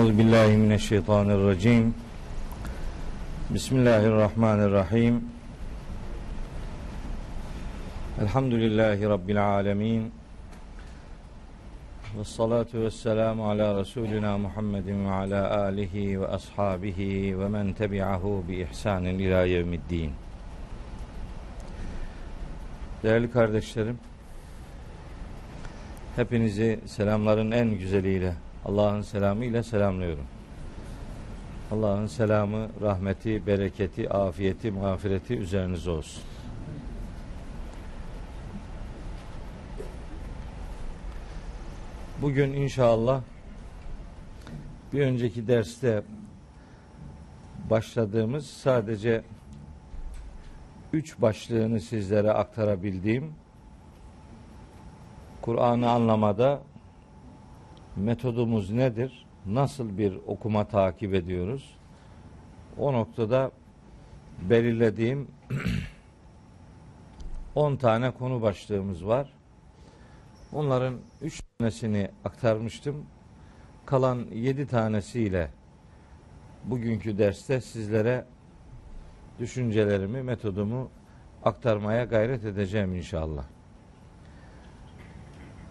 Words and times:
Euzu 0.00 0.18
billahi 0.18 0.56
mineşşeytanirracim. 0.56 1.94
Bismillahirrahmanirrahim. 3.50 5.24
Elhamdülillahi 8.20 9.02
rabbil 9.02 9.46
alamin. 9.46 10.12
Ve 12.18 12.24
salatu 12.24 12.80
ve 12.80 12.90
selamu 12.90 13.50
ala 13.50 13.80
Resulina 13.80 14.38
Muhammedin 14.38 15.04
ve 15.04 15.10
ala 15.10 15.60
alihi 15.60 16.20
ve 16.20 16.28
ashabihi 16.28 17.38
ve 17.38 17.48
men 17.48 17.72
tebi'ahu 17.72 18.44
bi 18.48 18.56
ihsanin 18.56 19.18
ila 19.18 19.44
yevmiddin. 19.44 20.12
Değerli 23.02 23.30
kardeşlerim, 23.30 23.98
hepinizi 26.16 26.80
selamların 26.86 27.50
en 27.50 27.78
güzeliyle, 27.78 28.34
Allah'ın 28.64 29.02
selamı 29.02 29.44
ile 29.44 29.62
selamlıyorum. 29.62 30.24
Allah'ın 31.72 32.06
selamı, 32.06 32.68
rahmeti, 32.80 33.46
bereketi, 33.46 34.10
afiyeti, 34.10 34.70
mağfireti 34.70 35.34
üzerinize 35.34 35.90
olsun. 35.90 36.22
Bugün 42.22 42.52
inşallah 42.52 43.22
bir 44.92 45.00
önceki 45.00 45.48
derste 45.48 46.02
başladığımız 47.70 48.46
sadece 48.46 49.22
üç 50.92 51.20
başlığını 51.20 51.80
sizlere 51.80 52.32
aktarabildiğim 52.32 53.34
Kur'an'ı 55.42 55.90
anlamada 55.90 56.60
metodumuz 57.96 58.70
nedir? 58.70 59.26
Nasıl 59.46 59.98
bir 59.98 60.18
okuma 60.26 60.68
takip 60.68 61.14
ediyoruz? 61.14 61.76
O 62.78 62.92
noktada 62.92 63.50
belirlediğim 64.50 65.28
10 67.54 67.76
tane 67.76 68.10
konu 68.10 68.42
başlığımız 68.42 69.06
var. 69.06 69.32
Onların 70.52 70.94
3 71.22 71.42
tanesini 71.58 72.10
aktarmıştım. 72.24 73.06
Kalan 73.86 74.26
7 74.32 74.66
tanesiyle 74.66 75.50
bugünkü 76.64 77.18
derste 77.18 77.60
sizlere 77.60 78.24
düşüncelerimi, 79.38 80.22
metodumu 80.22 80.90
aktarmaya 81.44 82.04
gayret 82.04 82.44
edeceğim 82.44 82.94
inşallah. 82.94 83.44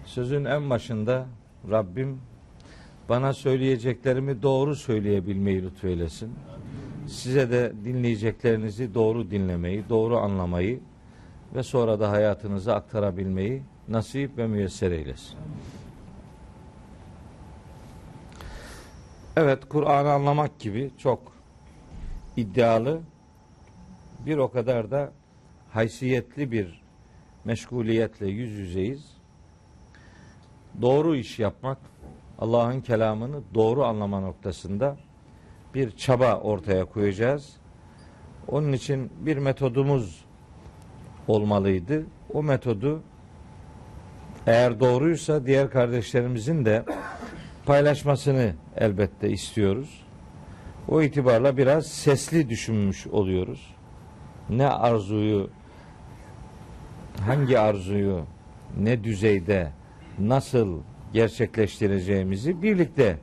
Sözün 0.06 0.46
en 0.46 0.70
başında 0.70 1.26
Rabbim 1.72 2.22
bana 3.10 3.34
söyleyeceklerimi 3.34 4.42
doğru 4.42 4.76
söyleyebilmeyi 4.76 5.64
lütfeylesin. 5.64 6.34
Size 7.08 7.52
de 7.52 7.74
dinleyeceklerinizi 7.86 8.94
doğru 8.94 9.32
dinlemeyi, 9.32 9.84
doğru 9.90 10.18
anlamayı 10.18 10.80
ve 11.56 11.64
sonra 11.64 12.00
da 12.00 12.12
hayatınıza 12.12 12.76
aktarabilmeyi 12.76 13.62
nasip 13.88 14.38
ve 14.38 14.48
müyesser 14.48 14.92
eylesin. 14.92 15.38
Evet, 19.38 19.70
Kur'an'ı 19.70 20.12
anlamak 20.12 20.60
gibi 20.60 20.92
çok 20.98 21.32
iddialı, 22.38 23.02
bir 24.26 24.38
o 24.38 24.52
kadar 24.52 24.92
da 24.92 25.12
haysiyetli 25.72 26.52
bir 26.52 26.82
meşguliyetle 27.46 28.28
yüz 28.28 28.52
yüzeyiz. 28.52 29.19
Doğru 30.82 31.16
iş 31.16 31.40
yapmak, 31.40 31.78
Allah'ın 32.40 32.82
kelamını 32.82 33.42
doğru 33.54 33.86
anlama 33.86 34.20
noktasında 34.20 34.98
bir 35.76 35.92
çaba 35.92 36.36
ortaya 36.36 36.86
koyacağız. 36.86 37.54
Onun 38.48 38.74
için 38.74 39.12
bir 39.20 39.38
metodumuz 39.38 40.26
olmalıydı. 41.28 42.06
O 42.34 42.44
metodu 42.44 43.02
eğer 44.48 44.80
doğruysa 44.80 45.46
diğer 45.46 45.70
kardeşlerimizin 45.70 46.66
de 46.66 46.86
paylaşmasını 47.66 48.54
elbette 48.78 49.30
istiyoruz. 49.30 50.06
O 50.88 51.02
itibarla 51.02 51.58
biraz 51.58 51.86
sesli 51.88 52.50
düşünmüş 52.50 53.08
oluyoruz. 53.08 53.76
Ne 54.50 54.68
arzuyu, 54.68 55.50
hangi 57.26 57.60
arzuyu, 57.60 58.26
ne 58.78 59.04
düzeyde, 59.04 59.72
nasıl 60.20 60.80
gerçekleştireceğimizi 61.14 62.62
birlikte 62.62 63.18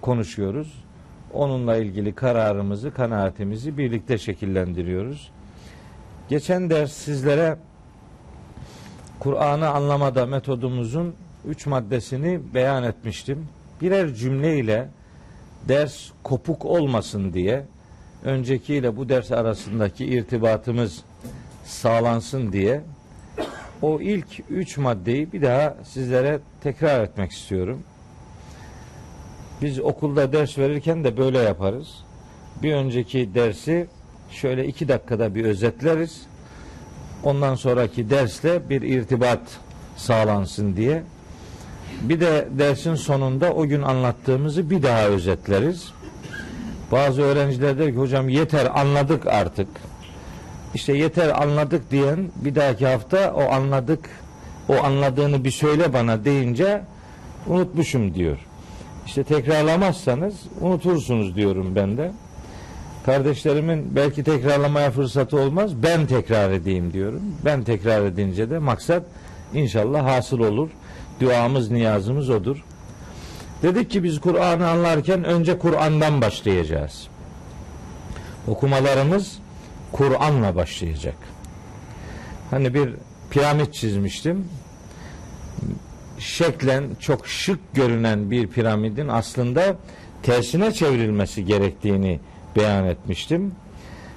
konuşuyoruz. 0.00 0.84
Onunla 1.32 1.76
ilgili 1.76 2.14
kararımızı, 2.14 2.94
kanaatimizi 2.94 3.78
birlikte 3.78 4.18
şekillendiriyoruz. 4.18 5.30
Geçen 6.28 6.70
ders 6.70 6.92
sizlere 6.92 7.56
Kur'an'ı 9.20 9.68
anlamada 9.68 10.26
metodumuzun 10.26 11.14
üç 11.48 11.66
maddesini 11.66 12.40
beyan 12.54 12.84
etmiştim. 12.84 13.48
Birer 13.80 14.14
cümleyle 14.14 14.88
ders 15.68 16.10
kopuk 16.22 16.64
olmasın 16.64 17.32
diye 17.32 17.64
öncekiyle 18.24 18.96
bu 18.96 19.08
ders 19.08 19.32
arasındaki 19.32 20.06
irtibatımız 20.06 21.02
sağlansın 21.64 22.52
diye 22.52 22.82
o 23.82 24.00
ilk 24.00 24.50
üç 24.50 24.78
maddeyi 24.78 25.32
bir 25.32 25.42
daha 25.42 25.76
sizlere 25.84 26.38
tekrar 26.62 27.04
etmek 27.04 27.30
istiyorum. 27.30 27.82
Biz 29.62 29.80
okulda 29.80 30.32
ders 30.32 30.58
verirken 30.58 31.04
de 31.04 31.16
böyle 31.16 31.38
yaparız. 31.38 31.88
Bir 32.62 32.74
önceki 32.74 33.34
dersi 33.34 33.86
şöyle 34.30 34.66
iki 34.66 34.88
dakikada 34.88 35.34
bir 35.34 35.44
özetleriz. 35.44 36.22
Ondan 37.24 37.54
sonraki 37.54 38.10
dersle 38.10 38.68
bir 38.70 38.82
irtibat 38.82 39.40
sağlansın 39.96 40.76
diye. 40.76 41.02
Bir 42.02 42.20
de 42.20 42.48
dersin 42.50 42.94
sonunda 42.94 43.52
o 43.52 43.66
gün 43.66 43.82
anlattığımızı 43.82 44.70
bir 44.70 44.82
daha 44.82 45.04
özetleriz. 45.04 45.92
Bazı 46.92 47.22
öğrenciler 47.22 47.78
der 47.78 47.90
ki 47.90 47.96
hocam 47.96 48.28
yeter 48.28 48.80
anladık 48.80 49.26
artık. 49.26 49.68
İşte 50.76 50.92
yeter 50.92 51.42
anladık 51.42 51.90
diyen 51.90 52.18
bir 52.36 52.54
dahaki 52.54 52.86
hafta 52.86 53.32
o 53.34 53.52
anladık 53.52 54.10
o 54.68 54.74
anladığını 54.84 55.44
bir 55.44 55.50
söyle 55.50 55.92
bana 55.92 56.24
deyince 56.24 56.82
unutmuşum 57.46 58.14
diyor. 58.14 58.38
İşte 59.06 59.24
tekrarlamazsanız 59.24 60.34
unutursunuz 60.60 61.36
diyorum 61.36 61.74
ben 61.74 61.96
de. 61.96 62.12
Kardeşlerimin 63.06 63.96
belki 63.96 64.24
tekrarlamaya 64.24 64.90
fırsatı 64.90 65.40
olmaz. 65.40 65.82
Ben 65.82 66.06
tekrar 66.06 66.50
edeyim 66.50 66.92
diyorum. 66.92 67.22
Ben 67.44 67.64
tekrar 67.64 68.04
edince 68.04 68.50
de 68.50 68.58
maksat 68.58 69.02
inşallah 69.54 70.04
hasıl 70.06 70.38
olur. 70.38 70.68
Duamız, 71.20 71.70
niyazımız 71.70 72.30
odur. 72.30 72.64
Dedik 73.62 73.90
ki 73.90 74.04
biz 74.04 74.20
Kur'an'ı 74.20 74.68
anlarken 74.68 75.24
önce 75.24 75.58
Kur'an'dan 75.58 76.20
başlayacağız. 76.20 77.08
Okumalarımız 78.48 79.38
Kur'an'la 79.96 80.56
başlayacak. 80.56 81.14
Hani 82.50 82.74
bir 82.74 82.90
piramit 83.30 83.74
çizmiştim. 83.74 84.48
Şeklen 86.18 86.84
çok 87.00 87.26
şık 87.26 87.74
görünen 87.74 88.30
bir 88.30 88.46
piramidin 88.46 89.08
aslında 89.08 89.76
tersine 90.22 90.72
çevrilmesi 90.72 91.44
gerektiğini 91.44 92.20
beyan 92.56 92.84
etmiştim. 92.86 93.54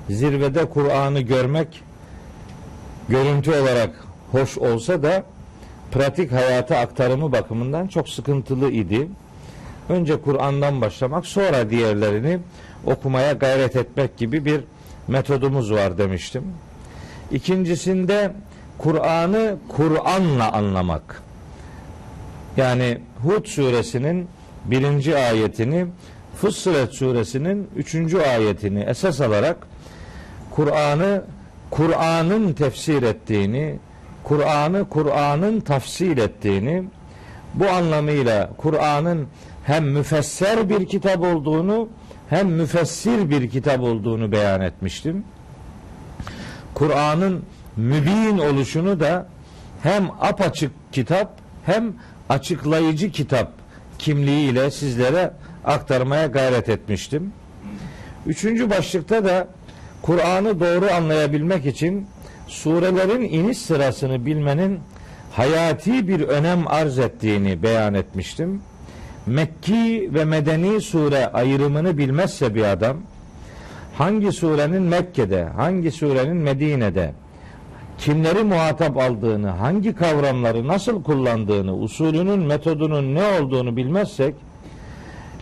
Zirvede 0.09 0.65
Kur'an'ı 0.65 1.21
görmek 1.21 1.81
görüntü 3.09 3.51
olarak 3.51 4.05
hoş 4.31 4.57
olsa 4.57 5.03
da 5.03 5.23
pratik 5.91 6.31
hayata 6.31 6.77
aktarımı 6.77 7.31
bakımından 7.31 7.87
çok 7.87 8.09
sıkıntılı 8.09 8.71
idi. 8.71 9.07
Önce 9.89 10.21
Kur'an'dan 10.21 10.81
başlamak 10.81 11.25
sonra 11.25 11.69
diğerlerini 11.69 12.39
okumaya 12.85 13.33
gayret 13.33 13.75
etmek 13.75 14.17
gibi 14.17 14.45
bir 14.45 14.61
metodumuz 15.09 15.71
var 15.71 15.97
demiştim. 15.97 16.43
İkincisinde 17.31 18.31
Kur'an'ı 18.77 19.55
Kur'an'la 19.69 20.51
anlamak. 20.51 21.23
Yani 22.57 22.97
Hud 23.23 23.45
suresinin 23.45 24.27
birinci 24.65 25.17
ayetini 25.17 25.85
Fussilet 26.35 26.93
suresinin 26.93 27.67
üçüncü 27.75 28.19
ayetini 28.19 28.79
esas 28.79 29.21
alarak 29.21 29.57
Kur'an'ı 30.51 31.23
Kur'an'ın 31.71 32.53
tefsir 32.53 33.03
ettiğini, 33.03 33.79
Kur'an'ı 34.23 34.89
Kur'an'ın 34.89 35.59
tafsil 35.59 36.17
ettiğini, 36.17 36.83
bu 37.53 37.69
anlamıyla 37.69 38.49
Kur'an'ın 38.57 39.27
hem 39.63 39.85
müfesser 39.85 40.69
bir 40.69 40.85
kitap 40.85 41.21
olduğunu 41.21 41.89
hem 42.29 42.47
müfessir 42.47 43.29
bir 43.29 43.49
kitap 43.49 43.81
olduğunu 43.81 44.31
beyan 44.31 44.61
etmiştim. 44.61 45.23
Kur'an'ın 46.73 47.43
mübin 47.77 48.37
oluşunu 48.37 48.99
da 48.99 49.27
hem 49.83 50.11
apaçık 50.21 50.71
kitap 50.91 51.37
hem 51.65 51.93
açıklayıcı 52.29 53.11
kitap 53.11 53.51
kimliğiyle 53.99 54.71
sizlere 54.71 55.31
aktarmaya 55.65 56.27
gayret 56.27 56.69
etmiştim. 56.69 57.33
Üçüncü 58.27 58.69
başlıkta 58.69 59.25
da 59.25 59.47
Kur'an'ı 60.01 60.59
doğru 60.59 60.91
anlayabilmek 60.91 61.65
için 61.65 62.07
surelerin 62.47 63.21
iniş 63.21 63.57
sırasını 63.57 64.25
bilmenin 64.25 64.79
hayati 65.31 66.07
bir 66.07 66.21
önem 66.21 66.67
arz 66.67 66.99
ettiğini 66.99 67.63
beyan 67.63 67.93
etmiştim. 67.93 68.61
Mekki 69.25 70.09
ve 70.13 70.25
Medeni 70.25 70.81
sure 70.81 71.27
ayrımını 71.27 71.97
bilmezse 71.97 72.55
bir 72.55 72.63
adam 72.63 72.97
hangi 73.97 74.31
surenin 74.31 74.81
Mekke'de, 74.81 75.43
hangi 75.43 75.91
surenin 75.91 76.37
Medine'de 76.37 77.13
kimleri 77.97 78.43
muhatap 78.43 78.97
aldığını, 78.97 79.49
hangi 79.49 79.95
kavramları 79.95 80.67
nasıl 80.67 81.03
kullandığını, 81.03 81.75
usulünün, 81.75 82.39
metodunun 82.39 83.15
ne 83.15 83.23
olduğunu 83.23 83.77
bilmezsek 83.77 84.35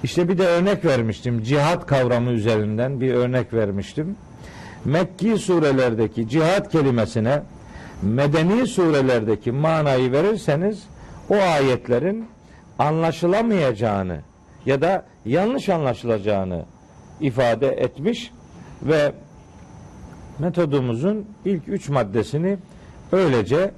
işte 0.03 0.29
bir 0.29 0.37
de 0.37 0.47
örnek 0.47 0.85
vermiştim. 0.85 1.43
Cihat 1.43 1.85
kavramı 1.85 2.31
üzerinden 2.31 3.01
bir 3.01 3.13
örnek 3.13 3.53
vermiştim. 3.53 4.15
Mekki 4.85 5.37
surelerdeki 5.37 6.29
cihat 6.29 6.71
kelimesine 6.71 7.41
medeni 8.01 8.67
surelerdeki 8.67 9.51
manayı 9.51 10.11
verirseniz 10.11 10.83
o 11.29 11.35
ayetlerin 11.35 12.25
anlaşılamayacağını 12.79 14.21
ya 14.65 14.81
da 14.81 15.05
yanlış 15.25 15.69
anlaşılacağını 15.69 16.65
ifade 17.21 17.67
etmiş 17.67 18.31
ve 18.83 19.11
metodumuzun 20.39 21.25
ilk 21.45 21.67
üç 21.67 21.89
maddesini 21.89 22.57
öylece 23.11 23.71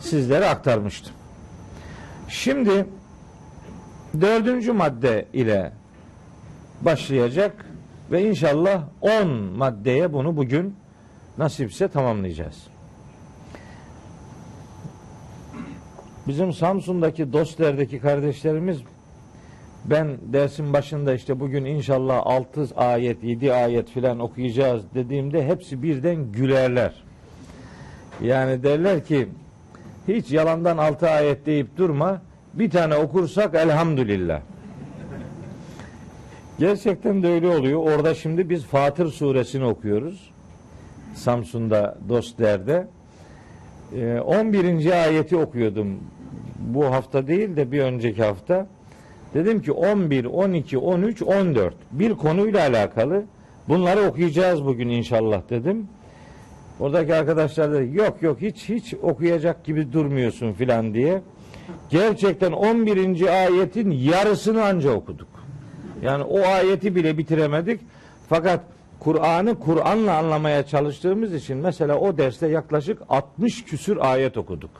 sizlere 0.00 0.48
aktarmıştım. 0.48 1.12
Şimdi 2.28 2.86
dördüncü 4.20 4.72
madde 4.72 5.26
ile 5.32 5.72
başlayacak 6.80 7.66
ve 8.10 8.28
inşallah 8.28 8.82
10 9.00 9.28
maddeye 9.28 10.12
bunu 10.12 10.36
bugün 10.36 10.76
nasipse 11.38 11.88
tamamlayacağız. 11.88 12.75
Bizim 16.28 16.52
Samsun'daki 16.52 17.32
Dostler'deki 17.32 17.98
kardeşlerimiz 17.98 18.78
ben 19.84 20.18
dersin 20.32 20.72
başında 20.72 21.14
işte 21.14 21.40
bugün 21.40 21.64
inşallah 21.64 22.20
6 22.24 22.66
ayet 22.76 23.24
7 23.24 23.52
ayet 23.52 23.90
filan 23.90 24.18
okuyacağız 24.18 24.82
dediğimde 24.94 25.46
hepsi 25.46 25.82
birden 25.82 26.32
gülerler. 26.32 27.02
Yani 28.22 28.62
derler 28.62 29.04
ki 29.04 29.28
hiç 30.08 30.32
yalandan 30.32 30.78
6 30.78 31.10
ayet 31.10 31.46
deyip 31.46 31.76
durma 31.76 32.22
bir 32.54 32.70
tane 32.70 32.96
okursak 32.96 33.54
elhamdülillah. 33.54 34.40
Gerçekten 36.58 37.22
de 37.22 37.28
öyle 37.28 37.48
oluyor. 37.48 37.80
Orada 37.80 38.14
şimdi 38.14 38.50
biz 38.50 38.64
Fatır 38.64 39.06
suresini 39.06 39.64
okuyoruz. 39.64 40.30
Samsun'da 41.14 41.98
Dostler'de. 42.08 42.86
Ee, 43.96 44.20
11. 44.20 44.92
ayeti 45.04 45.36
okuyordum. 45.36 46.00
Bu 46.58 46.84
hafta 46.84 47.26
değil 47.26 47.56
de 47.56 47.72
bir 47.72 47.80
önceki 47.80 48.22
hafta. 48.22 48.66
Dedim 49.34 49.62
ki 49.62 49.72
11, 49.72 50.24
12, 50.24 50.78
13, 50.78 51.22
14 51.22 51.74
bir 51.92 52.14
konuyla 52.14 52.60
alakalı 52.60 53.24
bunları 53.68 54.00
okuyacağız 54.00 54.64
bugün 54.64 54.88
inşallah 54.88 55.42
dedim. 55.50 55.88
Oradaki 56.80 57.14
arkadaşlar 57.14 57.72
dedi 57.72 57.96
yok 57.96 58.22
yok 58.22 58.40
hiç 58.40 58.68
hiç 58.68 58.94
okuyacak 59.02 59.64
gibi 59.64 59.92
durmuyorsun 59.92 60.52
filan 60.52 60.94
diye. 60.94 61.22
Gerçekten 61.90 62.52
11. 62.52 63.26
ayetin 63.26 63.90
yarısını 63.90 64.64
anca 64.64 64.90
okuduk. 64.90 65.28
Yani 66.02 66.22
o 66.22 66.40
ayeti 66.42 66.94
bile 66.94 67.18
bitiremedik. 67.18 67.80
Fakat 68.28 68.60
Kur'an'ı 69.00 69.58
Kur'an'la 69.58 70.16
anlamaya 70.16 70.66
çalıştığımız 70.66 71.34
için 71.34 71.56
mesela 71.56 71.98
o 71.98 72.18
derste 72.18 72.46
yaklaşık 72.46 73.02
60 73.08 73.64
küsür 73.64 73.96
ayet 73.96 74.36
okuduk. 74.36 74.70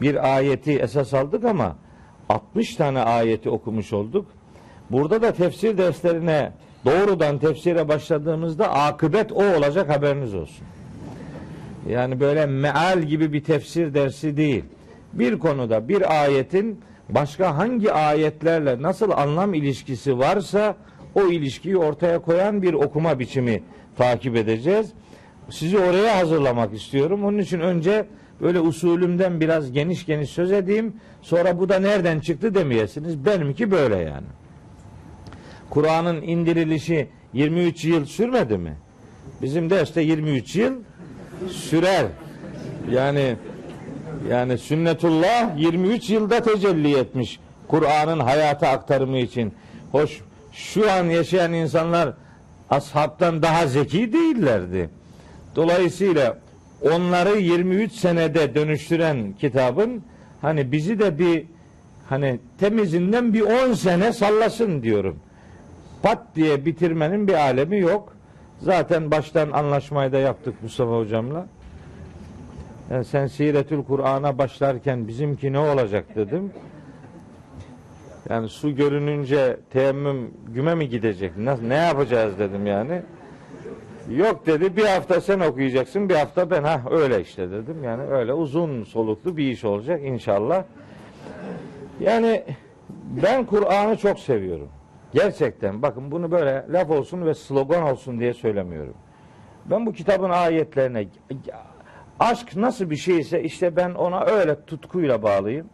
Bir 0.00 0.34
ayeti 0.36 0.78
esas 0.78 1.14
aldık 1.14 1.44
ama 1.44 1.76
60 2.28 2.76
tane 2.76 3.00
ayeti 3.00 3.50
okumuş 3.50 3.92
olduk. 3.92 4.26
Burada 4.90 5.22
da 5.22 5.32
tefsir 5.32 5.78
derslerine 5.78 6.52
doğrudan 6.84 7.38
tefsire 7.38 7.88
başladığımızda 7.88 8.72
akıbet 8.72 9.32
o 9.32 9.56
olacak 9.56 9.90
haberiniz 9.90 10.34
olsun. 10.34 10.66
Yani 11.88 12.20
böyle 12.20 12.46
meal 12.46 13.02
gibi 13.02 13.32
bir 13.32 13.44
tefsir 13.44 13.94
dersi 13.94 14.36
değil. 14.36 14.64
Bir 15.12 15.38
konuda 15.38 15.88
bir 15.88 16.22
ayetin 16.22 16.80
başka 17.08 17.56
hangi 17.56 17.92
ayetlerle 17.92 18.82
nasıl 18.82 19.10
anlam 19.10 19.54
ilişkisi 19.54 20.18
varsa 20.18 20.76
o 21.14 21.26
ilişkiyi 21.26 21.76
ortaya 21.76 22.18
koyan 22.18 22.62
bir 22.62 22.74
okuma 22.74 23.18
biçimi 23.18 23.62
takip 23.96 24.36
edeceğiz. 24.36 24.92
Sizi 25.50 25.78
oraya 25.78 26.16
hazırlamak 26.16 26.74
istiyorum. 26.74 27.24
Onun 27.24 27.38
için 27.38 27.60
önce 27.60 28.06
böyle 28.40 28.60
usulümden 28.60 29.40
biraz 29.40 29.72
geniş 29.72 30.06
geniş 30.06 30.30
söz 30.30 30.52
edeyim. 30.52 30.92
Sonra 31.22 31.58
bu 31.58 31.68
da 31.68 31.78
nereden 31.78 32.20
çıktı 32.20 32.54
demeyesiniz. 32.54 33.24
Benimki 33.24 33.70
böyle 33.70 33.96
yani. 33.96 34.26
Kur'an'ın 35.70 36.22
indirilişi 36.22 37.08
23 37.32 37.84
yıl 37.84 38.04
sürmedi 38.04 38.58
mi? 38.58 38.76
Bizim 39.42 39.70
derste 39.70 40.00
23 40.00 40.56
yıl 40.56 40.72
sürer. 41.50 42.06
Yani 42.90 43.36
yani 44.30 44.58
sünnetullah 44.58 45.58
23 45.58 46.10
yılda 46.10 46.42
tecelli 46.42 46.96
etmiş 46.96 47.40
Kur'an'ın 47.68 48.20
hayata 48.20 48.68
aktarımı 48.68 49.18
için. 49.18 49.54
Hoş 49.92 50.20
şu 50.52 50.92
an 50.92 51.04
yaşayan 51.04 51.52
insanlar 51.52 52.12
ashabtan 52.70 53.42
daha 53.42 53.66
zeki 53.66 54.12
değillerdi. 54.12 54.90
Dolayısıyla 55.56 56.38
onları 56.82 57.38
23 57.38 57.92
senede 57.92 58.54
dönüştüren 58.54 59.32
kitabın 59.32 60.02
hani 60.40 60.72
bizi 60.72 60.98
de 60.98 61.18
bir 61.18 61.46
hani 62.08 62.40
temizinden 62.58 63.34
bir 63.34 63.68
10 63.68 63.72
sene 63.72 64.12
sallasın 64.12 64.82
diyorum. 64.82 65.18
Pat 66.02 66.22
diye 66.36 66.64
bitirmenin 66.64 67.28
bir 67.28 67.34
alemi 67.34 67.78
yok. 67.78 68.12
Zaten 68.60 69.10
baştan 69.10 69.50
anlaşmayı 69.50 70.12
da 70.12 70.18
yaptık 70.18 70.62
Mustafa 70.62 70.98
hocamla. 70.98 71.46
Yani 72.90 73.04
sen 73.04 73.26
Siretül 73.26 73.82
Kur'an'a 73.84 74.38
başlarken 74.38 75.08
bizimki 75.08 75.52
ne 75.52 75.58
olacak 75.58 76.04
dedim. 76.16 76.52
Yani 78.30 78.48
su 78.48 78.76
görününce 78.76 79.56
teyemmüm 79.70 80.30
güme 80.48 80.74
mi 80.74 80.88
gidecek? 80.88 81.36
Nasıl, 81.36 81.62
ne 81.62 81.74
yapacağız 81.74 82.38
dedim 82.38 82.66
yani. 82.66 83.02
Yok 84.10 84.46
dedi 84.46 84.76
bir 84.76 84.84
hafta 84.84 85.20
sen 85.20 85.40
okuyacaksın 85.40 86.08
bir 86.08 86.14
hafta 86.14 86.50
ben 86.50 86.64
ha 86.64 86.82
öyle 86.90 87.20
işte 87.20 87.50
dedim. 87.50 87.84
Yani 87.84 88.02
öyle 88.02 88.32
uzun 88.32 88.84
soluklu 88.84 89.36
bir 89.36 89.50
iş 89.50 89.64
olacak 89.64 90.00
inşallah. 90.04 90.64
Yani 92.00 92.44
ben 93.24 93.46
Kur'an'ı 93.46 93.96
çok 93.96 94.18
seviyorum. 94.18 94.68
Gerçekten 95.12 95.82
bakın 95.82 96.10
bunu 96.10 96.30
böyle 96.30 96.64
laf 96.70 96.90
olsun 96.90 97.26
ve 97.26 97.34
slogan 97.34 97.82
olsun 97.82 98.20
diye 98.20 98.34
söylemiyorum. 98.34 98.94
Ben 99.70 99.86
bu 99.86 99.92
kitabın 99.92 100.30
ayetlerine 100.30 101.08
aşk 102.20 102.56
nasıl 102.56 102.90
bir 102.90 102.96
şeyse 102.96 103.42
işte 103.42 103.76
ben 103.76 103.90
ona 103.94 104.24
öyle 104.24 104.64
tutkuyla 104.64 105.22
bağlıyım. 105.22 105.66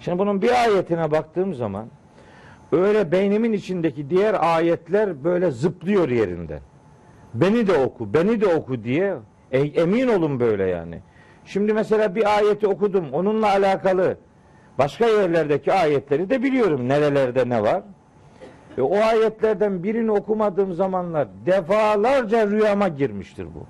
Şimdi 0.00 0.18
bunun 0.18 0.42
bir 0.42 0.62
ayetine 0.64 1.10
baktığım 1.10 1.54
zaman 1.54 1.88
öyle 2.72 3.12
beynimin 3.12 3.52
içindeki 3.52 4.10
diğer 4.10 4.54
ayetler 4.54 5.24
böyle 5.24 5.50
zıplıyor 5.50 6.08
yerinden. 6.08 6.60
Beni 7.34 7.66
de 7.66 7.72
oku, 7.72 8.14
beni 8.14 8.40
de 8.40 8.46
oku 8.46 8.84
diye 8.84 9.16
e, 9.52 9.60
emin 9.60 10.08
olun 10.08 10.40
böyle 10.40 10.64
yani. 10.64 11.00
Şimdi 11.44 11.72
mesela 11.72 12.14
bir 12.14 12.36
ayeti 12.36 12.66
okudum. 12.66 13.12
Onunla 13.12 13.46
alakalı 13.46 14.16
başka 14.78 15.06
yerlerdeki 15.06 15.72
ayetleri 15.72 16.30
de 16.30 16.42
biliyorum. 16.42 16.88
Nerelerde 16.88 17.48
ne 17.48 17.62
var. 17.62 17.82
Ve 18.78 18.82
o 18.82 18.96
ayetlerden 18.96 19.82
birini 19.82 20.10
okumadığım 20.10 20.72
zamanlar 20.72 21.28
defalarca 21.46 22.46
rüyama 22.46 22.88
girmiştir 22.88 23.46
bu. 23.46 23.66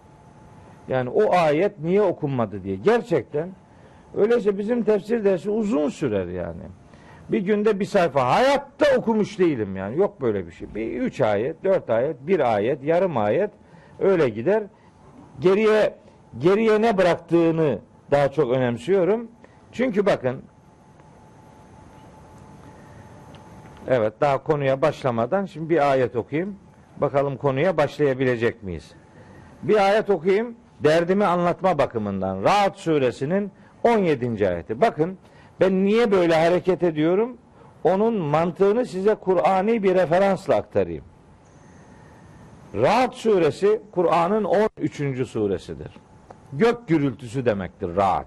Yani 0.93 1.11
o 1.11 1.33
ayet 1.33 1.79
niye 1.79 2.03
okunmadı 2.03 2.65
diye. 2.65 2.77
Gerçekten 2.77 3.49
öyleyse 4.17 4.59
bizim 4.59 4.85
tefsir 4.85 5.25
dersi 5.25 5.51
uzun 5.51 5.89
sürer 5.89 6.27
yani. 6.27 6.63
Bir 7.29 7.41
günde 7.41 7.81
bir 7.81 7.85
sayfa. 7.85 8.35
Hayatta 8.35 8.97
okumuş 8.97 9.39
değilim 9.39 9.77
yani. 9.77 9.99
Yok 9.99 10.21
böyle 10.21 10.47
bir 10.47 10.53
şey. 10.53 10.75
Bir 10.75 11.01
üç 11.01 11.21
ayet, 11.21 11.65
dört 11.65 11.91
ayet, 11.91 12.17
bir 12.27 12.55
ayet, 12.55 12.85
yarım 12.85 13.17
ayet 13.17 13.51
öyle 13.99 14.29
gider. 14.29 14.63
Geriye 15.41 15.95
geriye 16.39 16.83
ne 16.83 16.99
bıraktığını 16.99 17.79
daha 18.11 18.29
çok 18.29 18.53
önemsiyorum. 18.53 19.29
Çünkü 19.73 20.07
bakın 20.07 20.43
Evet 23.89 24.13
daha 24.21 24.43
konuya 24.43 24.83
başlamadan 24.83 25.47
şimdi 25.47 25.71
bir 25.71 25.91
ayet 25.91 26.17
okuyayım. 26.17 26.57
Bakalım 26.97 27.37
konuya 27.37 27.77
başlayabilecek 27.77 28.63
miyiz? 28.63 28.93
Bir 29.63 29.87
ayet 29.87 30.11
okuyayım. 30.11 30.57
Derdimi 30.81 31.25
anlatma 31.25 31.79
bakımından. 31.79 32.43
Rahat 32.43 32.79
suresinin 32.79 33.53
17. 33.83 34.49
ayeti. 34.49 34.81
Bakın 34.81 35.19
ben 35.61 35.85
niye 35.85 36.11
böyle 36.11 36.35
hareket 36.35 36.83
ediyorum? 36.83 37.39
onun 37.85 38.15
mantığını 38.15 38.87
size 38.87 39.15
Kur'ani 39.15 39.83
bir 39.83 39.95
referansla 39.95 40.55
aktarayım. 40.55 41.05
Rahat 42.75 43.15
suresi 43.15 43.81
Kur'an'ın 43.93 44.45
13. 44.45 45.29
suresidir. 45.29 45.91
Gök 46.53 46.89
gürültüsü 46.89 47.47
demektir 47.47 47.97
rahat. 47.97 48.27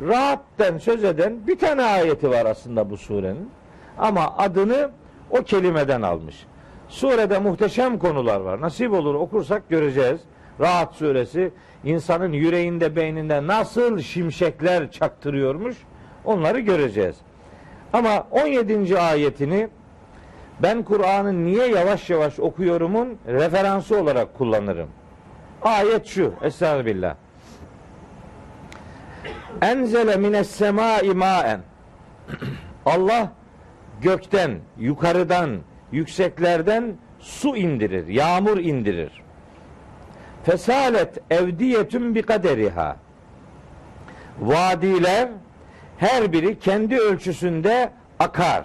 Rahat'ten 0.00 0.78
söz 0.78 1.04
eden 1.04 1.46
bir 1.46 1.58
tane 1.58 1.82
ayeti 1.82 2.30
var 2.30 2.46
aslında 2.46 2.90
bu 2.90 2.96
surenin. 2.96 3.50
Ama 3.98 4.36
adını 4.36 4.90
o 5.30 5.42
kelimeden 5.42 6.02
almış. 6.02 6.46
Surede 6.88 7.38
muhteşem 7.38 7.98
konular 7.98 8.40
var. 8.40 8.60
Nasip 8.60 8.92
olur 8.92 9.14
okursak 9.14 9.68
göreceğiz. 9.68 10.20
Rahat 10.60 10.94
suresi 10.94 11.50
insanın 11.84 12.32
yüreğinde 12.32 12.96
beyninde 12.96 13.46
nasıl 13.46 13.98
şimşekler 13.98 14.90
çaktırıyormuş 14.90 15.76
onları 16.26 16.60
göreceğiz. 16.60 17.16
Ama 17.92 18.26
17. 18.30 18.98
ayetini 18.98 19.68
ben 20.62 20.82
Kur'an'ı 20.82 21.44
niye 21.44 21.66
yavaş 21.66 22.10
yavaş 22.10 22.40
okuyorumun 22.40 23.18
referansı 23.26 24.00
olarak 24.00 24.34
kullanırım. 24.38 24.88
Ayet 25.62 26.06
şu. 26.06 26.32
Estağfirullah. 26.42 27.14
Enzele 29.62 30.16
mines 30.16 30.50
semai 30.50 31.14
maen. 31.14 31.60
Allah 32.86 33.32
gökten, 34.00 34.58
yukarıdan, 34.78 35.50
yükseklerden 35.92 36.96
su 37.18 37.56
indirir, 37.56 38.06
yağmur 38.06 38.58
indirir. 38.58 39.22
Fesalet 40.44 41.18
evdiyetün 41.30 42.14
bi 42.14 42.22
kaderiha. 42.22 42.96
Vadiler 44.40 45.28
her 45.98 46.32
biri 46.32 46.58
kendi 46.58 46.98
ölçüsünde 46.98 47.90
akar. 48.18 48.64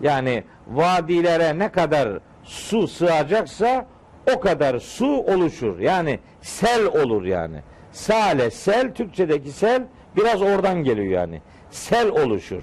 Yani 0.00 0.44
vadilere 0.66 1.58
ne 1.58 1.68
kadar 1.68 2.08
su 2.44 2.88
sığacaksa 2.88 3.86
o 4.34 4.40
kadar 4.40 4.78
su 4.78 5.06
oluşur. 5.06 5.78
Yani 5.78 6.18
sel 6.40 6.84
olur 6.86 7.24
yani. 7.24 7.62
Sale, 7.92 8.50
sel, 8.50 8.94
Türkçedeki 8.94 9.50
sel 9.50 9.82
biraz 10.16 10.42
oradan 10.42 10.84
geliyor 10.84 11.20
yani. 11.20 11.42
Sel 11.70 12.08
oluşur. 12.08 12.62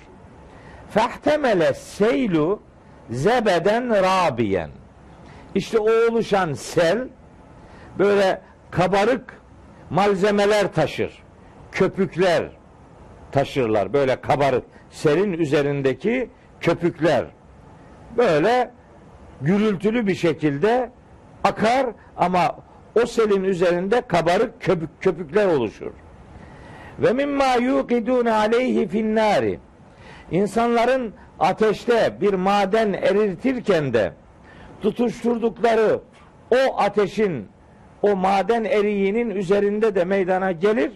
Fehtemele 0.89 1.73
seylu 1.73 2.59
zebeden 3.09 3.89
rabiyen. 3.89 4.69
İşte 5.55 5.79
o 5.79 5.89
oluşan 6.11 6.53
sel 6.53 7.07
böyle 7.99 8.41
kabarık 8.71 9.41
malzemeler 9.89 10.73
taşır. 10.73 11.23
Köpükler 11.71 12.49
taşırlar. 13.33 13.93
Böyle 13.93 14.21
kabarık. 14.21 14.63
Selin 14.89 15.33
üzerindeki 15.33 16.29
köpükler. 16.61 17.25
Böyle 18.17 18.71
gürültülü 19.41 20.07
bir 20.07 20.15
şekilde 20.15 20.89
akar 21.43 21.85
ama 22.17 22.55
o 23.01 23.05
selin 23.05 23.43
üzerinde 23.43 24.01
kabarık 24.01 24.61
köpük, 24.61 24.89
köpükler 25.01 25.47
oluşur. 25.47 25.91
Ve 26.99 27.13
mimma 27.13 27.55
yuqidun 27.55 28.25
aleyhi 28.25 28.87
finnari. 28.87 29.59
İnsanların 30.31 31.13
ateşte 31.39 32.17
bir 32.21 32.33
maden 32.33 32.93
erirtirken 32.93 33.93
de 33.93 34.13
tutuşturdukları 34.81 35.99
o 36.51 36.77
ateşin 36.77 37.47
o 38.01 38.15
maden 38.15 38.63
eriğinin 38.63 39.29
üzerinde 39.29 39.95
de 39.95 40.05
meydana 40.05 40.51
gelir. 40.51 40.91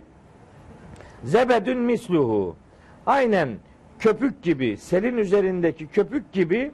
Zebedün 1.28 1.78
misluhu. 1.78 2.56
Aynen 3.06 3.50
köpük 4.00 4.44
gibi, 4.44 4.78
selin 4.78 5.18
üzerindeki 5.18 5.88
köpük 5.88 6.34
gibi 6.34 6.72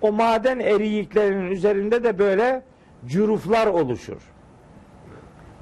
o 0.00 0.12
maden 0.12 0.58
eriyiklerinin 0.58 1.50
üzerinde 1.50 2.04
de 2.04 2.18
böyle 2.18 2.62
cüruflar 3.06 3.66
oluşur. 3.66 4.22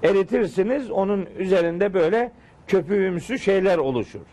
Eritirsiniz 0.02 0.90
onun 0.90 1.26
üzerinde 1.38 1.94
böyle 1.94 2.32
köpüğümsü 2.66 3.38
şeyler 3.38 3.78
oluşur. 3.78 4.26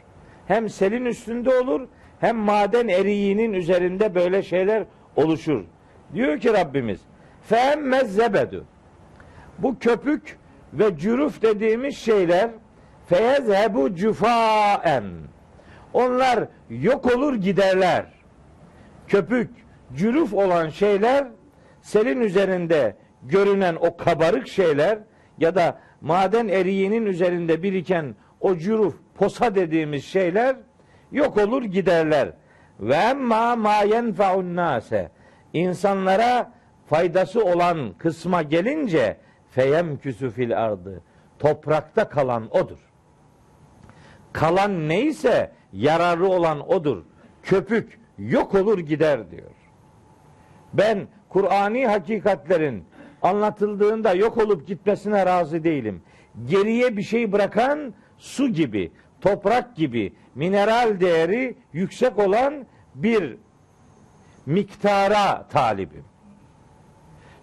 Hem 0.48 0.70
selin 0.70 1.06
üstünde 1.06 1.50
olur 1.60 1.88
hem 2.20 2.38
maden 2.38 2.88
eriğinin 2.88 3.54
üzerinde 3.54 4.16
böyle 4.16 4.44
şeyler 4.44 4.84
oluşur. 5.16 5.64
Diyor 6.14 6.40
ki 6.40 6.54
Rabbimiz 6.54 7.00
feemmez 7.44 8.16
zebedu 8.16 8.66
bu 9.60 9.80
köpük 9.80 10.38
ve 10.74 10.98
cüruf 10.98 11.42
dediğimiz 11.42 11.98
şeyler 11.98 12.50
feyezhebu 13.06 13.96
cufaen 13.96 15.04
onlar 15.94 16.48
yok 16.70 17.16
olur 17.16 17.36
giderler. 17.36 18.06
Köpük, 19.08 19.50
cüruf 19.96 20.34
olan 20.34 20.70
şeyler 20.70 21.28
selin 21.82 22.22
üzerinde 22.22 22.96
görünen 23.24 23.76
o 23.76 23.98
kabarık 23.98 24.48
şeyler 24.48 25.00
ya 25.38 25.56
da 25.56 25.80
maden 26.02 26.48
eriğinin 26.48 27.06
üzerinde 27.06 27.64
biriken 27.64 28.16
o 28.42 28.58
cüruf, 28.58 28.96
posa 29.16 29.56
dediğimiz 29.56 30.06
şeyler 30.06 30.56
yok 31.12 31.38
olur 31.38 31.64
giderler. 31.64 32.30
Ve 32.80 32.96
emma 32.96 33.56
ma 33.56 33.76
yenfa'un 33.76 34.56
nase. 34.56 35.12
İnsanlara 35.54 36.52
faydası 36.90 37.46
olan 37.46 37.94
kısma 37.98 38.42
gelince 38.42 39.18
feyem 39.52 39.98
fil 39.98 40.64
ardı. 40.64 41.02
Toprakta 41.40 42.10
kalan 42.10 42.58
odur. 42.58 42.93
Kalan 44.34 44.90
neyse 44.90 45.52
yararlı 45.74 46.30
olan 46.30 46.70
odur. 46.70 47.04
Köpük 47.44 48.00
yok 48.18 48.56
olur 48.56 48.80
gider 48.80 49.32
diyor. 49.32 49.52
Ben 50.74 51.08
Kur'ani 51.30 51.88
hakikatlerin 51.88 52.86
anlatıldığında 53.22 54.14
yok 54.14 54.38
olup 54.38 54.68
gitmesine 54.68 55.26
razı 55.26 55.64
değilim. 55.64 56.02
Geriye 56.46 56.98
bir 56.98 57.04
şey 57.04 57.32
bırakan 57.32 57.94
su 58.18 58.50
gibi, 58.50 58.92
toprak 59.22 59.76
gibi 59.76 60.14
mineral 60.36 61.00
değeri 61.00 61.56
yüksek 61.74 62.20
olan 62.20 62.66
bir 62.96 63.38
miktara 64.46 65.48
talibim. 65.48 66.06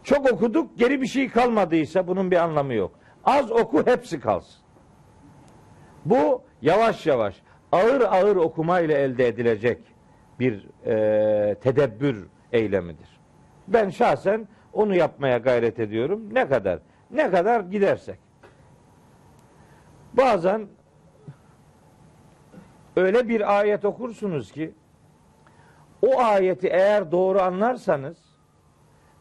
Çok 0.04 0.32
okuduk, 0.32 0.78
geri 0.78 1.02
bir 1.02 1.06
şey 1.06 1.28
kalmadıysa 1.28 2.06
bunun 2.06 2.30
bir 2.30 2.36
anlamı 2.36 2.74
yok. 2.74 2.92
Az 3.24 3.50
oku, 3.50 3.86
hepsi 3.86 4.20
kalsın. 4.20 4.60
Bu 6.04 6.42
yavaş 6.62 7.06
yavaş, 7.06 7.42
ağır 7.72 8.00
ağır 8.00 8.36
okumayla 8.36 8.98
elde 8.98 9.28
edilecek 9.28 9.78
bir 10.40 10.66
e, 10.86 11.54
tedebbür 11.54 12.26
eylemidir. 12.52 13.20
Ben 13.68 13.90
şahsen 13.90 14.48
onu 14.72 14.96
yapmaya 14.96 15.38
gayret 15.38 15.80
ediyorum. 15.80 16.34
Ne 16.34 16.48
kadar? 16.48 16.78
Ne 17.10 17.30
kadar 17.30 17.60
gidersek. 17.60 18.18
Bazen 20.12 20.66
öyle 22.96 23.28
bir 23.28 23.58
ayet 23.58 23.84
okursunuz 23.84 24.52
ki 24.52 24.74
o 26.02 26.20
ayeti 26.20 26.68
eğer 26.68 27.12
doğru 27.12 27.40
anlarsanız 27.40 28.18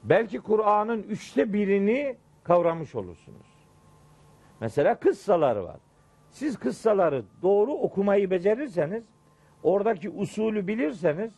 belki 0.04 0.40
Kur'an'ın 0.40 1.04
üçte 1.04 1.54
birini 1.54 2.18
kavramış 2.44 2.96
olursunuz. 2.96 3.48
Mesela 4.60 4.96
kıssalar 5.00 5.56
var. 5.56 5.80
Siz 6.30 6.58
kıssaları 6.58 7.24
doğru 7.42 7.72
okumayı 7.72 8.32
becerirseniz, 8.32 9.04
oradaki 9.64 10.10
usulü 10.10 10.68
bilirseniz, 10.68 11.32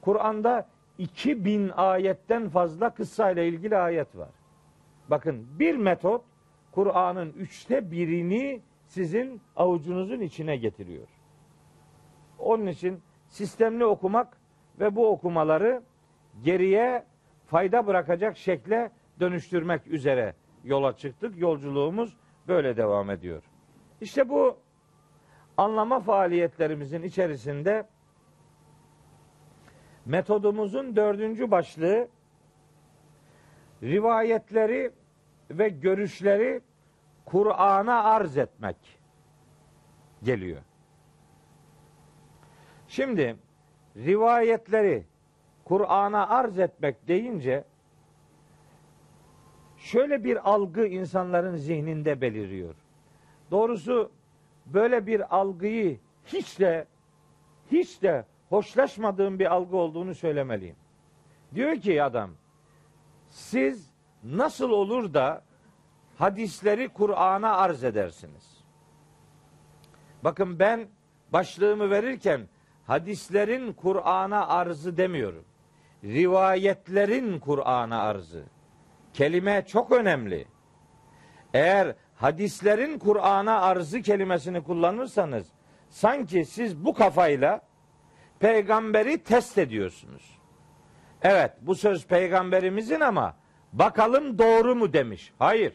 Kur'an'da 0.00 0.68
2000 0.98 1.68
ayetten 1.68 2.48
fazla 2.48 2.94
kıssayla 2.94 3.42
ilgili 3.42 3.76
ayet 3.76 4.16
var. 4.16 4.30
Bakın 5.10 5.46
bir 5.58 5.76
metot 5.76 6.22
Kur'an'ın 6.72 7.32
üçte 7.32 7.90
birini 7.90 8.60
sizin 8.86 9.40
avucunuzun 9.56 10.20
içine 10.20 10.56
getiriyor. 10.56 11.08
Onun 12.38 12.66
için 12.66 13.00
sistemli 13.28 13.84
okumak 13.84 14.36
ve 14.80 14.96
bu 14.96 15.08
okumaları 15.08 15.82
geriye 16.44 17.04
fayda 17.46 17.86
bırakacak 17.86 18.36
şekle 18.36 18.90
dönüştürmek 19.20 19.86
üzere 19.86 20.34
yola 20.64 20.96
çıktık. 20.96 21.38
Yolculuğumuz 21.38 22.16
böyle 22.48 22.76
devam 22.76 23.10
ediyor. 23.10 23.42
İşte 24.02 24.28
bu 24.28 24.56
anlama 25.56 26.00
faaliyetlerimizin 26.00 27.02
içerisinde 27.02 27.86
metodumuzun 30.06 30.96
dördüncü 30.96 31.50
başlığı 31.50 32.08
rivayetleri 33.82 34.90
ve 35.50 35.68
görüşleri 35.68 36.60
Kur'an'a 37.24 38.04
arz 38.04 38.36
etmek 38.36 38.76
geliyor. 40.22 40.62
Şimdi 42.88 43.36
rivayetleri 43.96 45.04
Kur'an'a 45.64 46.28
arz 46.28 46.58
etmek 46.58 47.08
deyince 47.08 47.64
şöyle 49.76 50.24
bir 50.24 50.50
algı 50.50 50.86
insanların 50.86 51.56
zihninde 51.56 52.20
beliriyor. 52.20 52.81
Doğrusu 53.52 54.10
böyle 54.66 55.06
bir 55.06 55.36
algıyı 55.36 55.98
hiç 56.26 56.60
de 56.60 56.86
hiç 57.72 58.02
de 58.02 58.24
hoşlaşmadığım 58.48 59.38
bir 59.38 59.52
algı 59.52 59.76
olduğunu 59.76 60.14
söylemeliyim. 60.14 60.76
Diyor 61.54 61.76
ki 61.76 62.02
adam, 62.02 62.30
siz 63.30 63.90
nasıl 64.24 64.70
olur 64.70 65.14
da 65.14 65.42
hadisleri 66.18 66.88
Kur'an'a 66.88 67.56
arz 67.56 67.84
edersiniz? 67.84 68.64
Bakın 70.24 70.58
ben 70.58 70.88
başlığımı 71.32 71.90
verirken 71.90 72.48
hadislerin 72.86 73.72
Kur'an'a 73.72 74.48
arzı 74.48 74.96
demiyorum. 74.96 75.44
Rivayetlerin 76.04 77.38
Kur'an'a 77.38 78.02
arzı. 78.02 78.44
Kelime 79.12 79.64
çok 79.66 79.92
önemli. 79.92 80.46
Eğer 81.54 81.94
hadislerin 82.22 82.98
Kur'an'a 82.98 83.60
arzı 83.60 84.02
kelimesini 84.02 84.62
kullanırsanız 84.62 85.46
sanki 85.88 86.44
siz 86.44 86.84
bu 86.84 86.94
kafayla 86.94 87.60
peygamberi 88.40 89.18
test 89.18 89.58
ediyorsunuz. 89.58 90.38
Evet 91.22 91.52
bu 91.60 91.74
söz 91.74 92.06
peygamberimizin 92.06 93.00
ama 93.00 93.34
bakalım 93.72 94.38
doğru 94.38 94.74
mu 94.74 94.92
demiş. 94.92 95.32
Hayır. 95.38 95.72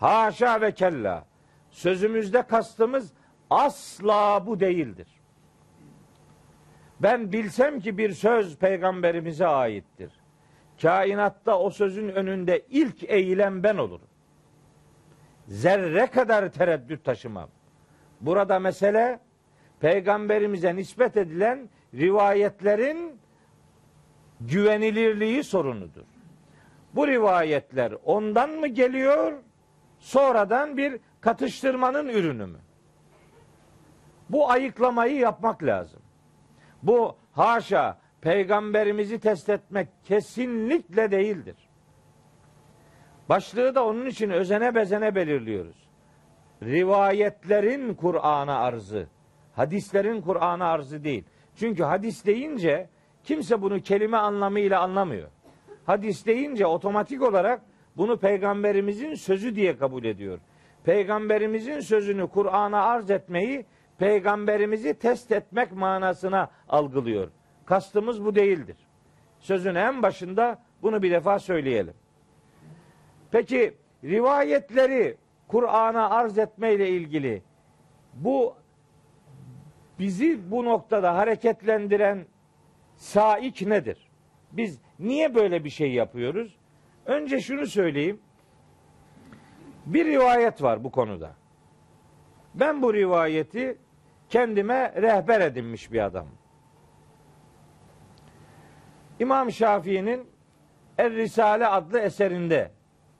Haşa 0.00 0.60
ve 0.60 0.72
kella. 0.72 1.24
Sözümüzde 1.70 2.42
kastımız 2.42 3.12
asla 3.50 4.46
bu 4.46 4.60
değildir. 4.60 5.08
Ben 7.00 7.32
bilsem 7.32 7.80
ki 7.80 7.98
bir 7.98 8.12
söz 8.12 8.56
peygamberimize 8.56 9.46
aittir. 9.46 10.12
Kainatta 10.82 11.58
o 11.58 11.70
sözün 11.70 12.08
önünde 12.08 12.64
ilk 12.70 13.04
eğilen 13.04 13.62
ben 13.62 13.76
olurum. 13.76 14.08
Zerre 15.48 16.06
kadar 16.06 16.48
tereddüt 16.48 17.04
taşımam. 17.04 17.48
Burada 18.20 18.58
mesele 18.58 19.20
peygamberimize 19.80 20.76
nispet 20.76 21.16
edilen 21.16 21.68
rivayetlerin 21.94 23.18
güvenilirliği 24.40 25.44
sorunudur. 25.44 26.04
Bu 26.94 27.06
rivayetler 27.06 27.94
ondan 28.04 28.50
mı 28.50 28.66
geliyor, 28.66 29.32
sonradan 29.98 30.76
bir 30.76 31.00
katıştırmanın 31.20 32.08
ürünü 32.08 32.46
mü? 32.46 32.58
Bu 34.30 34.50
ayıklamayı 34.50 35.16
yapmak 35.16 35.62
lazım. 35.62 36.00
Bu 36.82 37.16
haşa 37.32 37.98
peygamberimizi 38.20 39.20
test 39.20 39.48
etmek 39.48 39.88
kesinlikle 40.04 41.10
değildir. 41.10 41.67
Başlığı 43.28 43.74
da 43.74 43.84
onun 43.84 44.06
için 44.06 44.30
özene 44.30 44.74
bezene 44.74 45.14
belirliyoruz. 45.14 45.88
Rivayetlerin 46.62 47.94
Kur'an'a 47.94 48.58
arzı, 48.58 49.06
hadislerin 49.52 50.20
Kur'an'a 50.20 50.66
arzı 50.66 51.04
değil. 51.04 51.24
Çünkü 51.56 51.82
hadis 51.82 52.26
deyince 52.26 52.88
kimse 53.24 53.62
bunu 53.62 53.80
kelime 53.80 54.16
anlamıyla 54.16 54.80
anlamıyor. 54.80 55.28
Hadis 55.86 56.26
deyince 56.26 56.66
otomatik 56.66 57.22
olarak 57.22 57.62
bunu 57.96 58.18
peygamberimizin 58.18 59.14
sözü 59.14 59.54
diye 59.54 59.76
kabul 59.76 60.04
ediyor. 60.04 60.38
Peygamberimizin 60.84 61.80
sözünü 61.80 62.28
Kur'an'a 62.28 62.82
arz 62.82 63.10
etmeyi 63.10 63.66
peygamberimizi 63.98 64.94
test 64.94 65.32
etmek 65.32 65.72
manasına 65.72 66.50
algılıyor. 66.68 67.28
Kastımız 67.66 68.24
bu 68.24 68.34
değildir. 68.34 68.76
Sözün 69.40 69.74
en 69.74 70.02
başında 70.02 70.62
bunu 70.82 71.02
bir 71.02 71.10
defa 71.10 71.38
söyleyelim. 71.38 71.94
Peki 73.30 73.74
rivayetleri 74.04 75.16
Kur'an'a 75.48 76.10
arz 76.10 76.38
etmeyle 76.38 76.88
ilgili 76.88 77.42
bu 78.14 78.54
bizi 79.98 80.50
bu 80.50 80.64
noktada 80.64 81.14
hareketlendiren 81.14 82.26
saik 82.96 83.66
nedir? 83.66 84.08
Biz 84.52 84.78
niye 84.98 85.34
böyle 85.34 85.64
bir 85.64 85.70
şey 85.70 85.92
yapıyoruz? 85.92 86.56
Önce 87.06 87.40
şunu 87.40 87.66
söyleyeyim. 87.66 88.20
Bir 89.86 90.04
rivayet 90.04 90.62
var 90.62 90.84
bu 90.84 90.90
konuda. 90.90 91.32
Ben 92.54 92.82
bu 92.82 92.94
rivayeti 92.94 93.78
kendime 94.28 94.92
rehber 95.02 95.40
edinmiş 95.40 95.92
bir 95.92 96.04
adam. 96.04 96.26
İmam 99.20 99.52
Şafii'nin 99.52 100.26
Er 100.98 101.12
Risale 101.12 101.66
adlı 101.66 101.98
eserinde 101.98 102.70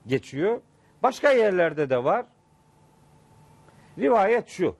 geçiyor. 0.08 0.60
Başka 1.02 1.30
yerlerde 1.30 1.90
de 1.90 2.04
var. 2.04 2.26
Rivayet 3.98 4.48
şu. 4.48 4.76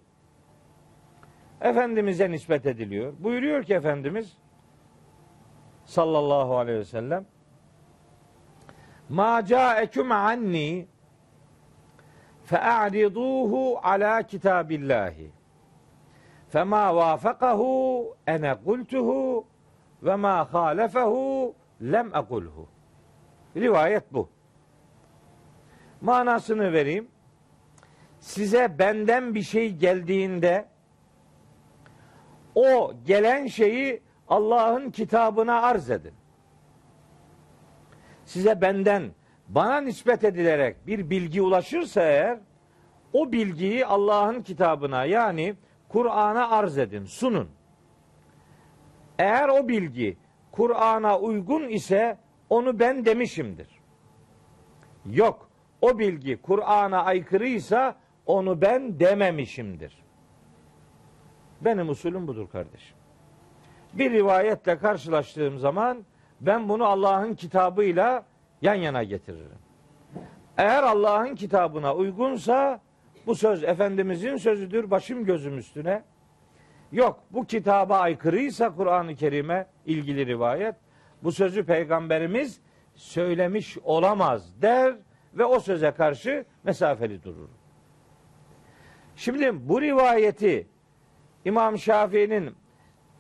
Efendimiz'e 1.60 2.30
nispet 2.30 2.66
ediliyor. 2.66 3.12
Buyuruyor 3.18 3.62
ki 3.62 3.74
Efendimiz 3.74 4.36
sallallahu 5.84 6.56
aleyhi 6.56 6.78
ve 6.78 6.84
sellem 6.84 7.26
Ma 9.08 9.44
ca'eküm 9.44 10.12
anni 10.12 10.88
fe'ariduhu 12.44 13.78
ala 13.82 14.22
kitabillahi 14.22 15.30
fema 16.48 16.96
vafakahu 16.96 18.16
ene 18.26 18.54
kultuhu 18.64 19.46
ve 20.02 20.16
ma 20.16 20.52
halefehu 20.52 21.54
lem 21.82 22.14
ekulhu. 22.14 22.68
Rivayet 23.56 24.12
bu. 24.12 24.28
Manasını 26.00 26.72
vereyim. 26.72 27.08
Size 28.20 28.78
benden 28.78 29.34
bir 29.34 29.42
şey 29.42 29.74
geldiğinde 29.74 30.68
o 32.54 32.92
gelen 33.06 33.46
şeyi 33.46 34.02
Allah'ın 34.28 34.90
kitabına 34.90 35.62
arz 35.62 35.90
edin. 35.90 36.14
Size 38.24 38.60
benden 38.60 39.10
bana 39.48 39.80
nispet 39.80 40.24
edilerek 40.24 40.86
bir 40.86 41.10
bilgi 41.10 41.42
ulaşırsa 41.42 42.02
eğer 42.02 42.38
o 43.12 43.32
bilgiyi 43.32 43.86
Allah'ın 43.86 44.42
kitabına 44.42 45.04
yani 45.04 45.54
Kur'an'a 45.88 46.50
arz 46.50 46.78
edin, 46.78 47.04
sunun. 47.04 47.48
Eğer 49.18 49.48
o 49.48 49.68
bilgi 49.68 50.16
Kur'an'a 50.52 51.18
uygun 51.18 51.68
ise 51.68 52.18
onu 52.50 52.78
ben 52.78 53.04
demişimdir. 53.04 53.68
Yok, 55.06 55.47
o 55.80 55.98
bilgi 55.98 56.42
Kur'an'a 56.42 57.04
aykırıysa 57.04 57.96
onu 58.26 58.60
ben 58.60 59.00
dememişimdir. 59.00 60.04
Benim 61.60 61.88
usulüm 61.88 62.26
budur 62.26 62.48
kardeşim. 62.48 62.96
Bir 63.94 64.12
rivayetle 64.12 64.78
karşılaştığım 64.78 65.58
zaman 65.58 66.04
ben 66.40 66.68
bunu 66.68 66.84
Allah'ın 66.84 67.34
kitabıyla 67.34 68.24
yan 68.62 68.74
yana 68.74 69.02
getiririm. 69.02 69.58
Eğer 70.56 70.82
Allah'ın 70.82 71.34
kitabına 71.34 71.94
uygunsa 71.94 72.80
bu 73.26 73.34
söz 73.34 73.64
Efendimizin 73.64 74.36
sözüdür 74.36 74.90
başım 74.90 75.24
gözüm 75.24 75.58
üstüne. 75.58 76.02
Yok 76.92 77.20
bu 77.30 77.44
kitaba 77.44 77.98
aykırıysa 77.98 78.74
Kur'an-ı 78.74 79.14
Kerim'e 79.14 79.66
ilgili 79.86 80.26
rivayet 80.26 80.74
bu 81.22 81.32
sözü 81.32 81.64
peygamberimiz 81.64 82.60
söylemiş 82.94 83.78
olamaz 83.78 84.62
der 84.62 84.94
ve 85.38 85.44
o 85.44 85.60
söze 85.60 85.90
karşı 85.90 86.44
mesafeli 86.64 87.22
durur. 87.22 87.48
Şimdi 89.16 89.68
bu 89.68 89.82
rivayeti 89.82 90.66
İmam 91.44 91.78
Şafii'nin 91.78 92.54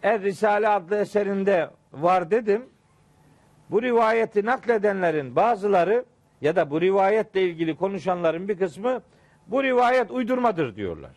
Er 0.02 0.22
Risale 0.22 0.68
adlı 0.68 0.96
eserinde 0.96 1.70
var 1.92 2.30
dedim. 2.30 2.66
Bu 3.70 3.82
rivayeti 3.82 4.46
nakledenlerin 4.46 5.36
bazıları 5.36 6.04
ya 6.40 6.56
da 6.56 6.70
bu 6.70 6.80
rivayetle 6.80 7.42
ilgili 7.42 7.76
konuşanların 7.76 8.48
bir 8.48 8.58
kısmı 8.58 9.02
bu 9.46 9.62
rivayet 9.62 10.10
uydurmadır 10.10 10.76
diyorlar. 10.76 11.10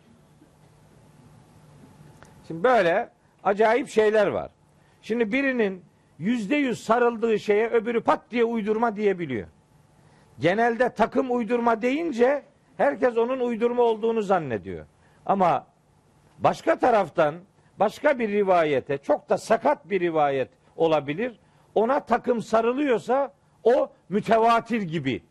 Şimdi 2.48 2.64
böyle 2.64 3.10
acayip 3.44 3.88
şeyler 3.88 4.26
var. 4.26 4.50
Şimdi 5.02 5.32
birinin 5.32 5.84
yüzde 6.18 6.56
yüz 6.56 6.84
sarıldığı 6.84 7.38
şeye 7.38 7.68
öbürü 7.68 8.00
pat 8.00 8.30
diye 8.30 8.44
uydurma 8.44 8.96
diyebiliyor. 8.96 9.48
Genelde 10.42 10.88
takım 10.88 11.30
uydurma 11.30 11.82
deyince 11.82 12.42
herkes 12.76 13.16
onun 13.16 13.40
uydurma 13.40 13.82
olduğunu 13.82 14.22
zannediyor. 14.22 14.86
Ama 15.26 15.66
başka 16.38 16.78
taraftan 16.78 17.34
başka 17.78 18.18
bir 18.18 18.28
rivayete 18.28 18.98
çok 18.98 19.28
da 19.28 19.38
sakat 19.38 19.90
bir 19.90 20.00
rivayet 20.00 20.48
olabilir. 20.76 21.38
Ona 21.74 22.00
takım 22.00 22.42
sarılıyorsa 22.42 23.32
o 23.64 23.92
mütevatir 24.08 24.82
gibi 24.82 25.22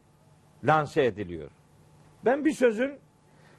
lanse 0.63 1.05
ediliyor. 1.05 1.49
Ben 2.25 2.45
bir 2.45 2.53
sözün 2.53 2.99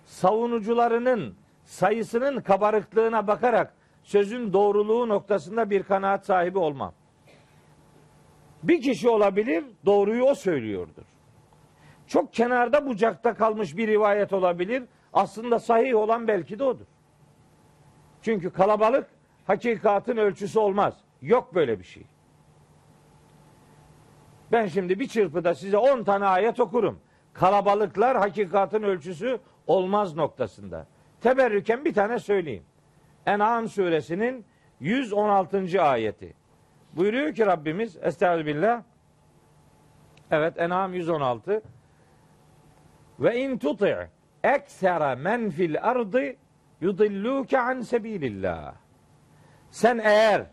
savunucularının 0.05 1.35
sayısının 1.65 2.41
kabarıklığına 2.41 3.27
bakarak 3.27 3.75
sözün 4.03 4.53
doğruluğu 4.53 5.09
noktasında 5.09 5.71
bir 5.71 5.83
kanaat 5.83 6.27
sahibi 6.27 6.59
olmam. 6.59 6.95
Bir 8.63 8.83
kişi 8.83 9.09
olabilir, 9.09 9.65
doğruyu 9.87 10.25
o 10.25 10.35
söylüyordur. 10.35 11.12
Çok 12.13 12.33
kenarda 12.33 12.87
bucakta 12.87 13.35
kalmış 13.35 13.77
bir 13.77 13.89
rivayet 13.89 14.33
olabilir. 14.33 14.83
Aslında 15.13 15.59
sahih 15.59 15.97
olan 15.97 16.29
belki 16.29 16.59
de 16.59 16.65
odur. 16.65 16.85
Çünkü 18.23 18.51
kalabalık 18.51 19.07
hakikatın 19.47 20.17
ölçüsü 20.17 20.59
olmaz. 20.59 20.95
Yok 21.23 21.55
böyle 21.55 21.79
bir 21.79 21.85
şey. 21.85 22.03
Ben 24.53 24.67
şimdi 24.67 25.01
bir 25.01 25.09
çırpıda 25.09 25.55
size 25.55 25.77
10 25.77 26.05
tane 26.05 26.25
ayet 26.25 26.61
okurum. 26.61 27.01
Kalabalıklar 27.33 28.17
hakikatın 28.17 28.83
ölçüsü 28.83 29.39
olmaz 29.67 30.17
noktasında. 30.17 30.87
Teberrüken 31.21 31.85
bir 31.85 31.95
tane 31.95 32.19
söyleyeyim. 32.19 32.65
En'am 33.27 33.69
suresinin 33.69 34.45
116. 34.81 35.83
ayeti. 35.83 36.35
Buyuruyor 36.93 37.35
ki 37.35 37.47
Rabbimiz 37.47 37.97
Estağfirullah. 38.03 38.83
Evet 40.31 40.59
En'am 40.59 40.95
116. 40.95 41.63
Ve 43.23 43.41
in 43.41 43.59
tuti' 43.59 44.09
eksera 44.45 45.17
men 45.17 45.51
fil 45.51 45.83
ardı 45.83 46.37
yudilluke 46.81 47.61
an 47.61 47.81
sebilillah. 47.81 48.75
Sen 49.71 49.99
eğer 49.99 50.47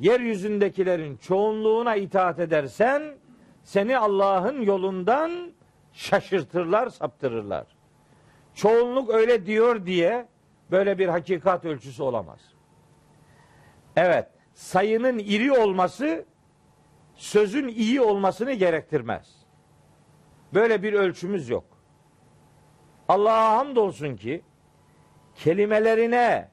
yeryüzündekilerin 0.00 1.16
çoğunluğuna 1.16 1.96
itaat 1.96 2.38
edersen 2.38 3.02
seni 3.62 3.98
Allah'ın 3.98 4.60
yolundan 4.60 5.52
şaşırtırlar, 5.92 6.88
saptırırlar. 6.88 7.66
Çoğunluk 8.54 9.10
öyle 9.10 9.46
diyor 9.46 9.86
diye 9.86 10.26
böyle 10.70 10.98
bir 10.98 11.08
hakikat 11.08 11.64
ölçüsü 11.64 12.02
olamaz. 12.02 12.40
Evet, 13.96 14.28
sayının 14.54 15.18
iri 15.18 15.52
olması 15.52 16.24
sözün 17.14 17.68
iyi 17.68 18.00
olmasını 18.00 18.52
gerektirmez. 18.52 19.36
Böyle 20.54 20.82
bir 20.82 20.92
ölçümüz 20.92 21.48
yok. 21.48 21.71
Allah'a 23.08 23.56
hamdolsun 23.56 24.16
ki 24.16 24.42
kelimelerine, 25.34 26.48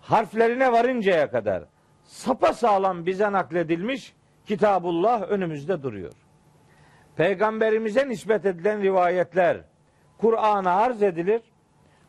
harflerine 0.00 0.72
varıncaya 0.72 1.30
kadar 1.30 1.64
sapa 2.04 2.52
sağlam 2.52 3.06
bize 3.06 3.32
nakledilmiş 3.32 4.14
Kitabullah 4.46 5.22
önümüzde 5.22 5.82
duruyor. 5.82 6.12
Peygamberimize 7.16 8.08
nispet 8.08 8.46
edilen 8.46 8.82
rivayetler 8.82 9.60
Kur'an'a 10.18 10.70
arz 10.70 11.02
edilir. 11.02 11.42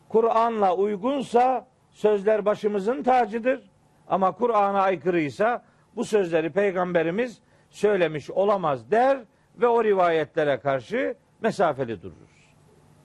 Kur'an'la 0.08 0.76
uygunsa 0.76 1.66
sözler 1.90 2.44
başımızın 2.44 3.02
tacıdır. 3.02 3.70
Ama 4.08 4.32
Kur'an'a 4.32 4.80
aykırıysa 4.80 5.64
bu 5.96 6.04
sözleri 6.04 6.52
peygamberimiz 6.52 7.38
söylemiş 7.70 8.30
olamaz 8.30 8.90
der 8.90 9.18
ve 9.56 9.68
o 9.68 9.84
rivayetlere 9.84 10.60
karşı 10.60 11.16
mesafeli 11.40 12.02
dururuz. 12.02 12.27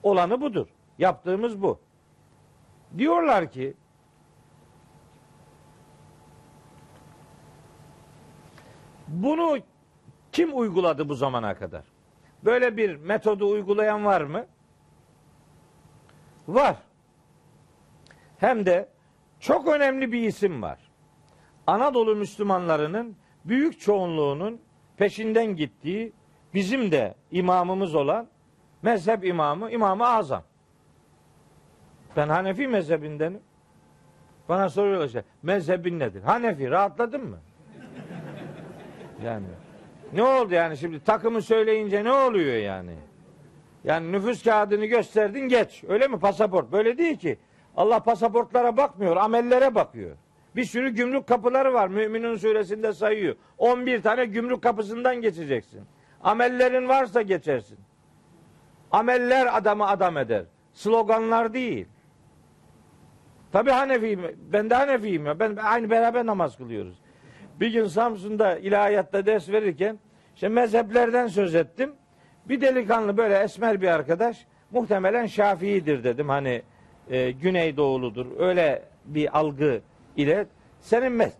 Olanı 0.04 0.40
budur. 0.40 0.66
Yaptığımız 0.98 1.62
bu. 1.62 1.80
Diyorlar 2.98 3.50
ki 3.52 3.74
bunu 9.08 9.58
kim 10.32 10.58
uyguladı 10.58 11.08
bu 11.08 11.14
zamana 11.14 11.54
kadar? 11.54 11.84
Böyle 12.44 12.76
bir 12.76 12.96
metodu 12.96 13.50
uygulayan 13.50 14.04
var 14.04 14.20
mı? 14.20 14.46
Var. 16.48 16.76
Hem 18.38 18.66
de 18.66 18.88
çok 19.40 19.68
önemli 19.68 20.12
bir 20.12 20.22
isim 20.22 20.62
var. 20.62 20.78
Anadolu 21.66 22.16
Müslümanlarının 22.16 23.16
büyük 23.44 23.80
çoğunluğunun 23.80 24.60
peşinden 24.96 25.56
gittiği 25.56 26.12
bizim 26.54 26.92
de 26.92 27.14
imamımız 27.30 27.94
olan 27.94 28.28
mezhep 28.84 29.24
imamı 29.24 29.70
İmam-ı 29.70 30.06
Azam. 30.06 30.42
Ben 32.16 32.28
Hanefi 32.28 32.68
mezhebindenim. 32.68 33.40
Bana 34.48 34.68
soruyorlar 34.68 35.06
işte 35.06 35.24
mezhebin 35.42 35.98
nedir? 35.98 36.22
Hanefi 36.22 36.70
rahatladın 36.70 37.24
mı? 37.24 37.38
Yani 39.24 39.46
ne 40.12 40.22
oldu 40.22 40.54
yani 40.54 40.76
şimdi 40.76 41.04
takımı 41.04 41.42
söyleyince 41.42 42.04
ne 42.04 42.12
oluyor 42.12 42.56
yani? 42.56 42.94
Yani 43.84 44.12
nüfus 44.12 44.42
kağıdını 44.44 44.86
gösterdin 44.86 45.40
geç. 45.40 45.84
Öyle 45.88 46.08
mi 46.08 46.18
pasaport? 46.18 46.72
Böyle 46.72 46.98
değil 46.98 47.16
ki. 47.16 47.38
Allah 47.76 48.02
pasaportlara 48.02 48.76
bakmıyor, 48.76 49.16
amellere 49.16 49.74
bakıyor. 49.74 50.16
Bir 50.56 50.64
sürü 50.64 50.90
gümrük 50.90 51.26
kapıları 51.26 51.74
var. 51.74 51.88
Müminin 51.88 52.36
suresinde 52.36 52.92
sayıyor. 52.92 53.36
11 53.58 54.02
tane 54.02 54.24
gümrük 54.24 54.62
kapısından 54.62 55.16
geçeceksin. 55.20 55.80
Amellerin 56.22 56.88
varsa 56.88 57.22
geçersin. 57.22 57.78
Ameller 58.94 59.56
adamı 59.56 59.86
adam 59.86 60.16
eder. 60.16 60.44
Sloganlar 60.72 61.54
değil. 61.54 61.86
Tabi 63.52 63.70
Hanefiyim. 63.70 64.20
Ben 64.52 64.70
de 64.70 64.74
Hanefiyim 64.74 65.26
ya. 65.26 65.38
Ben 65.38 65.56
aynı 65.56 65.90
beraber 65.90 66.26
namaz 66.26 66.56
kılıyoruz. 66.56 66.98
Bir 67.60 67.72
gün 67.72 67.86
Samsun'da 67.86 68.58
ilahiyatta 68.58 69.26
ders 69.26 69.48
verirken 69.48 69.98
işte 70.34 70.48
mezheplerden 70.48 71.26
söz 71.26 71.54
ettim. 71.54 71.94
Bir 72.48 72.60
delikanlı 72.60 73.16
böyle 73.16 73.38
esmer 73.38 73.80
bir 73.80 73.88
arkadaş 73.88 74.46
muhtemelen 74.70 75.26
Şafii'dir 75.26 76.04
dedim. 76.04 76.28
Hani 76.28 76.62
e, 77.10 77.30
Güneydoğuludur. 77.30 78.26
Öyle 78.38 78.82
bir 79.04 79.38
algı 79.38 79.80
ile 80.16 80.46
senin 80.80 81.12
mez 81.12 81.32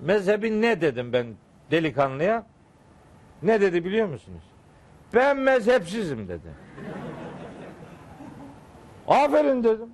mezhebin 0.00 0.62
ne 0.62 0.80
dedim 0.80 1.12
ben 1.12 1.26
delikanlıya. 1.70 2.46
Ne 3.42 3.60
dedi 3.60 3.84
biliyor 3.84 4.08
musunuz? 4.08 4.42
Ben 5.14 5.36
mezhepsizim 5.36 6.28
dedi. 6.28 6.69
Aferin 9.10 9.64
dedim. 9.64 9.88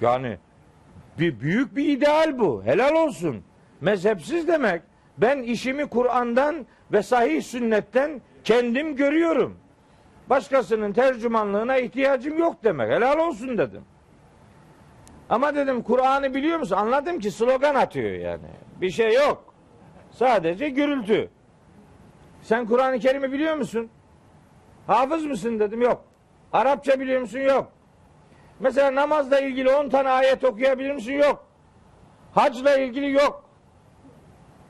Yani 0.00 0.38
bir 1.18 1.40
büyük 1.40 1.76
bir 1.76 1.88
ideal 1.88 2.38
bu. 2.38 2.64
Helal 2.64 2.94
olsun. 2.94 3.44
Mezhepsiz 3.80 4.48
demek. 4.48 4.82
Ben 5.18 5.42
işimi 5.42 5.86
Kur'an'dan 5.86 6.66
ve 6.92 7.02
sahih 7.02 7.42
sünnetten 7.42 8.22
kendim 8.44 8.96
görüyorum. 8.96 9.58
Başkasının 10.30 10.92
tercümanlığına 10.92 11.76
ihtiyacım 11.76 12.38
yok 12.38 12.64
demek. 12.64 12.90
Helal 12.90 13.18
olsun 13.18 13.58
dedim. 13.58 13.82
Ama 15.30 15.54
dedim 15.54 15.82
Kur'an'ı 15.82 16.34
biliyor 16.34 16.58
musun? 16.58 16.76
Anladım 16.76 17.18
ki 17.18 17.30
slogan 17.30 17.74
atıyor 17.74 18.10
yani. 18.10 18.46
Bir 18.80 18.90
şey 18.90 19.14
yok. 19.14 19.54
Sadece 20.10 20.68
gürültü. 20.68 21.30
Sen 22.42 22.66
Kur'an-ı 22.66 22.98
Kerim'i 22.98 23.32
biliyor 23.32 23.56
musun? 23.56 23.90
Hafız 24.86 25.24
mısın 25.24 25.60
dedim. 25.60 25.82
Yok. 25.82 26.11
Arapça 26.52 27.00
biliyor 27.00 27.20
musun? 27.20 27.38
Yok. 27.38 27.72
Mesela 28.60 28.94
namazla 28.94 29.40
ilgili 29.40 29.70
10 29.70 29.88
tane 29.88 30.10
ayet 30.10 30.44
okuyabilir 30.44 30.90
misin? 30.90 31.12
Yok. 31.12 31.46
Hacla 32.34 32.76
ilgili 32.76 33.12
yok. 33.12 33.44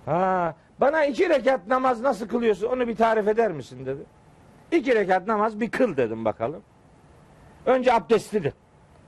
Ha, 0.07 0.55
bana 0.81 1.05
iki 1.05 1.29
rekat 1.29 1.66
namaz 1.66 2.01
nasıl 2.01 2.29
kılıyorsun 2.29 2.66
onu 2.66 2.88
bir 2.88 2.97
tarif 2.97 3.29
eder 3.29 3.53
misin 3.53 3.87
dedi. 3.87 4.01
İki 4.73 4.95
rekat 4.95 5.27
namaz 5.27 5.61
bir 5.61 5.71
kıl 5.71 5.97
dedim 5.97 6.25
bakalım. 6.25 6.62
Önce 7.66 7.92
abdestlidir. 7.92 8.53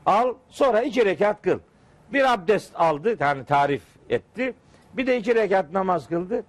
Al 0.06 0.34
sonra 0.48 0.82
iki 0.82 1.04
rekat 1.04 1.42
kıl. 1.42 1.58
Bir 2.12 2.32
abdest 2.32 2.72
aldı 2.76 3.16
yani 3.20 3.44
tarif 3.44 3.82
etti. 4.10 4.54
Bir 4.92 5.06
de 5.06 5.16
iki 5.16 5.34
rekat 5.34 5.72
namaz 5.72 6.08
kıldı. 6.08 6.44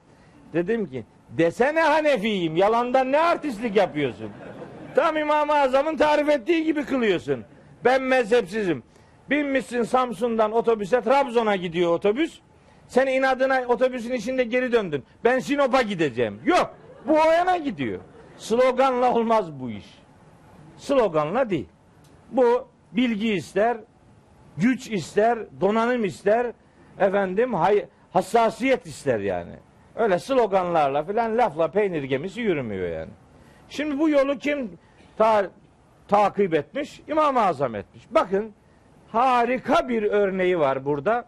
Dedim 0.54 0.86
ki 0.86 1.06
desene 1.30 1.82
Hanefiyim 1.82 2.56
yalandan 2.56 3.12
ne 3.12 3.20
artistlik 3.20 3.76
yapıyorsun. 3.76 4.32
Tam 4.96 5.18
İmam-ı 5.18 5.54
Azam'ın 5.54 5.98
tarif 5.98 6.30
ettiği 6.30 6.64
gibi 6.64 6.86
kılıyorsun. 6.86 7.46
Ben 7.86 8.02
mezhepsizim. 8.02 8.84
Binmişsin 9.30 9.84
Samsun'dan 9.84 10.52
otobüse 10.52 11.02
Trabzon'a 11.02 11.56
gidiyor 11.56 11.92
otobüs. 11.92 12.40
Sen 12.88 13.08
inadına 13.08 13.62
otobüsün 13.68 14.14
içinde 14.14 14.44
geri 14.44 14.72
döndün. 14.72 15.04
Ben 15.24 15.40
Sinop'a 15.40 15.82
gideceğim. 15.82 16.40
Yok. 16.46 16.76
Bu 17.08 17.14
o 17.14 17.58
gidiyor. 17.58 18.00
Sloganla 18.38 19.14
olmaz 19.14 19.60
bu 19.60 19.70
iş. 19.70 19.86
Sloganla 20.78 21.50
değil. 21.50 21.68
Bu 22.32 22.68
bilgi 22.92 23.34
ister, 23.34 23.78
güç 24.58 24.92
ister, 24.92 25.40
donanım 25.62 26.06
ister, 26.06 26.52
efendim 27.00 27.54
hay, 27.54 27.86
hassasiyet 28.14 28.86
ister 28.86 29.20
yani. 29.20 29.54
Öyle 29.96 30.20
sloganlarla 30.20 31.04
filan 31.04 31.38
lafla 31.38 31.72
peynir 31.72 32.04
gemisi 32.04 32.42
yürümüyor 32.42 32.90
yani. 32.90 33.12
Şimdi 33.70 34.00
bu 34.00 34.10
yolu 34.10 34.38
kim 34.38 34.78
ta, 35.18 35.50
takip 36.08 36.54
etmiş? 36.54 37.02
İmam-ı 37.08 37.42
Azam 37.46 37.76
etmiş. 37.76 38.04
Bakın 38.12 38.54
harika 39.12 39.90
bir 39.90 40.04
örneği 40.04 40.60
var 40.60 40.86
burada. 40.86 41.26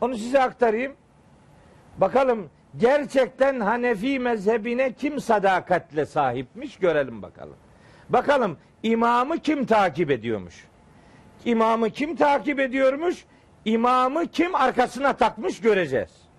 Onu 0.00 0.16
size 0.16 0.42
aktarayım. 0.42 0.92
Bakalım 1.98 2.50
gerçekten 2.76 3.60
Hanefi 3.60 4.18
mezhebine 4.18 4.92
kim 4.92 5.20
sadakatle 5.20 6.06
sahipmiş 6.06 6.76
görelim 6.76 7.22
bakalım. 7.22 7.56
Bakalım 8.08 8.56
imamı 8.82 9.38
kim 9.38 9.66
takip 9.66 10.10
ediyormuş? 10.10 10.64
İmamı 11.44 11.90
kim 11.90 12.16
takip 12.16 12.60
ediyormuş? 12.60 13.24
İmamı 13.64 14.26
kim 14.26 14.54
arkasına 14.54 15.12
takmış 15.12 15.60
göreceğiz. 15.60 16.29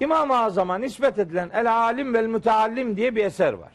İmam-ı 0.00 0.38
Azam'a 0.38 0.78
nispet 0.78 1.18
edilen 1.18 1.50
El 1.52 1.72
Alim 1.72 2.14
vel 2.14 2.26
Müteallim 2.26 2.96
diye 2.96 3.16
bir 3.16 3.24
eser 3.24 3.52
var. 3.52 3.72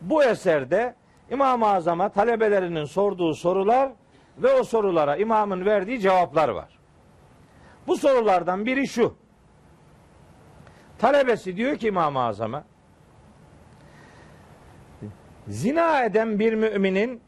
Bu 0.00 0.24
eserde 0.24 0.94
İmam-ı 1.30 1.66
Azam'a 1.66 2.08
talebelerinin 2.08 2.84
sorduğu 2.84 3.34
sorular 3.34 3.92
ve 4.38 4.52
o 4.52 4.64
sorulara 4.64 5.16
imamın 5.16 5.64
verdiği 5.64 6.00
cevaplar 6.00 6.48
var. 6.48 6.78
Bu 7.86 7.96
sorulardan 7.96 8.66
biri 8.66 8.88
şu. 8.88 9.14
Talebesi 10.98 11.56
diyor 11.56 11.76
ki 11.76 11.88
İmam-ı 11.88 12.22
Azam'a 12.22 12.64
zina 15.48 16.04
eden 16.04 16.38
bir 16.38 16.54
müminin 16.54 17.20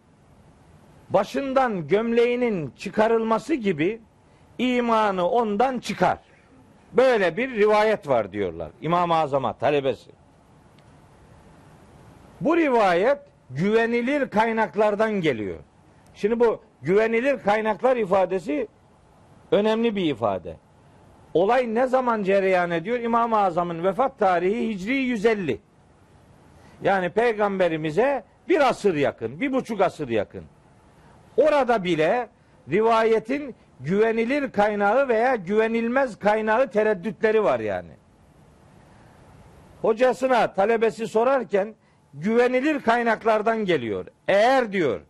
başından 1.10 1.88
gömleğinin 1.88 2.70
çıkarılması 2.76 3.54
gibi 3.54 4.00
imanı 4.58 5.28
ondan 5.28 5.78
çıkar. 5.78 6.18
Böyle 6.92 7.36
bir 7.36 7.50
rivayet 7.50 8.08
var 8.08 8.32
diyorlar 8.32 8.70
İmam-ı 8.80 9.14
Azam'a 9.14 9.52
talebesi. 9.52 10.10
Bu 12.40 12.56
rivayet 12.56 13.18
güvenilir 13.50 14.30
kaynaklardan 14.30 15.12
geliyor. 15.12 15.58
Şimdi 16.14 16.40
bu 16.40 16.60
güvenilir 16.82 17.42
kaynaklar 17.42 17.96
ifadesi 17.96 18.68
önemli 19.52 19.96
bir 19.96 20.04
ifade. 20.04 20.56
Olay 21.34 21.74
ne 21.74 21.86
zaman 21.86 22.22
cereyan 22.22 22.70
ediyor? 22.70 23.00
İmam-ı 23.00 23.38
Azam'ın 23.38 23.84
vefat 23.84 24.18
tarihi 24.18 24.68
Hicri 24.68 24.94
150. 24.94 25.60
Yani 26.82 27.10
peygamberimize 27.10 28.24
bir 28.48 28.68
asır 28.68 28.94
yakın, 28.94 29.40
bir 29.40 29.52
buçuk 29.52 29.80
asır 29.80 30.08
yakın. 30.08 30.44
Orada 31.36 31.84
bile 31.84 32.28
rivayetin 32.68 33.54
güvenilir 33.80 34.52
kaynağı 34.52 35.08
veya 35.08 35.36
güvenilmez 35.36 36.18
kaynağı 36.18 36.70
tereddütleri 36.70 37.44
var 37.44 37.60
yani. 37.60 37.90
Hocasına 39.82 40.54
talebesi 40.54 41.06
sorarken 41.06 41.74
güvenilir 42.14 42.80
kaynaklardan 42.80 43.64
geliyor. 43.64 44.06
Eğer 44.28 44.72
diyor 44.72 45.00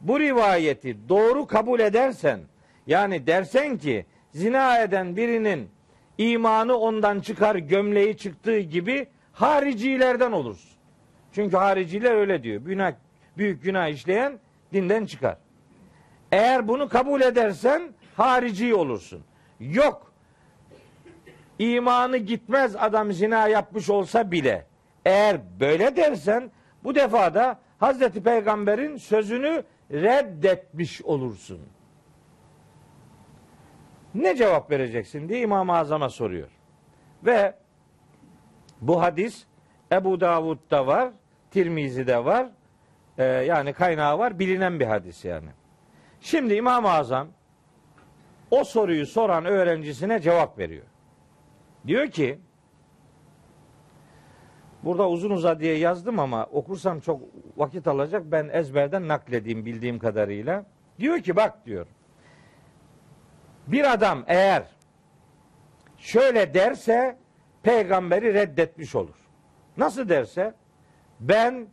bu 0.00 0.20
rivayeti 0.20 1.08
doğru 1.08 1.46
kabul 1.46 1.80
edersen 1.80 2.40
yani 2.86 3.26
dersen 3.26 3.78
ki 3.78 4.06
zina 4.32 4.82
eden 4.82 5.16
birinin 5.16 5.70
imanı 6.18 6.76
ondan 6.76 7.20
çıkar 7.20 7.56
gömleği 7.56 8.16
çıktığı 8.16 8.58
gibi 8.58 9.06
haricilerden 9.32 10.32
olursun. 10.32 10.70
Çünkü 11.32 11.56
hariciler 11.56 12.14
öyle 12.14 12.42
diyor. 12.42 12.60
Günah, 12.60 12.92
büyük 13.36 13.62
günah 13.62 13.88
işleyen 13.88 14.38
dinden 14.72 15.06
çıkar. 15.06 15.36
Eğer 16.32 16.68
bunu 16.68 16.88
kabul 16.88 17.20
edersen 17.20 17.82
harici 18.16 18.74
olursun. 18.74 19.24
Yok. 19.60 20.12
İmanı 21.58 22.16
gitmez 22.16 22.76
adam 22.76 23.12
zina 23.12 23.48
yapmış 23.48 23.90
olsa 23.90 24.30
bile 24.30 24.66
eğer 25.04 25.40
böyle 25.60 25.96
dersen 25.96 26.50
bu 26.84 26.94
defa 26.94 27.34
da 27.34 27.58
Hazreti 27.78 28.22
Peygamber'in 28.22 28.96
sözünü 28.96 29.64
reddetmiş 29.92 31.02
olursun. 31.02 31.60
Ne 34.14 34.36
cevap 34.36 34.70
vereceksin 34.70 35.28
diye 35.28 35.40
İmam-ı 35.40 35.76
Azam'a 35.76 36.08
soruyor. 36.08 36.48
Ve 37.24 37.54
bu 38.80 39.02
hadis 39.02 39.44
Ebu 39.92 40.20
Davud'da 40.20 40.86
var, 40.86 41.10
Tirmizi'de 41.50 42.24
var. 42.24 42.46
Ee, 43.18 43.24
yani 43.24 43.72
kaynağı 43.72 44.18
var, 44.18 44.38
bilinen 44.38 44.80
bir 44.80 44.86
hadis 44.86 45.24
yani. 45.24 45.48
Şimdi 46.20 46.54
İmam-ı 46.54 46.90
Azam 46.90 47.28
o 48.50 48.64
soruyu 48.64 49.06
soran 49.06 49.44
öğrencisine 49.44 50.20
cevap 50.20 50.58
veriyor. 50.58 50.86
Diyor 51.86 52.10
ki 52.10 52.38
Burada 54.82 55.08
uzun 55.08 55.30
uza 55.30 55.60
diye 55.60 55.78
yazdım 55.78 56.18
ama 56.18 56.44
okursam 56.44 57.00
çok 57.00 57.20
vakit 57.56 57.88
alacak. 57.88 58.22
Ben 58.24 58.48
ezberden 58.52 59.08
nakledeyim 59.08 59.66
bildiğim 59.66 59.98
kadarıyla. 59.98 60.64
Diyor 60.98 61.20
ki 61.20 61.36
bak 61.36 61.66
diyor. 61.66 61.86
Bir 63.66 63.92
adam 63.92 64.24
eğer 64.26 64.62
şöyle 65.98 66.54
derse 66.54 67.16
peygamberi 67.62 68.34
reddetmiş 68.34 68.94
olur. 68.94 69.14
Nasıl 69.76 70.08
derse 70.08 70.54
ben 71.20 71.66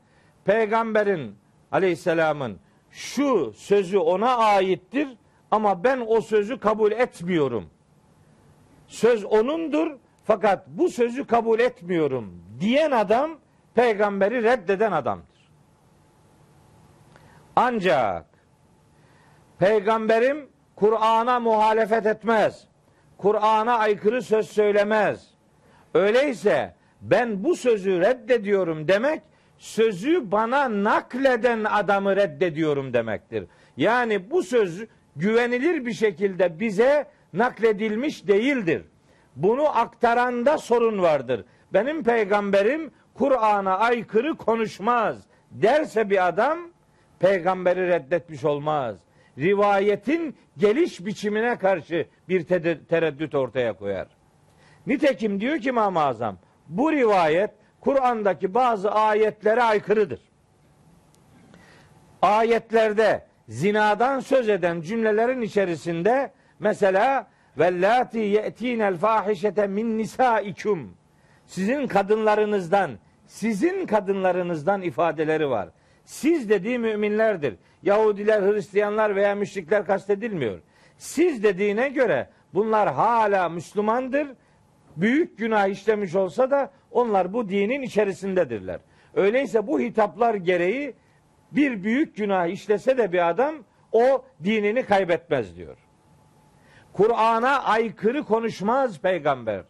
peygamberin 0.46 1.36
aleyhisselamın 1.72 2.60
şu 2.98 3.54
sözü 3.54 3.98
ona 3.98 4.38
aittir 4.38 5.08
ama 5.52 5.84
ben 5.84 6.04
o 6.08 6.22
sözü 6.22 6.60
kabul 6.60 6.92
etmiyorum. 6.92 7.70
Söz 8.88 9.26
onundur 9.26 9.92
fakat 10.26 10.68
bu 10.68 10.90
sözü 10.90 11.28
kabul 11.28 11.60
etmiyorum 11.60 12.44
diyen 12.60 12.92
adam 12.92 13.32
peygamberi 13.76 14.44
reddeden 14.44 14.92
adamdır. 14.92 15.50
Ancak 17.56 18.26
peygamberim 19.60 20.50
Kur'an'a 20.76 21.40
muhalefet 21.40 22.06
etmez. 22.06 22.68
Kur'an'a 23.18 23.78
aykırı 23.78 24.22
söz 24.22 24.50
söylemez. 24.50 25.28
Öyleyse 25.94 26.76
ben 27.02 27.44
bu 27.44 27.56
sözü 27.56 28.00
reddediyorum 28.00 28.88
demek 28.88 29.22
sözü 29.58 30.32
bana 30.32 30.84
nakleden 30.84 31.64
adamı 31.64 32.16
reddediyorum 32.16 32.94
demektir. 32.94 33.44
Yani 33.78 34.32
bu 34.32 34.44
söz 34.44 34.84
güvenilir 35.16 35.86
bir 35.86 35.94
şekilde 35.94 36.60
bize 36.60 37.06
nakledilmiş 37.34 38.28
değildir. 38.28 38.82
Bunu 39.36 39.78
aktaranda 39.78 40.58
sorun 40.58 41.02
vardır. 41.02 41.46
Benim 41.74 42.04
peygamberim 42.04 42.92
Kur'an'a 43.14 43.78
aykırı 43.78 44.36
konuşmaz 44.36 45.18
derse 45.52 46.10
bir 46.10 46.28
adam 46.28 46.60
peygamberi 47.20 47.88
reddetmiş 47.88 48.46
olmaz. 48.46 48.98
Rivayetin 49.38 50.36
geliş 50.58 51.06
biçimine 51.06 51.56
karşı 51.56 52.08
bir 52.30 52.44
tereddüt 52.90 53.36
ortaya 53.36 53.74
koyar. 53.74 54.08
Nitekim 54.88 55.42
diyor 55.42 55.58
ki 55.58 55.70
İmam-ı 55.70 56.02
Azam 56.02 56.38
bu 56.68 56.92
rivayet 56.92 57.52
Kur'an'daki 57.82 58.54
bazı 58.54 58.92
ayetlere 58.92 59.64
aykırıdır. 59.64 60.20
Ayetlerde 62.22 63.26
zinadan 63.50 64.20
söz 64.20 64.50
eden 64.50 64.82
cümlelerin 64.82 65.42
içerisinde 65.42 66.32
mesela 66.60 67.28
vellati 67.58 68.20
ye'tinel 68.20 68.98
fahişete 68.98 69.68
min 69.68 69.98
nisaikum 69.98 70.98
sizin 71.46 71.88
kadınlarınızdan 71.88 72.92
sizin 73.28 73.86
kadınlarınızdan 73.86 74.82
ifadeleri 74.82 75.50
var. 75.50 75.70
Siz 76.06 76.50
dediği 76.50 76.80
müminlerdir. 76.80 77.56
Yahudiler, 77.84 78.42
Hristiyanlar 78.42 79.16
veya 79.16 79.36
müşrikler 79.36 79.86
kastedilmiyor. 79.86 80.60
Siz 80.98 81.44
dediğine 81.44 81.90
göre 81.90 82.30
bunlar 82.54 82.94
hala 82.94 83.50
Müslümandır. 83.50 84.28
Büyük 84.98 85.38
günah 85.38 85.68
işlemiş 85.68 86.16
olsa 86.16 86.52
da 86.52 86.72
onlar 86.92 87.34
bu 87.34 87.50
dinin 87.50 87.82
içerisindedirler. 87.82 88.80
Öyleyse 89.16 89.68
bu 89.68 89.80
hitaplar 89.80 90.36
gereği 90.36 90.96
bir 91.52 91.84
büyük 91.84 92.18
günah 92.18 92.48
işlese 92.48 92.98
de 92.98 93.14
bir 93.14 93.30
adam 93.30 93.56
o 93.92 94.26
dinini 94.44 94.84
kaybetmez 94.84 95.58
diyor. 95.58 95.78
Kur'an'a 96.94 97.64
aykırı 97.64 98.24
konuşmaz 98.24 99.00
peygamber. 99.02 99.62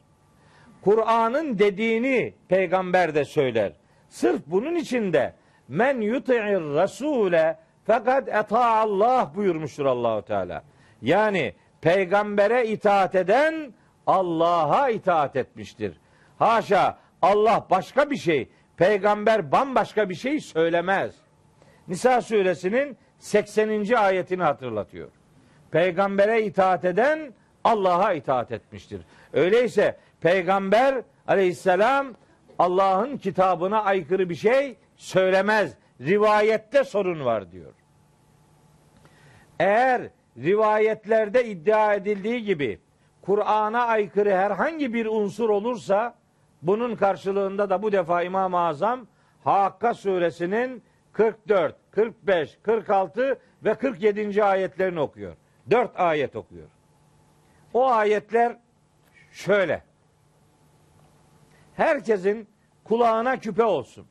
Kur'an'ın 0.81 1.59
dediğini 1.59 2.33
peygamber 2.47 3.15
de 3.15 3.25
söyler. 3.25 3.71
Sırf 4.09 4.41
bunun 4.45 4.75
için 4.75 5.13
de 5.13 5.33
men 5.67 6.01
yuti'ir 6.01 6.75
rasule 6.75 7.57
fakat 7.85 8.27
eta 8.27 8.65
Allah 8.65 9.31
buyurmuştur 9.35 9.85
Allahu 9.85 10.21
Teala. 10.21 10.63
Yani 11.01 11.53
peygambere 11.81 12.67
itaat 12.67 13.15
eden 13.15 13.73
Allah'a 14.07 14.89
itaat 14.89 15.35
etmiştir. 15.35 15.99
Haşa 16.39 16.97
Allah 17.21 17.67
başka 17.69 18.09
bir 18.09 18.17
şey, 18.17 18.49
peygamber 18.77 19.51
bambaşka 19.51 20.09
bir 20.09 20.15
şey 20.15 20.39
söylemez. 20.39 21.15
Nisa 21.87 22.21
suresinin 22.21 22.97
80. 23.19 23.93
ayetini 23.93 24.43
hatırlatıyor. 24.43 25.09
Peygambere 25.71 26.43
itaat 26.43 26.85
eden 26.85 27.33
Allah'a 27.63 28.13
itaat 28.13 28.51
etmiştir. 28.51 29.01
Öyleyse 29.33 29.97
peygamber 30.21 31.01
aleyhisselam 31.27 32.07
Allah'ın 32.59 33.17
kitabına 33.17 33.83
aykırı 33.83 34.29
bir 34.29 34.35
şey 34.35 34.77
söylemez. 34.95 35.73
Rivayette 36.01 36.83
sorun 36.83 37.25
var 37.25 37.51
diyor. 37.51 37.73
Eğer 39.59 40.01
rivayetlerde 40.37 41.45
iddia 41.45 41.93
edildiği 41.93 42.43
gibi 42.43 42.79
Kur'an'a 43.27 43.85
aykırı 43.85 44.31
herhangi 44.31 44.93
bir 44.93 45.05
unsur 45.05 45.49
olursa 45.49 46.15
bunun 46.61 46.95
karşılığında 46.95 47.69
da 47.69 47.81
bu 47.81 47.91
defa 47.91 48.23
İmam-ı 48.23 48.59
Azam 48.59 49.07
Hakka 49.43 49.93
suresinin 49.93 50.83
44, 51.13 51.75
45, 51.91 52.57
46 52.61 53.39
ve 53.63 53.73
47. 53.73 54.43
ayetlerini 54.43 54.99
okuyor. 54.99 55.35
Dört 55.69 55.99
ayet 55.99 56.35
okuyor. 56.35 56.67
O 57.73 57.87
ayetler 57.87 58.57
şöyle. 59.31 59.83
Herkesin 61.75 62.47
kulağına 62.83 63.39
küpe 63.39 63.63
olsun. 63.63 64.07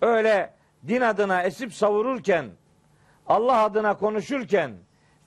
Öyle 0.00 0.54
din 0.88 1.00
adına 1.00 1.42
esip 1.42 1.74
savururken 1.74 2.46
Allah 3.26 3.62
adına 3.62 3.96
konuşurken 3.96 4.72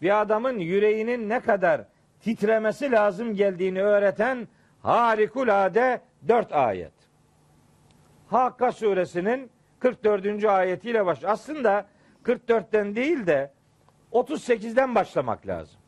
bir 0.02 0.22
adamın 0.22 0.60
yüreğinin 0.60 1.30
ne 1.30 1.40
kadar 1.40 1.93
titremesi 2.24 2.92
lazım 2.92 3.36
geldiğini 3.36 3.82
öğreten 3.82 4.48
harikulade 4.82 6.02
dört 6.28 6.54
ayet. 6.54 6.94
Hakka 8.28 8.72
suresinin 8.72 9.52
44. 9.80 10.46
ayetiyle 10.46 11.06
baş. 11.06 11.24
Aslında 11.24 11.86
44'ten 12.24 12.96
değil 12.96 13.28
de 13.28 13.52
38'den 14.12 14.96
başlamak 14.96 15.48
lazım. 15.48 15.80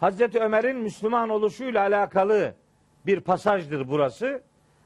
Hazreti 0.00 0.40
Ömer'in 0.40 0.76
Müslüman 0.76 1.28
oluşuyla 1.28 1.80
alakalı 1.80 2.54
bir 3.06 3.20
pasajdır 3.20 3.88
burası. 3.88 4.42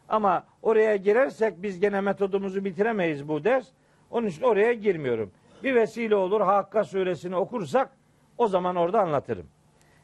Ama 0.09 0.45
oraya 0.63 0.97
girersek 0.97 1.63
biz 1.63 1.81
gene 1.81 2.01
metodumuzu 2.01 2.65
bitiremeyiz 2.65 3.29
bu 3.29 3.45
ders. 3.45 3.69
Onun 4.11 4.27
için 4.27 4.43
oraya 4.43 4.73
girmiyorum. 4.73 5.33
Bir 5.63 5.75
vesile 5.75 6.17
olur 6.17 6.41
Hakka 6.41 6.85
suresini 6.85 7.37
okursak 7.37 7.91
o 8.39 8.49
zaman 8.49 8.77
orada 8.77 9.01
anlatırım. 9.01 9.47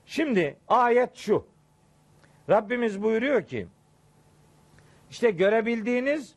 Şimdi 0.09 0.57
ayet 0.69 1.17
şu. 1.17 1.47
Rabbimiz 2.51 3.03
buyuruyor 3.03 3.43
ki 3.43 3.67
işte 5.11 5.31
görebildiğiniz 5.31 6.35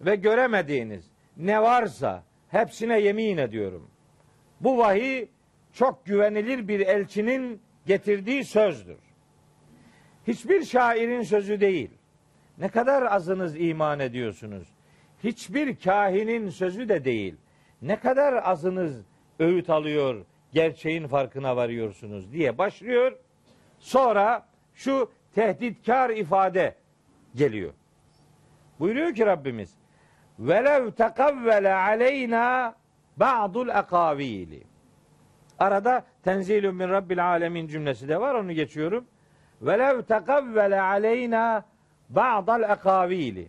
ve 0.00 0.16
göremediğiniz 0.16 1.10
ne 1.36 1.62
varsa 1.62 2.24
hepsine 2.48 3.00
yemin 3.00 3.36
ediyorum. 3.36 3.90
Bu 4.60 4.78
vahiy 4.78 5.28
çok 5.72 6.06
güvenilir 6.06 6.68
bir 6.68 6.80
elçinin 6.80 7.60
getirdiği 7.86 8.44
sözdür. 8.44 8.98
Hiçbir 10.26 10.64
şairin 10.64 11.22
sözü 11.22 11.60
değil. 11.60 11.90
Ne 12.58 12.68
kadar 12.68 13.02
azınız 13.02 13.60
iman 13.60 14.00
ediyorsunuz? 14.00 14.68
Hiçbir 15.24 15.76
kahinin 15.76 16.48
sözü 16.48 16.88
de 16.88 17.04
değil. 17.04 17.36
Ne 17.82 18.00
kadar 18.00 18.50
azınız 18.50 19.04
öğüt 19.38 19.70
alıyor, 19.70 20.24
gerçeğin 20.54 21.06
farkına 21.06 21.56
varıyorsunuz 21.56 22.32
diye 22.32 22.58
başlıyor. 22.58 23.12
Sonra 23.78 24.46
şu 24.74 25.10
tehditkar 25.34 26.10
ifade 26.10 26.74
geliyor. 27.34 27.72
Buyuruyor 28.80 29.14
ki 29.14 29.26
Rabbimiz 29.26 29.74
velev 30.38 30.90
tekavvele 30.90 31.74
aleyna 31.74 32.74
ba'dul 33.16 33.68
akavili. 33.68 34.62
Arada 35.58 36.04
tenzilun 36.22 36.74
min 36.74 36.88
rabbil 36.88 37.26
alemin 37.26 37.68
cümlesi 37.68 38.08
de 38.08 38.20
var 38.20 38.34
onu 38.34 38.52
geçiyorum. 38.52 39.04
Velev 39.62 40.02
tekavvele 40.02 40.80
aleyna 40.80 41.64
ba'dal 42.08 42.62
akavili. 42.62 43.48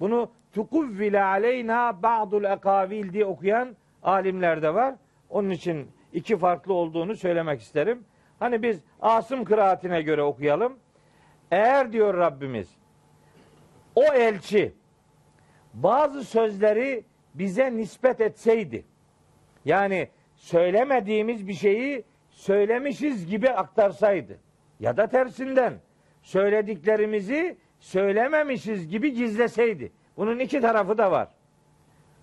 Bunu 0.00 0.30
tukuvvile 0.52 1.22
aleyna 1.22 2.02
ba'dul 2.02 2.44
akavil 2.44 3.12
diye 3.12 3.24
okuyan 3.24 3.76
alimler 4.02 4.62
de 4.62 4.74
var. 4.74 4.94
Onun 5.32 5.50
için 5.50 5.90
iki 6.12 6.36
farklı 6.36 6.74
olduğunu 6.74 7.16
söylemek 7.16 7.60
isterim. 7.60 8.04
Hani 8.38 8.62
biz 8.62 8.80
Asım 9.00 9.44
kıraatine 9.44 10.02
göre 10.02 10.22
okuyalım. 10.22 10.78
Eğer 11.50 11.92
diyor 11.92 12.14
Rabbimiz 12.14 12.68
o 13.94 14.04
elçi 14.04 14.72
bazı 15.74 16.24
sözleri 16.24 17.04
bize 17.34 17.76
nispet 17.76 18.20
etseydi 18.20 18.84
yani 19.64 20.08
söylemediğimiz 20.34 21.48
bir 21.48 21.54
şeyi 21.54 22.04
söylemişiz 22.30 23.26
gibi 23.26 23.50
aktarsaydı 23.50 24.38
ya 24.80 24.96
da 24.96 25.06
tersinden 25.06 25.74
söylediklerimizi 26.22 27.56
söylememişiz 27.80 28.88
gibi 28.88 29.12
gizleseydi. 29.14 29.92
Bunun 30.16 30.38
iki 30.38 30.60
tarafı 30.60 30.98
da 30.98 31.10
var. 31.10 31.28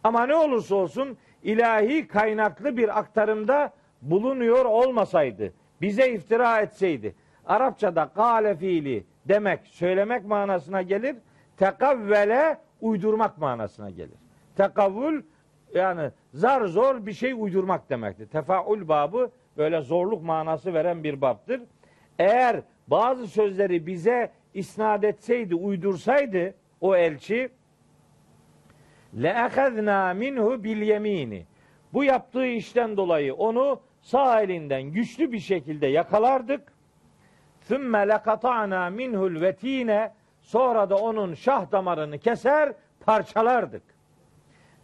Ama 0.04 0.26
ne 0.26 0.36
olursa 0.36 0.76
olsun 0.76 1.18
ilahi 1.44 2.08
kaynaklı 2.08 2.78
bir 2.78 3.00
aktarımda 3.00 3.74
bulunuyor 4.02 4.66
olmasaydı, 4.66 5.54
bize 5.82 6.12
iftira 6.12 6.62
etseydi. 6.62 7.16
Arapçada 7.46 8.10
kale 8.16 8.56
fiili 8.56 9.06
demek, 9.26 9.68
söylemek 9.68 10.26
manasına 10.26 10.82
gelir. 10.82 11.16
Tekavvele 11.58 12.58
uydurmak 12.82 13.38
manasına 13.38 13.90
gelir. 13.90 14.18
Tekavvül 14.56 15.24
yani 15.74 16.12
zar 16.34 16.66
zor 16.66 17.06
bir 17.06 17.14
şey 17.14 17.34
uydurmak 17.34 17.90
demektir. 17.90 18.28
Tefaül 18.28 18.88
babı 18.88 19.32
böyle 19.58 19.82
zorluk 19.82 20.24
manası 20.24 20.74
veren 20.74 21.04
bir 21.04 21.22
babdır. 21.22 21.62
Eğer 22.20 22.62
bazı 22.88 23.28
sözleri 23.28 23.88
bize 23.88 24.32
isnat 24.54 25.04
etseydi, 25.04 25.56
uydursaydı 25.56 26.54
o 26.82 26.96
elçi 26.96 27.50
le'ehezna 29.14 30.14
minhu 30.14 30.64
bil 30.64 30.82
yemini. 30.82 31.46
Bu 31.94 32.04
yaptığı 32.04 32.46
işten 32.46 32.98
dolayı 32.98 33.36
onu 33.36 33.80
sağ 34.02 34.42
elinden 34.42 34.84
güçlü 34.84 35.32
bir 35.32 35.40
şekilde 35.40 35.88
yakalardık. 35.88 36.74
Thümme 37.68 38.08
lekata'na 38.08 38.90
minhul 38.90 39.42
vetine 39.42 40.14
sonra 40.42 40.90
da 40.90 40.96
onun 40.96 41.34
şah 41.34 41.72
damarını 41.72 42.18
keser 42.18 42.74
parçalardık. 43.06 43.84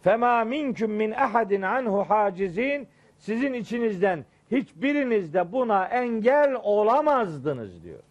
Fema 0.02 0.44
minküm 0.44 0.90
min 0.90 1.12
ehadin 1.12 1.62
anhu 1.62 2.04
hacizin 2.08 2.88
sizin 3.18 3.52
içinizden 3.52 4.24
hiçbiriniz 4.50 5.34
de 5.34 5.52
buna 5.52 5.84
engel 5.84 6.54
olamazdınız 6.62 7.84
diyor. 7.84 8.02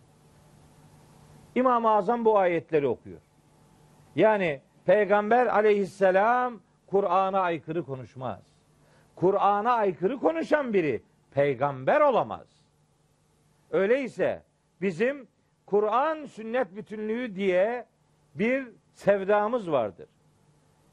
İmam-ı 1.56 1.89
Azam 1.89 2.25
bu 2.25 2.38
ayetleri 2.38 2.88
okuyor. 2.88 3.21
Yani 4.15 4.62
Peygamber 4.86 5.48
aleyhisselam 5.48 6.60
Kur'an'a 6.88 7.39
aykırı 7.39 7.84
konuşmaz. 7.84 8.41
Kur'an'a 9.15 9.74
aykırı 9.74 10.19
konuşan 10.19 10.74
biri 10.74 11.02
peygamber 11.32 12.02
olamaz. 12.02 12.48
Öyleyse 13.71 14.41
bizim 14.82 15.28
Kur'an 15.65 16.26
sünnet 16.26 16.76
bütünlüğü 16.76 17.36
diye 17.36 17.86
bir 18.36 18.67
sevdamız 18.94 19.71
vardır. 19.71 20.08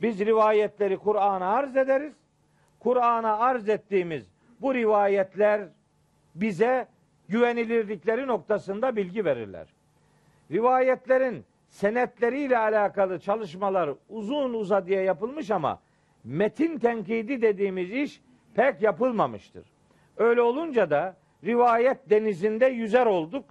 Biz 0.03 0.21
rivayetleri 0.21 0.99
Kur'an'a 0.99 1.47
arz 1.47 1.77
ederiz. 1.77 2.15
Kur'an'a 2.81 3.39
arz 3.39 3.69
ettiğimiz 3.69 4.27
bu 4.61 4.75
rivayetler 4.75 5.69
bize 6.35 6.89
güvenilirlikleri 7.29 8.27
noktasında 8.27 8.97
bilgi 8.97 9.25
verirler. 9.25 9.67
Rivayetlerin 10.51 11.45
senetleriyle 11.73 12.59
alakalı 12.59 13.19
çalışmalar 13.21 13.91
uzun 14.09 14.55
uzadıya 14.55 15.03
yapılmış 15.03 15.51
ama 15.51 15.81
metin 16.25 16.79
tenkidi 16.79 17.43
dediğimiz 17.43 17.91
iş 17.91 18.21
pek 18.55 18.83
yapılmamıştır. 18.83 19.65
Öyle 20.17 20.43
olunca 20.43 20.91
da 20.91 21.17
rivayet 21.45 22.11
denizinde 22.11 22.67
yüzer 22.67 23.07
olduk. 23.07 23.45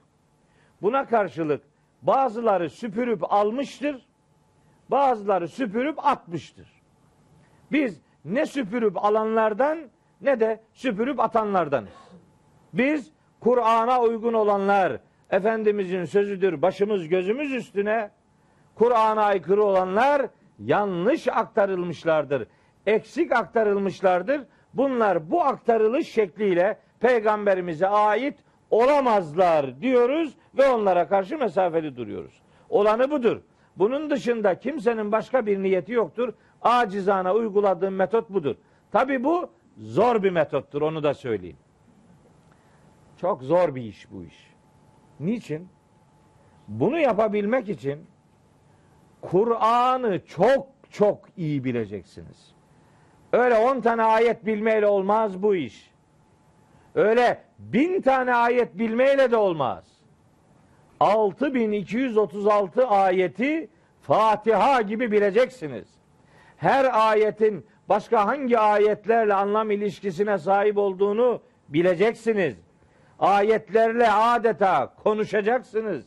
Buna 0.81 1.05
karşılık 1.05 1.61
bazıları 2.01 2.69
süpürüp 2.69 3.33
almıştır, 3.33 4.05
bazıları 4.89 5.47
süpürüp 5.47 6.05
atmıştır. 6.05 6.67
Biz 7.71 8.01
ne 8.25 8.45
süpürüp 8.45 9.05
alanlardan 9.05 9.79
ne 10.21 10.39
de 10.39 10.61
süpürüp 10.73 11.19
atanlardanız. 11.19 11.89
Biz 12.73 13.11
Kur'an'a 13.39 14.01
uygun 14.01 14.33
olanlar, 14.33 14.99
Efendimizin 15.31 16.05
sözüdür 16.05 16.61
başımız 16.61 17.07
gözümüz 17.07 17.53
üstüne, 17.53 18.11
Kur'an'a 18.75 19.23
aykırı 19.23 19.63
olanlar 19.63 20.27
yanlış 20.59 21.27
aktarılmışlardır. 21.27 22.47
Eksik 22.85 23.31
aktarılmışlardır. 23.31 24.41
Bunlar 24.73 25.31
bu 25.31 25.43
aktarılış 25.43 26.07
şekliyle 26.07 26.77
peygamberimize 26.99 27.87
ait 27.87 28.39
olamazlar 28.69 29.81
diyoruz 29.81 30.33
ve 30.57 30.69
onlara 30.69 31.07
karşı 31.07 31.37
mesafeli 31.37 31.95
duruyoruz. 31.95 32.41
Olanı 32.69 33.11
budur. 33.11 33.41
Bunun 33.77 34.09
dışında 34.09 34.59
kimsenin 34.59 35.11
başka 35.11 35.45
bir 35.45 35.63
niyeti 35.63 35.91
yoktur. 35.91 36.33
Acizana 36.61 37.33
uyguladığım 37.33 37.95
metot 37.95 38.29
budur. 38.29 38.55
Tabi 38.91 39.23
bu 39.23 39.49
zor 39.77 40.23
bir 40.23 40.31
metottur 40.31 40.81
onu 40.81 41.03
da 41.03 41.13
söyleyeyim. 41.13 41.57
Çok 43.17 43.43
zor 43.43 43.75
bir 43.75 43.81
iş 43.81 44.11
bu 44.11 44.23
iş. 44.23 44.50
Niçin? 45.21 45.69
Bunu 46.67 46.99
yapabilmek 46.99 47.69
için 47.69 48.05
Kur'an'ı 49.21 50.25
çok 50.25 50.67
çok 50.89 51.19
iyi 51.37 51.63
bileceksiniz. 51.63 52.51
Öyle 53.33 53.55
on 53.55 53.81
tane 53.81 54.03
ayet 54.03 54.45
bilmeyle 54.45 54.87
olmaz 54.87 55.43
bu 55.43 55.55
iş. 55.55 55.91
Öyle 56.95 57.41
bin 57.59 58.01
tane 58.01 58.35
ayet 58.35 58.77
bilmeyle 58.77 59.31
de 59.31 59.37
olmaz. 59.37 59.83
6236 60.99 62.87
ayeti 62.87 63.69
Fatiha 64.01 64.81
gibi 64.81 65.11
bileceksiniz. 65.11 65.87
Her 66.57 67.09
ayetin 67.09 67.65
başka 67.89 68.27
hangi 68.27 68.59
ayetlerle 68.59 69.33
anlam 69.33 69.71
ilişkisine 69.71 70.37
sahip 70.37 70.77
olduğunu 70.77 71.41
bileceksiniz. 71.69 72.55
Ayetlerle 73.21 74.11
adeta 74.11 74.93
konuşacaksınız. 75.03 76.05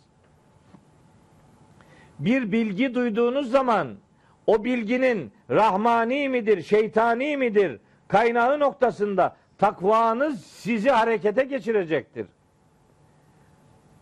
Bir 2.18 2.52
bilgi 2.52 2.94
duyduğunuz 2.94 3.50
zaman 3.50 3.88
o 4.46 4.64
bilginin 4.64 5.32
rahmani 5.50 6.28
midir, 6.28 6.62
şeytani 6.62 7.36
midir, 7.36 7.80
kaynağı 8.08 8.60
noktasında 8.60 9.36
takvanız 9.58 10.44
sizi 10.44 10.90
harekete 10.90 11.44
geçirecektir. 11.44 12.26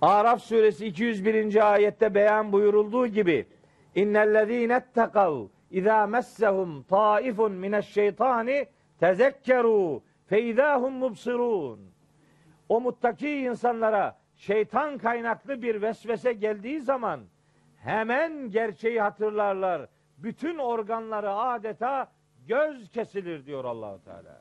Araf 0.00 0.42
suresi 0.42 0.86
201. 0.86 1.72
ayette 1.72 2.14
beyan 2.14 2.52
buyurulduğu 2.52 3.06
gibi 3.06 3.46
innellezîne 3.94 4.74
ettekav 4.74 5.46
izâ 5.70 6.06
messehum 6.06 6.82
taifun 6.82 7.52
mineşşeytani 7.52 8.66
tezekkerû 9.00 10.00
feizâhum 10.26 10.92
mubsirûn. 10.92 11.91
O 12.73 12.81
muttaki 12.81 13.31
insanlara 13.31 14.16
şeytan 14.37 14.99
kaynaklı 14.99 15.62
bir 15.62 15.83
vesvese 15.83 16.33
geldiği 16.33 16.81
zaman 16.81 17.20
hemen 17.77 18.51
gerçeği 18.51 19.01
hatırlarlar. 19.01 19.89
Bütün 20.18 20.59
organları 20.59 21.35
adeta 21.35 22.09
göz 22.47 22.91
kesilir 22.91 23.47
diyor 23.47 23.64
Allahu 23.64 24.05
Teala. 24.05 24.41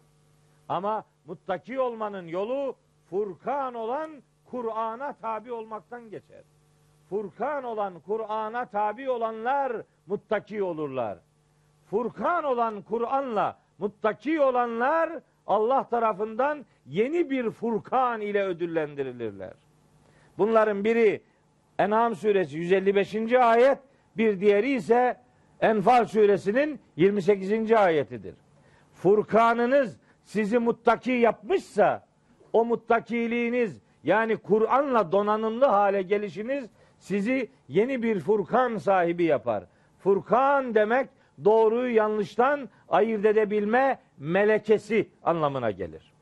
Ama 0.69 1.03
muttaki 1.25 1.79
olmanın 1.79 2.27
yolu 2.27 2.75
Furkan 3.09 3.73
olan 3.73 4.11
Kur'an'a 4.45 5.13
tabi 5.13 5.51
olmaktan 5.51 6.09
geçer. 6.09 6.43
Furkan 7.09 7.63
olan 7.63 7.99
Kur'an'a 7.99 8.65
tabi 8.65 9.09
olanlar 9.09 9.81
muttaki 10.07 10.63
olurlar. 10.63 11.17
Furkan 11.89 12.43
olan 12.43 12.81
Kur'an'la 12.81 13.59
muttaki 13.77 14.41
olanlar 14.41 15.21
Allah 15.47 15.83
tarafından 15.89 16.65
yeni 16.85 17.29
bir 17.29 17.49
Furkan 17.49 18.21
ile 18.21 18.43
ödüllendirilirler. 18.43 19.53
Bunların 20.37 20.83
biri 20.83 21.21
En'am 21.79 22.15
suresi 22.15 22.57
155. 22.57 23.33
ayet, 23.33 23.77
bir 24.17 24.39
diğeri 24.39 24.71
ise 24.71 25.17
Enfal 25.61 26.05
suresinin 26.05 26.79
28. 26.95 27.71
ayetidir. 27.71 28.35
Furkanınız 28.93 29.97
sizi 30.23 30.59
muttaki 30.59 31.11
yapmışsa 31.11 32.05
o 32.53 32.65
muttakiliğiniz 32.65 33.81
yani 34.03 34.37
Kur'an'la 34.37 35.11
donanımlı 35.11 35.65
hale 35.65 36.01
gelişiniz 36.01 36.69
sizi 36.97 37.49
yeni 37.67 38.03
bir 38.03 38.19
Furkan 38.19 38.77
sahibi 38.77 39.23
yapar. 39.23 39.63
Furkan 39.99 40.75
demek 40.75 41.09
doğruyu 41.45 41.95
yanlıştan 41.95 42.69
ayırt 42.89 43.25
edebilme 43.25 43.99
melekesi 44.21 45.09
anlamına 45.23 45.71
gelir. 45.71 46.13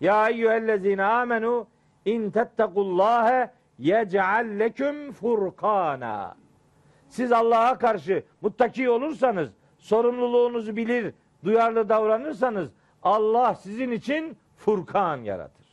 Ya 0.00 0.28
eyyühellezine 0.28 1.04
amenu 1.04 1.66
in 2.04 2.30
tettekullâhe 2.30 3.50
yec'al 3.78 4.58
leküm 4.58 5.12
furkana. 5.12 6.36
Siz 7.08 7.32
Allah'a 7.32 7.78
karşı 7.78 8.22
muttaki 8.40 8.90
olursanız, 8.90 9.50
sorumluluğunuzu 9.78 10.76
bilir, 10.76 11.14
duyarlı 11.44 11.88
davranırsanız 11.88 12.68
Allah 13.02 13.54
sizin 13.54 13.90
için 13.90 14.36
Furkan 14.56 15.16
yaratır. 15.16 15.66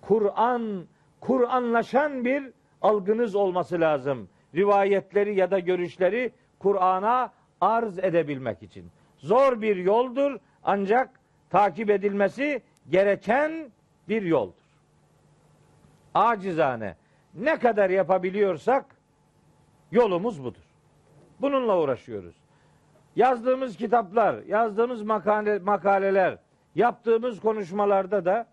Kur'an, 0.00 0.84
Kur'anlaşan 1.20 2.24
bir 2.24 2.52
algınız 2.82 3.34
olması 3.34 3.80
lazım. 3.80 4.28
Rivayetleri 4.54 5.34
ya 5.34 5.50
da 5.50 5.58
görüşleri 5.58 6.32
Kur'an'a 6.58 7.32
arz 7.60 7.98
edebilmek 7.98 8.62
için. 8.62 8.90
Zor 9.18 9.62
bir 9.62 9.76
yoldur 9.76 10.38
ancak 10.64 11.10
takip 11.50 11.90
edilmesi 11.90 12.62
gereken 12.90 13.70
bir 14.08 14.22
yoldur. 14.22 14.54
Acizane 16.14 16.96
ne 17.34 17.58
kadar 17.58 17.90
yapabiliyorsak 17.90 18.84
yolumuz 19.92 20.44
budur. 20.44 20.62
Bununla 21.40 21.80
uğraşıyoruz. 21.80 22.34
Yazdığımız 23.16 23.76
kitaplar, 23.76 24.42
yazdığımız 24.48 25.02
makale, 25.02 25.58
makaleler, 25.58 26.38
yaptığımız 26.74 27.40
konuşmalarda 27.40 28.24
da 28.24 28.46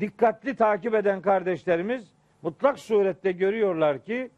dikkatli 0.00 0.56
takip 0.56 0.94
eden 0.94 1.20
kardeşlerimiz 1.20 2.12
mutlak 2.42 2.78
surette 2.78 3.32
görüyorlar 3.32 4.04
ki 4.04 4.30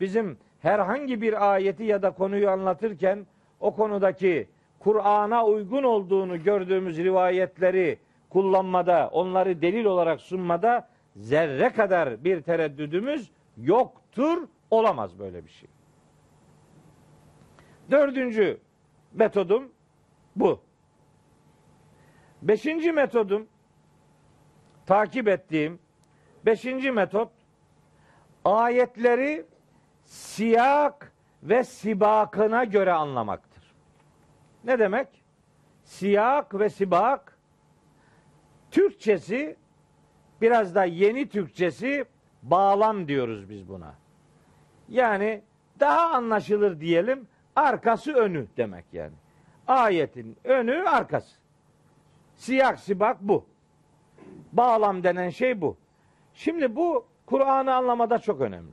bizim 0.00 0.38
herhangi 0.60 1.22
bir 1.22 1.52
ayeti 1.52 1.84
ya 1.84 2.02
da 2.02 2.10
konuyu 2.10 2.50
anlatırken 2.50 3.26
o 3.60 3.76
konudaki 3.76 4.48
Kur'an'a 4.82 5.46
uygun 5.46 5.82
olduğunu 5.82 6.42
gördüğümüz 6.42 6.98
rivayetleri 6.98 7.98
kullanmada, 8.30 9.08
onları 9.12 9.62
delil 9.62 9.84
olarak 9.84 10.20
sunmada 10.20 10.88
zerre 11.16 11.72
kadar 11.72 12.24
bir 12.24 12.42
tereddüdümüz 12.42 13.30
yoktur, 13.56 14.48
olamaz 14.70 15.18
böyle 15.18 15.44
bir 15.44 15.50
şey. 15.50 15.68
Dördüncü 17.90 18.58
metodum 19.12 19.72
bu. 20.36 20.60
Beşinci 22.42 22.92
metodum 22.92 23.46
takip 24.86 25.28
ettiğim 25.28 25.78
beşinci 26.46 26.92
metot 26.92 27.30
ayetleri 28.44 29.46
siyak 30.04 31.12
ve 31.42 31.64
sibakına 31.64 32.64
göre 32.64 32.92
anlamaktır. 32.92 33.51
Ne 34.64 34.78
demek? 34.78 35.08
Siyak 35.84 36.58
ve 36.58 36.70
sibak 36.70 37.38
Türkçesi 38.70 39.56
biraz 40.40 40.74
da 40.74 40.84
yeni 40.84 41.28
Türkçesi 41.28 42.04
bağlam 42.42 43.08
diyoruz 43.08 43.50
biz 43.50 43.68
buna. 43.68 43.94
Yani 44.88 45.42
daha 45.80 46.10
anlaşılır 46.10 46.80
diyelim 46.80 47.28
arkası 47.56 48.12
önü 48.12 48.46
demek 48.56 48.84
yani. 48.92 49.12
Ayetin 49.68 50.36
önü 50.44 50.88
arkası. 50.88 51.36
Siyak 52.36 52.78
sibak 52.78 53.20
bu. 53.20 53.46
Bağlam 54.52 55.02
denen 55.02 55.30
şey 55.30 55.60
bu. 55.60 55.76
Şimdi 56.34 56.76
bu 56.76 57.06
Kur'an'ı 57.26 57.74
anlamada 57.74 58.18
çok 58.18 58.40
önemli. 58.40 58.72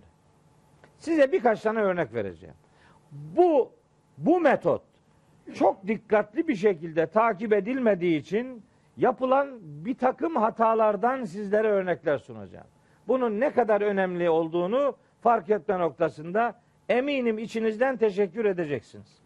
Size 0.98 1.32
birkaç 1.32 1.62
tane 1.62 1.80
örnek 1.80 2.14
vereceğim. 2.14 2.56
Bu 3.12 3.72
bu 4.18 4.40
metot 4.40 4.82
çok 5.54 5.88
dikkatli 5.88 6.48
bir 6.48 6.56
şekilde 6.56 7.08
takip 7.08 7.54
edilmediği 7.54 8.20
için 8.20 8.64
yapılan 8.98 9.60
bir 9.62 9.96
takım 9.96 10.36
hatalardan 10.36 11.24
sizlere 11.24 11.68
örnekler 11.68 12.18
sunacağım. 12.18 12.68
Bunun 13.08 13.40
ne 13.40 13.52
kadar 13.52 13.82
önemli 13.82 14.30
olduğunu 14.30 14.96
fark 15.22 15.50
etme 15.50 15.80
noktasında 15.80 16.62
eminim 16.90 17.40
içinizden 17.40 17.98
teşekkür 17.98 18.46
edeceksiniz. 18.46 19.22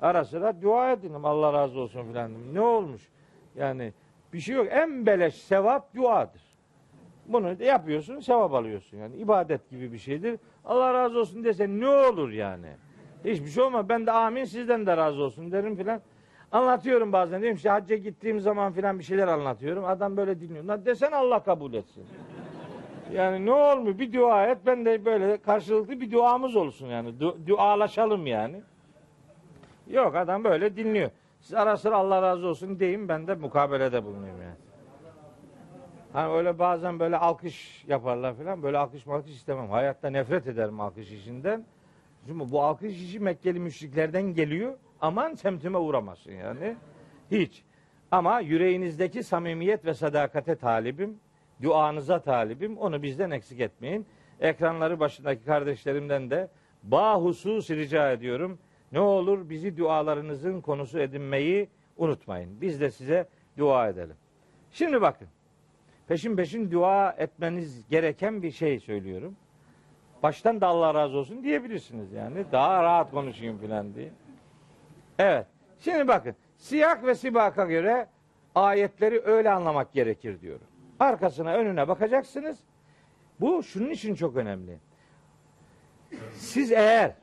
Ara 0.00 0.24
sıra 0.24 0.62
dua 0.62 0.92
edin 0.92 1.14
Allah 1.14 1.52
razı 1.52 1.80
olsun 1.80 2.04
filan. 2.04 2.54
Ne 2.54 2.60
olmuş? 2.60 3.08
Yani 3.56 3.92
bir 4.32 4.40
şey 4.40 4.56
yok. 4.56 4.66
En 4.70 5.06
beleş 5.06 5.34
sevap 5.34 5.94
duadır. 5.94 6.42
Bunu 7.26 7.62
yapıyorsun, 7.62 8.20
sevap 8.20 8.54
alıyorsun. 8.54 8.96
Yani 8.96 9.16
ibadet 9.16 9.70
gibi 9.70 9.92
bir 9.92 9.98
şeydir. 9.98 10.38
Allah 10.64 10.94
razı 10.94 11.20
olsun 11.20 11.44
desen 11.44 11.80
ne 11.80 11.88
olur 11.88 12.30
yani? 12.30 12.68
Hiçbir 13.24 13.46
şey 13.48 13.62
olmaz. 13.62 13.88
Ben 13.88 14.06
de 14.06 14.12
amin 14.12 14.44
sizden 14.44 14.86
de 14.86 14.96
razı 14.96 15.22
olsun 15.22 15.52
derim 15.52 15.76
filan. 15.76 16.00
Anlatıyorum 16.52 17.12
bazen. 17.12 17.40
Diyorum 17.40 17.56
işte 17.56 17.68
hacca 17.68 17.96
gittiğim 17.96 18.40
zaman 18.40 18.72
filan 18.72 18.98
bir 18.98 19.04
şeyler 19.04 19.28
anlatıyorum. 19.28 19.84
Adam 19.84 20.16
böyle 20.16 20.40
dinliyor. 20.40 20.64
Lan 20.64 20.84
desen 20.86 21.12
Allah 21.12 21.42
kabul 21.42 21.74
etsin. 21.74 22.04
Yani 23.12 23.46
ne 23.46 23.52
olmuyor? 23.52 23.98
Bir 23.98 24.12
dua 24.12 24.46
et. 24.46 24.58
Ben 24.66 24.84
de 24.84 25.04
böyle 25.04 25.36
karşılıklı 25.36 26.00
bir 26.00 26.10
duamız 26.10 26.56
olsun 26.56 26.86
yani. 26.86 27.08
Du- 27.20 27.46
dualaşalım 27.46 28.26
yani. 28.26 28.62
Yok 29.90 30.16
adam 30.16 30.44
böyle 30.44 30.76
dinliyor. 30.76 31.10
Siz 31.40 31.54
ara 31.54 31.76
sıra 31.76 31.96
Allah 31.96 32.22
razı 32.22 32.46
olsun 32.46 32.80
deyin 32.80 33.08
ben 33.08 33.26
de 33.26 33.34
mukabelede 33.34 34.04
bulunayım 34.04 34.42
yani. 34.42 34.54
Hani 36.12 36.32
öyle 36.32 36.58
bazen 36.58 37.00
böyle 37.00 37.16
alkış 37.16 37.84
yaparlar 37.88 38.34
falan. 38.34 38.62
Böyle 38.62 38.78
alkış 38.78 39.06
malkış 39.06 39.32
istemem. 39.32 39.70
Hayatta 39.70 40.10
nefret 40.10 40.46
ederim 40.46 40.80
alkış 40.80 41.12
işinden. 41.12 41.64
Çünkü 42.26 42.50
bu 42.50 42.62
alkış 42.62 43.02
işi 43.02 43.20
Mekkeli 43.20 43.60
müşriklerden 43.60 44.22
geliyor. 44.22 44.74
Aman 45.00 45.34
semtime 45.34 45.78
uğramasın 45.78 46.32
yani. 46.32 46.76
Hiç. 47.30 47.62
Ama 48.10 48.40
yüreğinizdeki 48.40 49.22
samimiyet 49.22 49.84
ve 49.84 49.94
sadakate 49.94 50.56
talibim. 50.56 51.18
Duanıza 51.62 52.22
talibim. 52.22 52.78
Onu 52.78 53.02
bizden 53.02 53.30
eksik 53.30 53.60
etmeyin. 53.60 54.06
Ekranları 54.40 55.00
başındaki 55.00 55.44
kardeşlerimden 55.44 56.30
de 56.30 56.48
bahusus 56.82 57.70
rica 57.70 58.12
ediyorum. 58.12 58.58
Ne 58.92 59.00
olur 59.00 59.50
bizi 59.50 59.76
dualarınızın 59.76 60.60
konusu 60.60 60.98
edinmeyi 60.98 61.68
unutmayın. 61.96 62.60
Biz 62.60 62.80
de 62.80 62.90
size 62.90 63.28
dua 63.58 63.88
edelim. 63.88 64.16
Şimdi 64.70 65.02
bakın. 65.02 65.28
Peşin 66.08 66.36
peşin 66.36 66.70
dua 66.70 67.12
etmeniz 67.12 67.88
gereken 67.88 68.42
bir 68.42 68.50
şey 68.50 68.80
söylüyorum. 68.80 69.36
Baştan 70.22 70.60
da 70.60 70.66
Allah 70.66 70.94
razı 70.94 71.16
olsun 71.16 71.42
diyebilirsiniz 71.42 72.12
yani. 72.12 72.44
Daha 72.52 72.82
rahat 72.82 73.10
konuşayım 73.10 73.58
filan 73.58 73.94
diye. 73.94 74.10
Evet. 75.18 75.46
Şimdi 75.80 76.08
bakın. 76.08 76.34
Siyak 76.56 77.04
ve 77.04 77.14
sibaka 77.14 77.64
göre 77.64 78.06
ayetleri 78.54 79.20
öyle 79.24 79.50
anlamak 79.50 79.92
gerekir 79.92 80.40
diyorum. 80.40 80.66
Arkasına 81.00 81.54
önüne 81.54 81.88
bakacaksınız. 81.88 82.58
Bu 83.40 83.62
şunun 83.62 83.90
için 83.90 84.14
çok 84.14 84.36
önemli. 84.36 84.78
Siz 86.32 86.72
eğer 86.72 87.14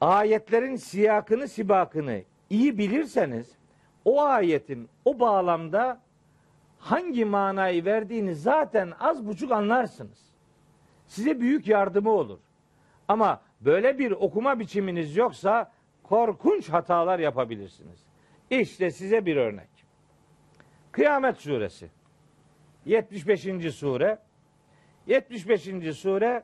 ayetlerin 0.00 0.76
siyakını 0.76 1.48
sibakını 1.48 2.22
iyi 2.50 2.78
bilirseniz 2.78 3.56
o 4.04 4.22
ayetin 4.22 4.88
o 5.04 5.20
bağlamda 5.20 6.00
hangi 6.78 7.24
manayı 7.24 7.84
verdiğini 7.84 8.34
zaten 8.34 8.92
az 9.00 9.26
buçuk 9.26 9.52
anlarsınız. 9.52 10.25
Size 11.06 11.40
büyük 11.40 11.68
yardımı 11.68 12.10
olur. 12.10 12.38
Ama 13.08 13.40
böyle 13.60 13.98
bir 13.98 14.10
okuma 14.12 14.58
biçiminiz 14.58 15.16
yoksa 15.16 15.72
korkunç 16.02 16.68
hatalar 16.68 17.18
yapabilirsiniz. 17.18 18.00
İşte 18.50 18.90
size 18.90 19.26
bir 19.26 19.36
örnek. 19.36 19.68
Kıyamet 20.92 21.36
suresi. 21.36 21.90
75. 22.84 23.74
sure. 23.74 24.18
75. 25.06 25.96
sure 25.96 26.42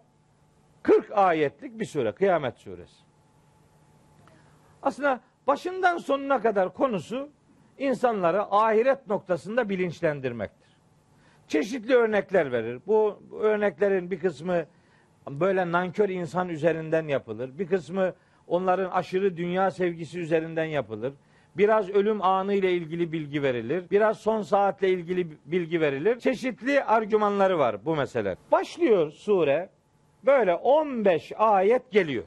40 0.83 1.11
ayetlik 1.11 1.81
bir 1.81 1.85
sure. 1.85 2.13
Kıyamet 2.13 2.59
suresi. 2.59 3.03
Aslında 4.83 5.21
başından 5.47 5.99
sonuna 5.99 6.41
kadar 6.41 6.75
konusu 6.75 7.31
insanları 7.79 8.43
ahiret 8.43 9.07
noktasında 9.07 9.69
bilinçlendirmektir. 9.69 10.62
Çeşitli 11.53 11.95
örnekler 11.95 12.53
verir. 12.53 12.81
Bu 12.87 13.19
örneklerin 13.41 14.11
bir 14.11 14.21
kısmı 14.21 14.65
böyle 15.31 15.73
nankör 15.73 16.09
insan 16.09 16.49
üzerinden 16.49 17.09
yapılır. 17.09 17.59
Bir 17.59 17.67
kısmı 17.67 18.15
onların 18.47 18.91
aşırı 18.91 19.37
dünya 19.37 19.71
sevgisi 19.71 20.21
üzerinden 20.21 20.65
yapılır. 20.65 21.13
Biraz 21.57 21.91
ölüm 21.91 22.23
anı 22.23 22.55
ile 22.55 22.73
ilgili 22.73 23.13
bilgi 23.13 23.43
verilir. 23.43 23.85
Biraz 23.91 24.19
son 24.19 24.43
saatle 24.43 24.89
ilgili 24.89 25.27
bilgi 25.47 25.81
verilir. 25.81 26.21
Çeşitli 26.21 26.85
argümanları 26.85 27.59
var 27.59 27.85
bu 27.85 27.97
mesele. 27.97 28.37
Başlıyor 28.53 29.11
sure 29.11 29.69
böyle 30.27 30.55
15 30.55 31.33
ayet 31.37 31.91
geliyor. 31.91 32.25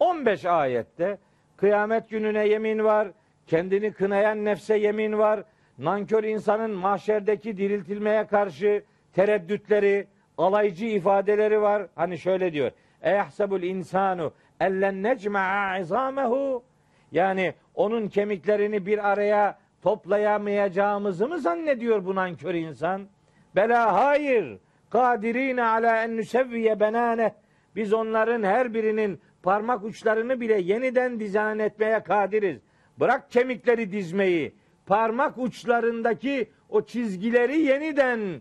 15 0.00 0.44
ayette 0.44 1.18
kıyamet 1.56 2.10
gününe 2.10 2.48
yemin 2.48 2.84
var, 2.84 3.08
kendini 3.46 3.92
kınayan 3.92 4.44
nefse 4.44 4.76
yemin 4.76 5.18
var, 5.18 5.44
nankör 5.78 6.24
insanın 6.24 6.70
mahşerdeki 6.70 7.56
diriltilmeye 7.56 8.26
karşı 8.26 8.82
tereddütleri, 9.12 10.06
alaycı 10.38 10.86
ifadeleri 10.86 11.60
var. 11.60 11.86
Hani 11.94 12.18
şöyle 12.18 12.52
diyor. 12.52 12.70
Eyahsebul 13.02 13.62
insanu 13.62 14.32
ellen 14.60 15.02
necma'a 15.02 15.78
izamehu 15.78 16.64
yani 17.12 17.54
onun 17.74 18.08
kemiklerini 18.08 18.86
bir 18.86 19.10
araya 19.12 19.58
toplayamayacağımızı 19.82 21.28
mı 21.28 21.38
zannediyor 21.38 22.04
bu 22.04 22.14
nankör 22.14 22.54
insan? 22.54 23.08
Bela 23.56 23.94
hayır. 23.94 24.58
Kadirine 24.90 25.62
ala 25.62 26.04
en 26.04 26.16
nusevviye 26.16 26.80
benane. 26.80 27.34
Biz 27.76 27.92
onların 27.92 28.42
her 28.42 28.74
birinin 28.74 29.20
parmak 29.42 29.84
uçlarını 29.84 30.40
bile 30.40 30.60
yeniden 30.60 31.20
dizayn 31.20 31.58
etmeye 31.58 32.02
kadiriz. 32.02 32.60
Bırak 33.00 33.30
kemikleri 33.30 33.92
dizmeyi. 33.92 34.54
Parmak 34.86 35.38
uçlarındaki 35.38 36.50
o 36.68 36.82
çizgileri 36.82 37.60
yeniden 37.60 38.40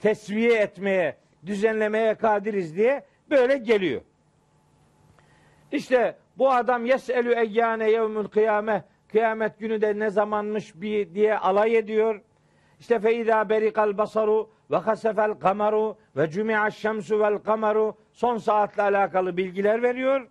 tesviye 0.00 0.58
etmeye, 0.58 1.16
düzenlemeye 1.46 2.14
kadiriz 2.14 2.76
diye 2.76 3.04
böyle 3.30 3.56
geliyor. 3.56 4.00
İşte 5.72 6.16
bu 6.38 6.52
adam 6.52 6.86
yeselü 6.86 7.34
eyyane 7.34 7.90
yevmül 7.90 8.28
kıyame 8.28 8.84
kıyamet 9.08 9.58
günü 9.58 9.80
de 9.80 9.98
ne 9.98 10.10
zamanmış 10.10 10.80
bir 10.80 11.14
diye 11.14 11.38
alay 11.38 11.76
ediyor. 11.76 12.20
İşte 12.80 12.98
fe 12.98 13.14
izâ 13.14 13.48
berikal 13.48 13.98
basaru 13.98 14.50
ve 14.70 14.76
hasefel 14.76 15.34
kamaru 15.34 15.96
ve 16.16 16.30
cumi'aş 16.30 16.76
şemsu 16.76 17.20
vel 17.20 17.38
kamaru 17.38 17.96
son 18.12 18.38
saatle 18.38 18.82
alakalı 18.82 19.36
bilgiler 19.36 19.82
veriyor. 19.82 20.28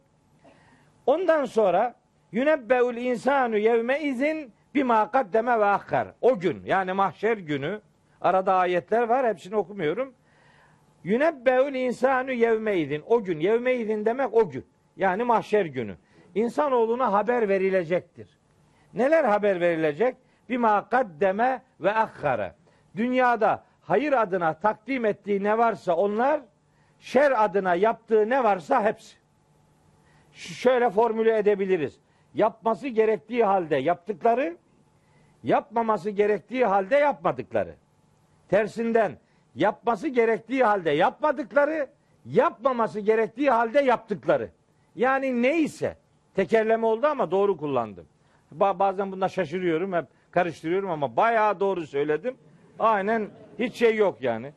Ondan 1.06 1.46
sonra 1.46 1.96
yunebbeul 2.32 2.96
insanu 2.96 3.58
yevme 3.58 4.02
izin 4.02 4.54
bima 4.78 5.12
kaddeme 5.12 5.60
ve 5.60 5.66
akkar. 5.66 6.08
O 6.22 6.40
gün 6.40 6.62
yani 6.66 6.94
mahşer 6.94 7.38
günü 7.38 7.82
arada 8.22 8.54
ayetler 8.56 9.04
var 9.04 9.28
hepsini 9.28 9.56
okumuyorum. 9.56 10.14
Yunebbeul 11.04 11.74
insanu 11.74 12.32
yevme 12.32 12.78
izin. 12.78 13.04
O 13.08 13.24
gün 13.24 13.40
yevme 13.40 13.74
izin 13.74 14.06
demek 14.06 14.34
o 14.34 14.50
gün. 14.50 14.66
Yani 14.98 15.24
mahşer 15.24 15.66
günü. 15.66 15.96
İnsanoğluna 16.36 17.14
haber 17.14 17.50
verilecektir. 17.50 18.40
Neler 18.94 19.24
haber 19.24 19.62
verilecek? 19.62 20.16
Bima 20.50 20.90
kaddeme 20.90 21.62
ve 21.80 21.92
akkara. 21.92 22.56
Dünyada 22.96 23.64
hayır 23.82 24.14
adına 24.14 24.54
takdim 24.54 25.06
ettiği 25.06 25.44
ne 25.44 25.58
varsa 25.58 25.96
onlar, 25.96 26.42
şer 27.00 27.44
adına 27.44 27.76
yaptığı 27.76 28.30
ne 28.30 28.44
varsa 28.44 28.84
hepsi. 28.84 29.18
Şöyle 30.34 30.90
formüle 30.90 31.38
edebiliriz. 31.38 32.00
Yapması 32.34 32.88
gerektiği 32.88 33.44
halde 33.44 33.76
yaptıkları, 33.76 34.58
yapmaması 35.48 36.10
gerektiği 36.10 36.66
halde 36.66 36.96
yapmadıkları. 36.96 37.76
Tersinden 38.50 39.18
yapması 39.56 40.08
gerektiği 40.08 40.64
halde 40.64 40.92
yapmadıkları, 40.92 41.88
yapmaması 42.26 43.00
gerektiği 43.00 43.50
halde 43.50 43.80
yaptıkları. 43.80 44.50
Yani 44.96 45.42
neyse 45.42 45.98
tekerleme 46.36 46.86
oldu 46.86 47.08
ama 47.08 47.32
doğru 47.32 47.58
kullandım. 47.58 48.06
Ba- 48.58 48.80
bazen 48.80 49.12
bunda 49.12 49.30
şaşırıyorum, 49.30 49.94
hep 49.94 50.06
karıştırıyorum 50.32 50.90
ama 50.90 51.16
bayağı 51.16 51.60
doğru 51.60 51.88
söyledim. 51.88 52.36
Aynen 52.80 53.28
hiç 53.60 53.76
şey 53.76 53.96
yok 53.96 54.22
yani. 54.22 54.52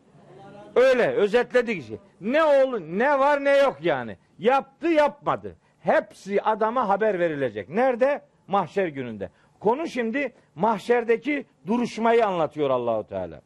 Öyle 0.76 1.10
özetledik 1.10 1.82
işte. 1.82 1.94
Ne 2.20 2.44
oldu, 2.44 2.80
ne 2.98 3.18
var 3.18 3.44
ne 3.44 3.56
yok 3.56 3.76
yani. 3.82 4.16
Yaptı 4.38 4.88
yapmadı. 4.88 5.56
Hepsi 5.80 6.42
adama 6.42 6.88
haber 6.88 7.18
verilecek. 7.18 7.68
Nerede? 7.68 8.22
Mahşer 8.46 8.86
gününde. 8.86 9.30
Konu 9.60 9.86
şimdi 9.86 10.32
mahşerdeki 10.60 11.46
duruşmayı 11.66 12.26
anlatıyor 12.26 12.70
Allahu 12.70 13.06
Teala. 13.06 13.40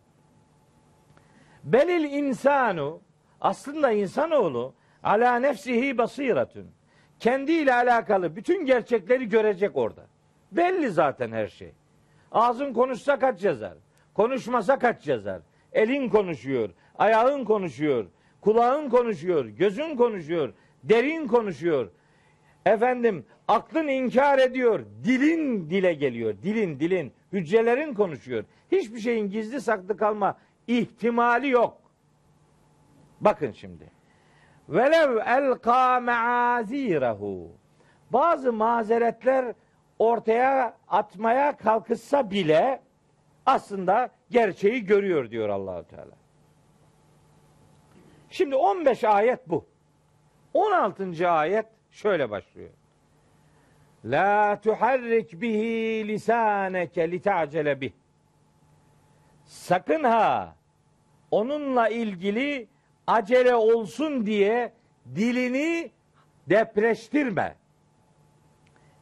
Belil 1.64 2.04
insanu 2.04 3.00
aslında 3.40 3.90
insanoğlu 3.90 4.74
ala 5.02 5.36
nefsihi 5.36 5.98
basiretun. 5.98 6.66
Kendiyle 7.20 7.74
alakalı 7.74 8.36
bütün 8.36 8.66
gerçekleri 8.66 9.28
görecek 9.28 9.76
orada. 9.76 10.06
Belli 10.52 10.90
zaten 10.90 11.32
her 11.32 11.48
şey. 11.48 11.72
Ağzın 12.32 12.72
konuşsa 12.72 13.18
kaç 13.18 13.44
yazar? 13.44 13.74
Konuşmasa 14.14 14.78
kaç 14.78 15.06
yazar? 15.06 15.40
Elin 15.72 16.08
konuşuyor, 16.08 16.70
ayağın 16.98 17.44
konuşuyor, 17.44 18.06
kulağın 18.40 18.88
konuşuyor, 18.88 19.44
gözün 19.44 19.96
konuşuyor, 19.96 20.52
derin 20.84 21.26
konuşuyor. 21.26 21.90
Efendim 22.66 23.26
aklın 23.48 23.88
inkar 23.88 24.38
ediyor, 24.38 24.80
dilin 25.04 25.70
dile 25.70 25.94
geliyor, 25.94 26.34
dilin 26.42 26.80
dilin, 26.80 27.12
hücrelerin 27.32 27.94
konuşuyor. 27.94 28.44
Hiçbir 28.72 28.98
şeyin 28.98 29.30
gizli 29.30 29.60
saklı 29.60 29.96
kalma 29.96 30.38
ihtimali 30.66 31.48
yok. 31.48 31.78
Bakın 33.20 33.52
şimdi. 33.52 33.90
Velev 34.68 35.16
elqa 35.16 36.00
meazirehu. 36.00 37.48
Bazı 38.10 38.52
mazeretler 38.52 39.54
ortaya 39.98 40.76
atmaya 40.88 41.56
kalkışsa 41.56 42.30
bile 42.30 42.80
aslında 43.46 44.10
gerçeği 44.30 44.84
görüyor 44.84 45.30
diyor 45.30 45.48
Allahu 45.48 45.84
Teala. 45.84 46.14
Şimdi 48.30 48.56
15 48.56 49.04
ayet 49.04 49.48
bu. 49.48 49.66
16. 50.54 51.30
ayet 51.30 51.66
şöyle 51.94 52.30
başlıyor. 52.30 52.70
La 54.04 54.60
tuharrik 54.60 55.40
bihi 55.40 56.08
lisaneke 56.08 57.10
lita'cele 57.10 57.80
bih. 57.80 57.92
Sakın 59.44 60.04
ha 60.04 60.54
onunla 61.30 61.88
ilgili 61.88 62.68
acele 63.06 63.54
olsun 63.54 64.26
diye 64.26 64.72
dilini 65.14 65.90
depreştirme. 66.48 67.56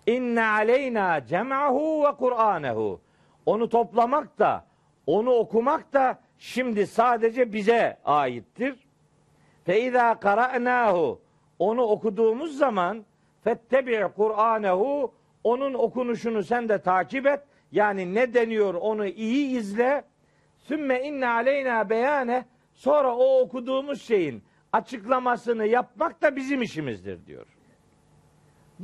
İnne 0.06 0.44
aleyna 0.44 1.26
cem'ahu 1.26 2.04
ve 2.04 2.16
Kur'anehu. 2.16 3.00
Onu 3.46 3.68
toplamak 3.68 4.38
da, 4.38 4.64
onu 5.06 5.30
okumak 5.30 5.92
da 5.92 6.18
şimdi 6.38 6.86
sadece 6.86 7.52
bize 7.52 7.98
aittir. 8.04 8.74
Fe 9.64 9.80
izâ 9.80 10.20
qara'nâhu. 10.20 11.21
Onu 11.62 11.82
okuduğumuz 11.82 12.58
zaman 12.58 13.04
fettebi' 13.44 14.08
Kur'anehu. 14.16 15.14
Onun 15.44 15.74
okunuşunu 15.74 16.42
sen 16.42 16.68
de 16.68 16.82
takip 16.82 17.26
et. 17.26 17.40
Yani 17.72 18.14
ne 18.14 18.34
deniyor 18.34 18.74
onu 18.74 19.06
iyi 19.06 19.58
izle. 19.58 20.04
Sümme 20.58 21.02
inne 21.02 21.28
aleyna 21.28 21.90
beyane. 21.90 22.44
Sonra 22.74 23.16
o 23.16 23.40
okuduğumuz 23.40 24.02
şeyin 24.02 24.42
açıklamasını 24.72 25.66
yapmak 25.66 26.22
da 26.22 26.36
bizim 26.36 26.62
işimizdir 26.62 27.26
diyor. 27.26 27.46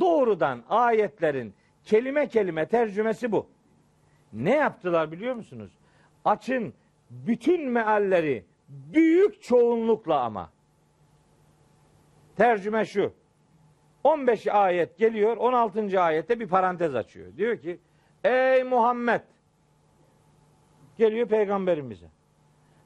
Doğrudan 0.01 0.62
ayetlerin 0.68 1.55
kelime 1.85 2.29
kelime 2.29 2.66
tercümesi 2.66 3.33
bu. 3.33 3.47
Ne 4.33 4.55
yaptılar 4.55 5.12
biliyor 5.12 5.35
musunuz? 5.35 5.70
Açın 6.24 6.74
bütün 7.11 7.68
mealleri 7.70 8.45
büyük 8.68 9.43
çoğunlukla 9.43 10.20
ama. 10.20 10.51
Tercüme 12.39 12.84
şu. 12.84 13.12
15 14.05 14.47
ayet 14.47 14.99
geliyor. 14.99 15.36
16. 15.36 16.01
ayette 16.01 16.41
bir 16.41 16.49
parantez 16.49 16.95
açıyor. 16.95 17.36
Diyor 17.36 17.59
ki 17.59 17.80
Ey 18.24 18.64
Muhammed 18.64 19.20
geliyor 20.97 21.28
peygamberimize. 21.28 22.07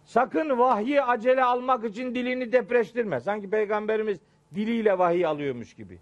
Sakın 0.05 0.59
vahyi 0.59 1.03
acele 1.03 1.44
almak 1.44 1.84
için 1.84 2.14
dilini 2.14 2.53
depreştirme. 2.53 3.20
Sanki 3.20 3.50
peygamberimiz 3.50 4.20
diliyle 4.55 4.98
vahiy 4.98 5.26
alıyormuş 5.26 5.74
gibi. 5.74 5.98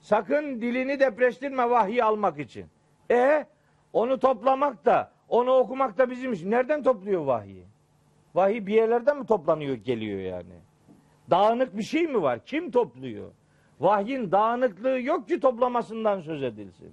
Sakın 0.00 0.60
dilini 0.60 1.00
depreştirme 1.00 1.70
vahyi 1.70 2.04
almak 2.04 2.38
için. 2.38 2.66
E 3.10 3.46
onu 3.92 4.18
toplamak 4.18 4.84
da, 4.84 5.12
onu 5.28 5.52
okumak 5.52 5.98
da 5.98 6.10
bizim 6.10 6.32
iş. 6.32 6.42
Nereden 6.42 6.82
topluyor 6.82 7.24
vahyi? 7.24 7.64
Vahiy 8.34 8.66
bir 8.66 8.74
yerlerden 8.74 9.18
mi 9.18 9.26
toplanıyor, 9.26 9.74
geliyor 9.76 10.20
yani? 10.20 10.69
Dağınık 11.30 11.76
bir 11.76 11.82
şey 11.82 12.06
mi 12.06 12.22
var? 12.22 12.44
Kim 12.44 12.70
topluyor? 12.70 13.30
Vahyin 13.80 14.32
dağınıklığı 14.32 15.00
yok 15.00 15.28
ki 15.28 15.40
toplamasından 15.40 16.20
söz 16.20 16.42
edilsin. 16.42 16.92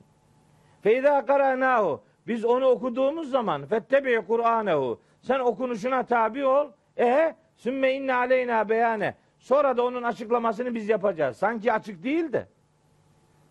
Feyda 0.81 1.25
karanahu. 1.25 2.01
Biz 2.27 2.45
onu 2.45 2.65
okuduğumuz 2.65 3.29
zaman 3.29 3.65
fettebi 3.65 4.21
Kur'anehu. 4.27 4.99
Sen 5.21 5.39
okunuşuna 5.39 6.03
tabi 6.05 6.45
ol. 6.45 6.67
E 6.97 7.35
sümme 7.55 7.93
inne 7.93 8.13
aleyna 8.13 8.69
beyane. 8.69 9.15
Sonra 9.39 9.77
da 9.77 9.85
onun 9.85 10.03
açıklamasını 10.03 10.75
biz 10.75 10.89
yapacağız. 10.89 11.37
Sanki 11.37 11.73
açık 11.73 12.03
değil 12.03 12.33
de. 12.33 12.47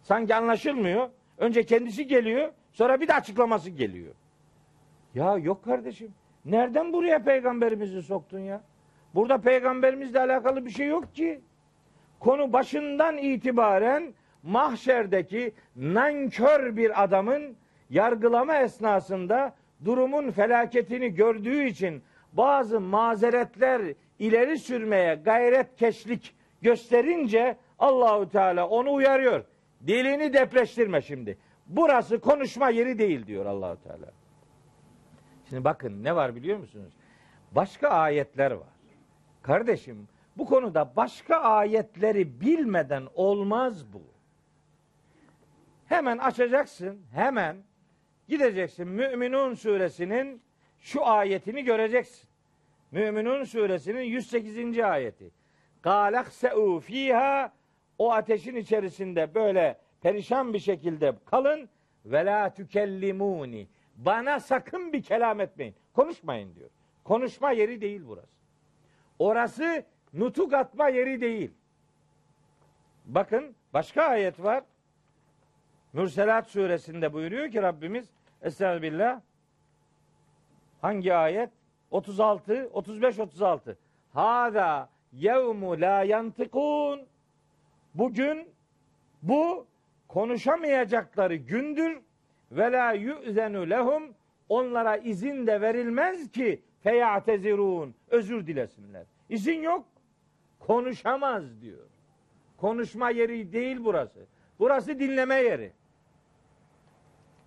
Sanki 0.02 0.34
anlaşılmıyor. 0.34 1.08
Önce 1.38 1.66
kendisi 1.66 2.06
geliyor, 2.06 2.52
sonra 2.72 3.00
bir 3.00 3.08
de 3.08 3.14
açıklaması 3.14 3.70
geliyor. 3.70 4.14
Ya 5.14 5.36
yok 5.36 5.64
kardeşim. 5.64 6.14
Nereden 6.44 6.92
buraya 6.92 7.22
peygamberimizi 7.22 8.02
soktun 8.02 8.38
ya? 8.38 8.62
Burada 9.16 9.38
peygamberimizle 9.38 10.20
alakalı 10.20 10.66
bir 10.66 10.70
şey 10.70 10.86
yok 10.86 11.14
ki. 11.14 11.40
Konu 12.20 12.52
başından 12.52 13.18
itibaren 13.18 14.14
mahşerdeki 14.42 15.52
nankör 15.76 16.76
bir 16.76 17.02
adamın 17.02 17.56
yargılama 17.90 18.56
esnasında 18.56 19.54
durumun 19.84 20.30
felaketini 20.30 21.14
gördüğü 21.14 21.64
için 21.64 22.02
bazı 22.32 22.80
mazeretler 22.80 23.82
ileri 24.18 24.58
sürmeye 24.58 25.14
gayret 25.14 25.76
keşlik 25.76 26.34
gösterince 26.62 27.56
Allahu 27.78 28.28
Teala 28.30 28.68
onu 28.68 28.92
uyarıyor. 28.92 29.44
Dilini 29.86 30.32
depreştirme 30.32 31.00
şimdi. 31.00 31.38
Burası 31.66 32.20
konuşma 32.20 32.70
yeri 32.70 32.98
değil 32.98 33.26
diyor 33.26 33.46
Allahu 33.46 33.82
Teala. 33.82 34.12
Şimdi 35.48 35.64
bakın 35.64 36.04
ne 36.04 36.16
var 36.16 36.36
biliyor 36.36 36.58
musunuz? 36.58 36.92
Başka 37.52 37.88
ayetler 37.88 38.50
var. 38.50 38.75
Kardeşim 39.46 40.08
bu 40.36 40.46
konuda 40.46 40.92
başka 40.96 41.36
ayetleri 41.36 42.40
bilmeden 42.40 43.06
olmaz 43.14 43.92
bu. 43.92 44.02
Hemen 45.86 46.18
açacaksın, 46.18 47.00
hemen 47.14 47.56
gideceksin 48.28 48.88
Müminun 48.88 49.54
suresinin 49.54 50.42
şu 50.78 51.06
ayetini 51.06 51.64
göreceksin. 51.64 52.28
Müminun 52.90 53.44
suresinin 53.44 54.02
108. 54.02 54.78
ayeti. 54.78 55.30
Galakse'u 55.82 56.80
fiha 56.80 57.52
o 57.98 58.12
ateşin 58.12 58.56
içerisinde 58.56 59.34
böyle 59.34 59.78
perişan 60.02 60.54
bir 60.54 60.58
şekilde 60.58 61.14
kalın 61.26 61.68
ve 62.04 62.26
la 62.26 62.54
tükellimuni. 62.54 63.66
Bana 63.96 64.40
sakın 64.40 64.92
bir 64.92 65.02
kelam 65.02 65.40
etmeyin. 65.40 65.74
Konuşmayın 65.92 66.54
diyor. 66.54 66.70
Konuşma 67.04 67.50
yeri 67.50 67.80
değil 67.80 68.02
burası. 68.06 68.35
Orası 69.18 69.84
nutuk 70.12 70.52
atma 70.52 70.88
yeri 70.88 71.20
değil. 71.20 71.50
Bakın 73.06 73.54
başka 73.74 74.02
ayet 74.02 74.42
var. 74.42 74.64
Mürselat 75.92 76.48
suresinde 76.48 77.12
buyuruyor 77.12 77.50
ki 77.50 77.62
Rabbimiz 77.62 78.10
Estağfirullah. 78.42 79.20
Hangi 80.80 81.14
ayet? 81.14 81.50
36, 81.90 82.70
35, 82.72 83.18
36. 83.18 83.78
Hada 84.12 84.88
yevmu 85.12 85.80
la 85.80 86.02
yantikun. 86.02 87.06
Bugün 87.94 88.48
bu 89.22 89.66
konuşamayacakları 90.08 91.34
gündür 91.34 92.00
ve 92.50 92.72
la 92.72 92.92
yu'zenu 92.92 93.70
lehum 93.70 94.14
onlara 94.48 94.96
izin 94.96 95.46
de 95.46 95.60
verilmez 95.60 96.30
ki 96.30 96.62
feyatezirun 96.82 97.94
özür 98.08 98.46
dilesinler. 98.46 99.06
İzin 99.28 99.62
yok. 99.62 99.86
Konuşamaz 100.58 101.60
diyor. 101.60 101.86
Konuşma 102.56 103.10
yeri 103.10 103.52
değil 103.52 103.76
burası. 103.84 104.26
Burası 104.58 104.98
dinleme 104.98 105.34
yeri. 105.34 105.72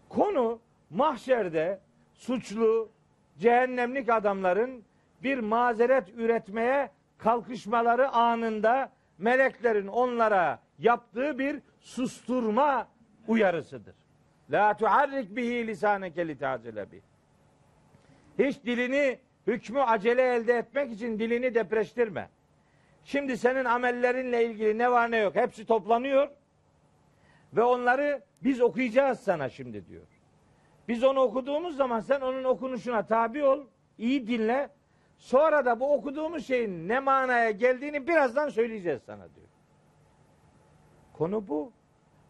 Konu 0.09 0.59
mahşerde 0.89 1.79
suçlu, 2.13 2.89
cehennemlik 3.37 4.09
adamların 4.09 4.83
bir 5.23 5.39
mazeret 5.39 6.09
üretmeye 6.09 6.91
kalkışmaları 7.17 8.09
anında 8.09 8.91
meleklerin 9.17 9.87
onlara 9.87 10.59
yaptığı 10.79 11.39
bir 11.39 11.61
susturma 11.79 12.87
uyarısıdır. 13.27 13.95
La 14.51 14.77
tuharrik 14.77 15.35
bihi 15.35 15.67
lisaneke 15.67 16.27
li 16.27 16.37
bih. 16.91 17.01
Hiç 18.39 18.63
dilini 18.63 19.19
hükmü 19.47 19.81
acele 19.81 20.21
elde 20.21 20.53
etmek 20.53 20.91
için 20.91 21.19
dilini 21.19 21.55
depreştirme. 21.55 22.29
Şimdi 23.03 23.37
senin 23.37 23.65
amellerinle 23.65 24.45
ilgili 24.45 24.77
ne 24.77 24.91
var 24.91 25.11
ne 25.11 25.17
yok 25.17 25.35
hepsi 25.35 25.65
toplanıyor 25.65 26.29
ve 27.53 27.63
onları 27.63 28.21
biz 28.43 28.61
okuyacağız 28.61 29.19
sana 29.19 29.49
şimdi 29.49 29.87
diyor. 29.87 30.07
Biz 30.87 31.03
onu 31.03 31.19
okuduğumuz 31.19 31.77
zaman 31.77 31.99
sen 31.99 32.21
onun 32.21 32.43
okunuşuna 32.43 33.05
tabi 33.05 33.43
ol, 33.43 33.59
iyi 33.97 34.27
dinle. 34.27 34.69
Sonra 35.17 35.65
da 35.65 35.79
bu 35.79 35.93
okuduğumuz 35.93 36.47
şeyin 36.47 36.87
ne 36.87 36.99
manaya 36.99 37.51
geldiğini 37.51 38.07
birazdan 38.07 38.49
söyleyeceğiz 38.49 39.01
sana 39.05 39.35
diyor. 39.35 39.47
Konu 41.13 41.47
bu. 41.47 41.71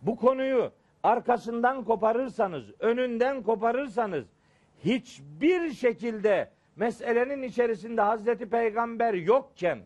Bu 0.02 0.16
konuyu 0.16 0.72
arkasından 1.04 1.84
koparırsanız, 1.84 2.64
önünden 2.80 3.44
koparırsanız 3.44 4.26
hiçbir 4.86 5.72
şekilde 5.72 6.50
meselenin 6.76 7.44
içerisinde 7.44 8.02
Hazreti 8.02 8.50
Peygamber 8.50 9.14
yokken 9.14 9.80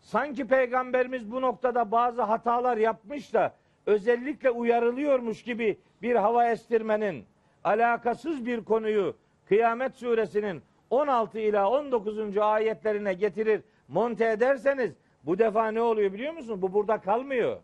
sanki 0.00 0.46
peygamberimiz 0.46 1.32
bu 1.32 1.40
noktada 1.40 1.90
bazı 1.92 2.22
hatalar 2.22 2.76
yapmış 2.76 3.34
da 3.34 3.54
özellikle 3.86 4.50
uyarılıyormuş 4.50 5.42
gibi 5.42 5.78
bir 6.02 6.16
hava 6.16 6.50
estirmenin 6.50 7.24
alakasız 7.64 8.46
bir 8.46 8.64
konuyu 8.64 9.16
Kıyamet 9.48 9.94
suresinin 9.94 10.62
16 10.90 11.38
ila 11.38 11.70
19. 11.70 12.38
ayetlerine 12.38 13.14
getirir, 13.14 13.62
monte 13.88 14.30
ederseniz 14.30 14.94
bu 15.24 15.38
defa 15.38 15.70
ne 15.70 15.82
oluyor 15.82 16.12
biliyor 16.12 16.32
musun? 16.32 16.62
Bu 16.62 16.72
burada 16.72 17.00
kalmıyor. 17.00 17.56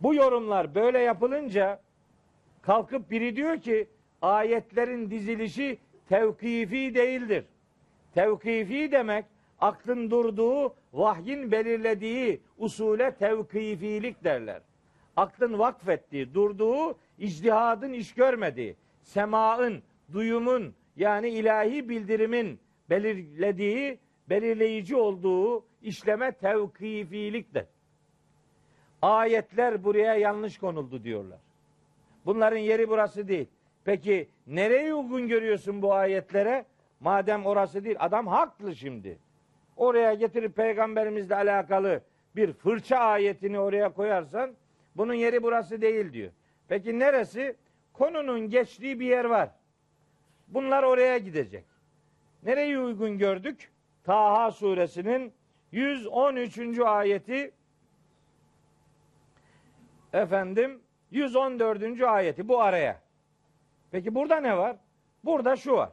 Bu 0.00 0.14
yorumlar 0.14 0.74
böyle 0.74 0.98
yapılınca 0.98 1.80
kalkıp 2.62 3.10
biri 3.10 3.36
diyor 3.36 3.60
ki 3.60 3.88
ayetlerin 4.24 5.10
dizilişi 5.10 5.78
tevkifi 6.08 6.94
değildir. 6.94 7.44
Tevkifi 8.14 8.92
demek 8.92 9.24
aklın 9.60 10.10
durduğu, 10.10 10.74
vahyin 10.92 11.52
belirlediği 11.52 12.40
usule 12.58 13.14
tevkifilik 13.14 14.24
derler. 14.24 14.62
Aklın 15.16 15.58
vakfettiği, 15.58 16.34
durduğu, 16.34 16.98
icdihadın 17.18 17.92
iş 17.92 18.14
görmediği, 18.14 18.76
semaın, 19.02 19.82
duyumun 20.12 20.74
yani 20.96 21.28
ilahi 21.28 21.88
bildirimin 21.88 22.60
belirlediği, 22.90 23.98
belirleyici 24.28 24.96
olduğu 24.96 25.64
işleme 25.82 26.32
tevkifiliktir. 26.32 27.64
Ayetler 29.02 29.84
buraya 29.84 30.14
yanlış 30.14 30.58
konuldu 30.58 31.04
diyorlar. 31.04 31.38
Bunların 32.26 32.58
yeri 32.58 32.88
burası 32.88 33.28
değil. 33.28 33.46
Peki 33.84 34.28
nereye 34.46 34.94
uygun 34.94 35.28
görüyorsun 35.28 35.82
bu 35.82 35.94
ayetlere? 35.94 36.64
Madem 37.00 37.46
orası 37.46 37.84
değil. 37.84 37.96
Adam 37.98 38.26
haklı 38.26 38.76
şimdi. 38.76 39.18
Oraya 39.76 40.14
getirip 40.14 40.56
peygamberimizle 40.56 41.36
alakalı 41.36 42.00
bir 42.36 42.52
fırça 42.52 42.96
ayetini 42.96 43.58
oraya 43.58 43.92
koyarsan 43.92 44.54
bunun 44.96 45.14
yeri 45.14 45.42
burası 45.42 45.80
değil 45.80 46.12
diyor. 46.12 46.32
Peki 46.68 46.98
neresi? 46.98 47.56
Konunun 47.92 48.50
geçtiği 48.50 49.00
bir 49.00 49.06
yer 49.06 49.24
var. 49.24 49.50
Bunlar 50.48 50.82
oraya 50.82 51.18
gidecek. 51.18 51.64
Nereyi 52.42 52.78
uygun 52.78 53.18
gördük? 53.18 53.72
Taha 54.04 54.50
suresinin 54.50 55.32
113. 55.72 56.78
ayeti 56.78 57.52
efendim 60.12 60.80
114. 61.10 62.02
ayeti 62.02 62.48
bu 62.48 62.60
araya. 62.60 63.03
Peki 63.94 64.14
burada 64.14 64.40
ne 64.40 64.56
var? 64.56 64.76
Burada 65.24 65.56
şu 65.56 65.72
var. 65.72 65.90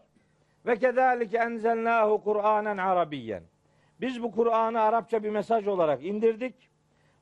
Ve 0.66 0.76
kezalike 0.76 1.38
enzelnahu 1.38 2.24
Kur'anen 2.24 2.78
Arabiyyen. 2.78 3.44
Biz 4.02 4.24
bu 4.24 4.32
Kur'an'ı 4.32 4.82
Arapça 4.82 5.24
bir 5.24 5.30
mesaj 5.30 5.68
olarak 5.68 6.06
indirdik. 6.06 6.56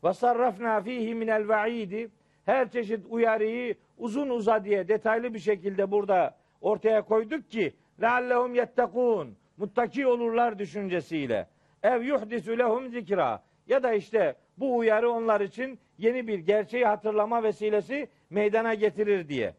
Ve 0.03 0.13
sarrafna 0.13 0.81
fihi 0.81 1.15
minel 1.15 1.47
vaidi. 1.47 2.09
Her 2.45 2.69
çeşit 2.69 3.05
uyarıyı, 3.09 3.75
uzun 3.97 4.29
uza 4.29 4.65
diye 4.65 4.87
detaylı 4.87 5.33
bir 5.33 5.39
şekilde 5.39 5.91
burada 5.91 6.35
ortaya 6.61 7.01
koyduk 7.01 7.49
ki 7.49 7.73
leallehum 8.01 8.55
yettekûn 8.55 9.37
muttaki 9.57 10.07
olurlar 10.07 10.59
düşüncesiyle. 10.59 11.47
Ev 11.83 12.01
yuhdisu 12.01 12.57
lehum 12.57 12.89
zikra 12.89 13.43
ya 13.67 13.83
da 13.83 13.93
işte 13.93 14.35
bu 14.57 14.77
uyarı 14.77 15.11
onlar 15.11 15.41
için 15.41 15.79
yeni 15.97 16.27
bir 16.27 16.39
gerçeği 16.39 16.85
hatırlama 16.85 17.43
vesilesi 17.43 18.07
meydana 18.29 18.73
getirir 18.73 19.29
diye. 19.29 19.53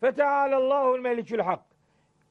Feteâlellâhul 0.00 1.00
melikül 1.00 1.38
hak. 1.38 1.62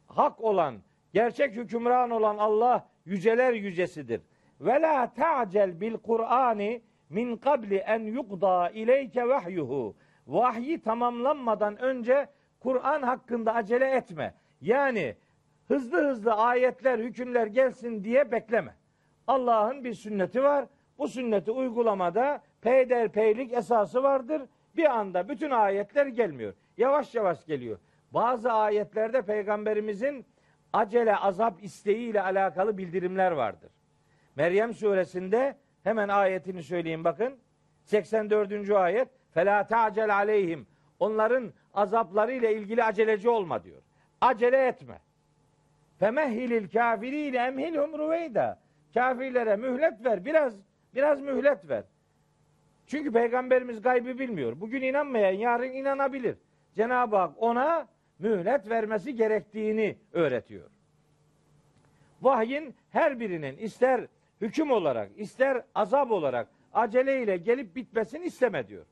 Hak 0.07 0.41
olan, 0.41 0.75
gerçek 1.13 1.55
hükümran 1.55 2.09
olan 2.09 2.37
Allah 2.37 2.87
yüceler 3.05 3.53
yücesidir. 3.53 4.21
Ve 4.61 4.81
la 4.81 5.13
ta'cel 5.13 5.81
bil 5.81 5.97
Kur'ani 5.97 6.81
min 7.09 7.37
qabli 7.37 7.75
en 7.75 7.99
yukda 7.99 8.69
ileyke 8.69 9.27
vahyuhu. 9.27 9.95
Vahyi 10.27 10.81
tamamlanmadan 10.81 11.81
önce 11.81 12.27
Kur'an 12.59 13.01
hakkında 13.01 13.53
acele 13.53 13.91
etme. 13.91 14.33
Yani 14.61 15.15
hızlı 15.67 16.09
hızlı 16.09 16.33
ayetler, 16.33 16.99
hükümler 16.99 17.47
gelsin 17.47 18.03
diye 18.03 18.31
bekleme. 18.31 18.75
Allah'ın 19.27 19.83
bir 19.83 19.93
sünneti 19.93 20.43
var. 20.43 20.65
Bu 20.97 21.07
sünneti 21.07 21.51
uygulamada 21.51 22.41
peyderpeylik 22.61 23.53
esası 23.53 24.03
vardır. 24.03 24.41
Bir 24.75 24.97
anda 24.97 25.29
bütün 25.29 25.51
ayetler 25.51 26.05
gelmiyor. 26.05 26.53
Yavaş 26.79 27.15
yavaş 27.15 27.45
geliyor. 27.45 27.79
Bazı 28.11 28.51
ayetlerde 28.51 29.21
peygamberimizin 29.21 30.25
acele 30.73 31.15
azap 31.15 31.63
isteğiyle 31.63 32.21
alakalı 32.21 32.77
bildirimler 32.77 33.31
vardır. 33.31 33.71
Meryem 34.35 34.73
suresinde 34.73 35.55
hemen 35.83 36.07
ayetini 36.07 36.63
söyleyeyim 36.63 37.03
bakın. 37.03 37.37
84. 37.83 38.69
ayet. 38.69 39.07
Fela 39.33 39.67
ta'cel 39.67 40.15
aleyhim. 40.15 40.67
Onların 40.99 41.53
azapları 41.73 42.31
ile 42.31 42.55
ilgili 42.55 42.83
aceleci 42.83 43.29
olma 43.29 43.63
diyor. 43.63 43.81
Acele 44.21 44.67
etme. 44.67 44.99
Femehhilil 45.99 46.69
kafiriyle 46.69 47.37
emhilhum 47.37 47.97
ruveyda. 47.97 48.59
Kafirlere 48.93 49.55
mühlet 49.55 50.05
ver. 50.05 50.25
Biraz 50.25 50.53
biraz 50.95 51.21
mühlet 51.21 51.69
ver. 51.69 51.83
Çünkü 52.87 53.11
peygamberimiz 53.11 53.81
gaybı 53.81 54.19
bilmiyor. 54.19 54.61
Bugün 54.61 54.81
inanmayan 54.81 55.31
yarın 55.31 55.71
inanabilir. 55.71 56.37
Cenab-ı 56.75 57.15
Hak 57.15 57.33
ona 57.37 57.87
mühlet 58.19 58.69
vermesi 58.69 59.15
gerektiğini 59.15 59.97
öğretiyor. 60.13 60.69
Vahyin 62.21 62.75
her 62.89 63.19
birinin 63.19 63.57
ister 63.57 64.07
hüküm 64.41 64.71
olarak, 64.71 65.11
ister 65.17 65.63
azap 65.75 66.11
olarak 66.11 66.47
aceleyle 66.73 67.37
gelip 67.37 67.75
bitmesini 67.75 68.25
isteme 68.25 68.67
diyor. 68.67 68.85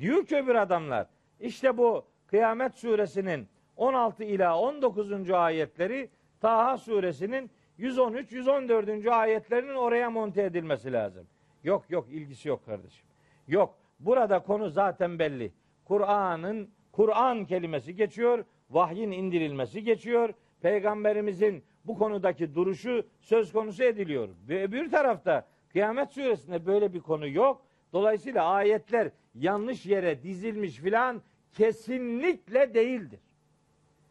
Diyor 0.00 0.26
ki 0.26 0.36
öbür 0.36 0.54
adamlar, 0.54 1.06
işte 1.40 1.78
bu 1.78 2.04
Kıyamet 2.26 2.74
suresinin 2.74 3.48
16 3.76 4.24
ila 4.24 4.58
19. 4.58 5.30
ayetleri 5.30 6.10
Taha 6.40 6.78
suresinin 6.78 7.50
113 7.78 8.32
114. 8.32 9.06
ayetlerinin 9.06 9.74
oraya 9.74 10.10
monte 10.10 10.42
edilmesi 10.42 10.92
lazım. 10.92 11.26
Yok 11.64 11.90
yok 11.90 12.08
ilgisi 12.10 12.48
yok 12.48 12.66
kardeşim. 12.66 13.06
Yok. 13.48 13.74
Burada 14.00 14.38
konu 14.38 14.68
zaten 14.70 15.18
belli. 15.18 15.52
Kur'an'ın 15.84 16.70
Kur'an 16.96 17.44
kelimesi 17.44 17.96
geçiyor. 17.96 18.44
Vahyin 18.70 19.10
indirilmesi 19.10 19.84
geçiyor. 19.84 20.34
Peygamberimizin 20.60 21.64
bu 21.84 21.98
konudaki 21.98 22.54
duruşu 22.54 23.06
söz 23.20 23.52
konusu 23.52 23.84
ediliyor. 23.84 24.28
Öbür 24.48 24.90
tarafta 24.90 25.46
Kıyamet 25.72 26.10
suresinde 26.10 26.66
böyle 26.66 26.94
bir 26.94 27.00
konu 27.00 27.28
yok. 27.28 27.62
Dolayısıyla 27.92 28.44
ayetler 28.44 29.10
yanlış 29.34 29.86
yere 29.86 30.22
dizilmiş 30.22 30.76
filan 30.76 31.22
kesinlikle 31.52 32.74
değildir. 32.74 33.20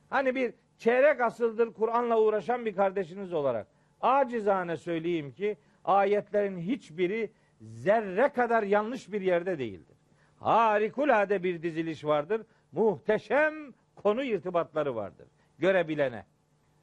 Hani 0.09 0.35
bir 0.35 0.53
çeyrek 0.77 1.21
asıldır 1.21 1.73
Kur'an'la 1.73 2.21
uğraşan 2.21 2.65
bir 2.65 2.75
kardeşiniz 2.75 3.33
olarak 3.33 3.67
acizane 4.01 4.77
söyleyeyim 4.77 5.31
ki 5.31 5.57
ayetlerin 5.85 6.57
hiçbiri 6.57 7.31
zerre 7.61 8.29
kadar 8.29 8.63
yanlış 8.63 9.11
bir 9.11 9.21
yerde 9.21 9.59
değildir. 9.59 9.97
Harikulade 10.39 11.43
bir 11.43 11.63
diziliş 11.63 12.05
vardır. 12.05 12.41
Muhteşem 12.73 13.53
konu 13.95 14.23
irtibatları 14.23 14.95
vardır. 14.95 15.27
Görebilene. 15.59 16.25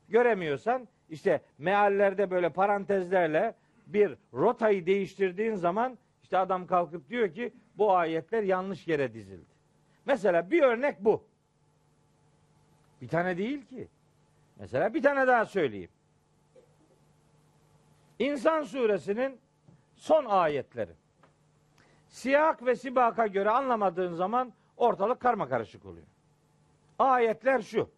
Göremiyorsan 0.09 0.89
işte 1.11 1.41
meallerde 1.59 2.31
böyle 2.31 2.49
parantezlerle 2.49 3.55
bir 3.87 4.15
rotayı 4.35 4.87
değiştirdiğin 4.87 5.55
zaman 5.55 5.99
işte 6.23 6.39
adam 6.39 6.67
kalkıp 6.67 7.09
diyor 7.09 7.35
ki 7.35 7.53
bu 7.79 7.97
ayetler 7.97 8.43
yanlış 8.43 8.89
yere 8.89 9.15
dizildi. 9.15 9.51
Mesela 10.07 10.51
bir 10.51 10.63
örnek 10.63 11.01
bu. 11.01 11.25
Bir 13.03 13.09
tane 13.09 13.39
değil 13.39 13.67
ki. 13.67 13.89
Mesela 14.57 14.95
bir 14.95 15.03
tane 15.03 15.27
daha 15.27 15.47
söyleyeyim. 15.47 15.91
İnsan 18.19 18.63
suresinin 18.63 19.39
son 19.95 20.25
ayetleri. 20.25 20.93
Siyak 22.09 22.67
ve 22.67 22.77
sibaka 22.77 23.27
göre 23.27 23.51
anlamadığın 23.51 24.15
zaman 24.15 24.53
ortalık 24.81 25.21
karma 25.21 25.49
karışık 25.49 25.87
oluyor. 25.87 26.07
Ayetler 26.99 27.63
şu. 27.63 27.91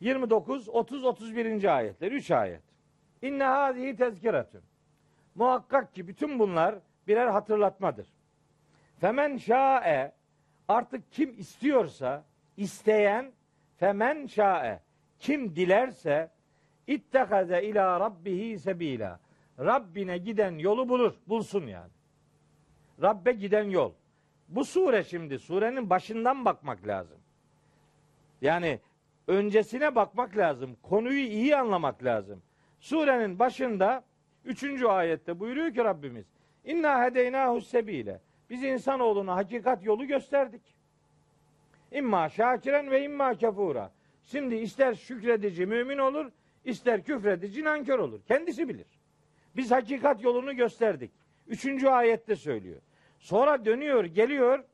29, 0.00 0.68
30, 0.68 1.04
31. 1.04 1.76
ayetler. 1.76 2.12
3 2.12 2.30
ayet. 2.30 2.62
İnne 3.22 3.44
hâzihi 3.44 3.96
tezkiretün. 3.96 4.62
Muhakkak 5.34 5.94
ki 5.94 6.08
bütün 6.08 6.38
bunlar 6.38 6.74
birer 7.08 7.26
hatırlatmadır. 7.26 8.08
Femen 9.00 9.36
şa'e 9.36 10.12
artık 10.68 11.12
kim 11.12 11.38
istiyorsa 11.38 12.24
isteyen 12.56 13.32
femen 13.76 14.26
şa'e 14.26 14.80
kim 15.18 15.56
dilerse 15.56 16.30
ittekaze 16.86 17.62
ila 17.62 18.00
rabbihi 18.00 18.58
sebila 18.58 19.20
Rabbine 19.58 20.18
giden 20.18 20.58
yolu 20.58 20.88
bulur. 20.88 21.14
Bulsun 21.26 21.66
yani. 21.66 21.90
Rabbe 23.02 23.32
giden 23.32 23.64
yol. 23.64 23.92
Bu 24.48 24.64
sure 24.64 25.04
şimdi 25.04 25.38
surenin 25.38 25.90
başından 25.90 26.44
bakmak 26.44 26.86
lazım. 26.86 27.18
Yani 28.42 28.80
öncesine 29.26 29.94
bakmak 29.94 30.36
lazım. 30.36 30.76
Konuyu 30.82 31.20
iyi 31.26 31.56
anlamak 31.56 32.04
lazım. 32.04 32.42
Surenin 32.80 33.38
başında 33.38 34.04
3. 34.44 34.82
ayette 34.82 35.40
buyuruyor 35.40 35.74
ki 35.74 35.84
Rabbimiz 35.84 36.26
İnna 36.64 37.04
hedeynahu 37.04 37.60
sebile. 37.60 38.20
Biz 38.50 38.64
insanoğluna 38.64 39.36
hakikat 39.36 39.84
yolu 39.84 40.06
gösterdik. 40.06 40.62
İmma 41.92 42.28
şakiren 42.28 42.90
ve 42.90 43.02
imma 43.02 43.34
kefura. 43.34 43.90
Şimdi 44.24 44.54
ister 44.54 44.94
şükredici 44.94 45.66
mümin 45.66 45.98
olur, 45.98 46.30
ister 46.64 47.04
küfredici 47.04 47.64
nankör 47.64 47.98
olur. 47.98 48.20
Kendisi 48.28 48.68
bilir. 48.68 48.86
Biz 49.56 49.70
hakikat 49.70 50.22
yolunu 50.22 50.56
gösterdik. 50.56 51.10
Üçüncü 51.46 51.88
ayette 51.88 52.36
söylüyor. 52.36 52.80
Sonra 53.18 53.64
dönüyor, 53.64 54.04
geliyor. 54.04 54.64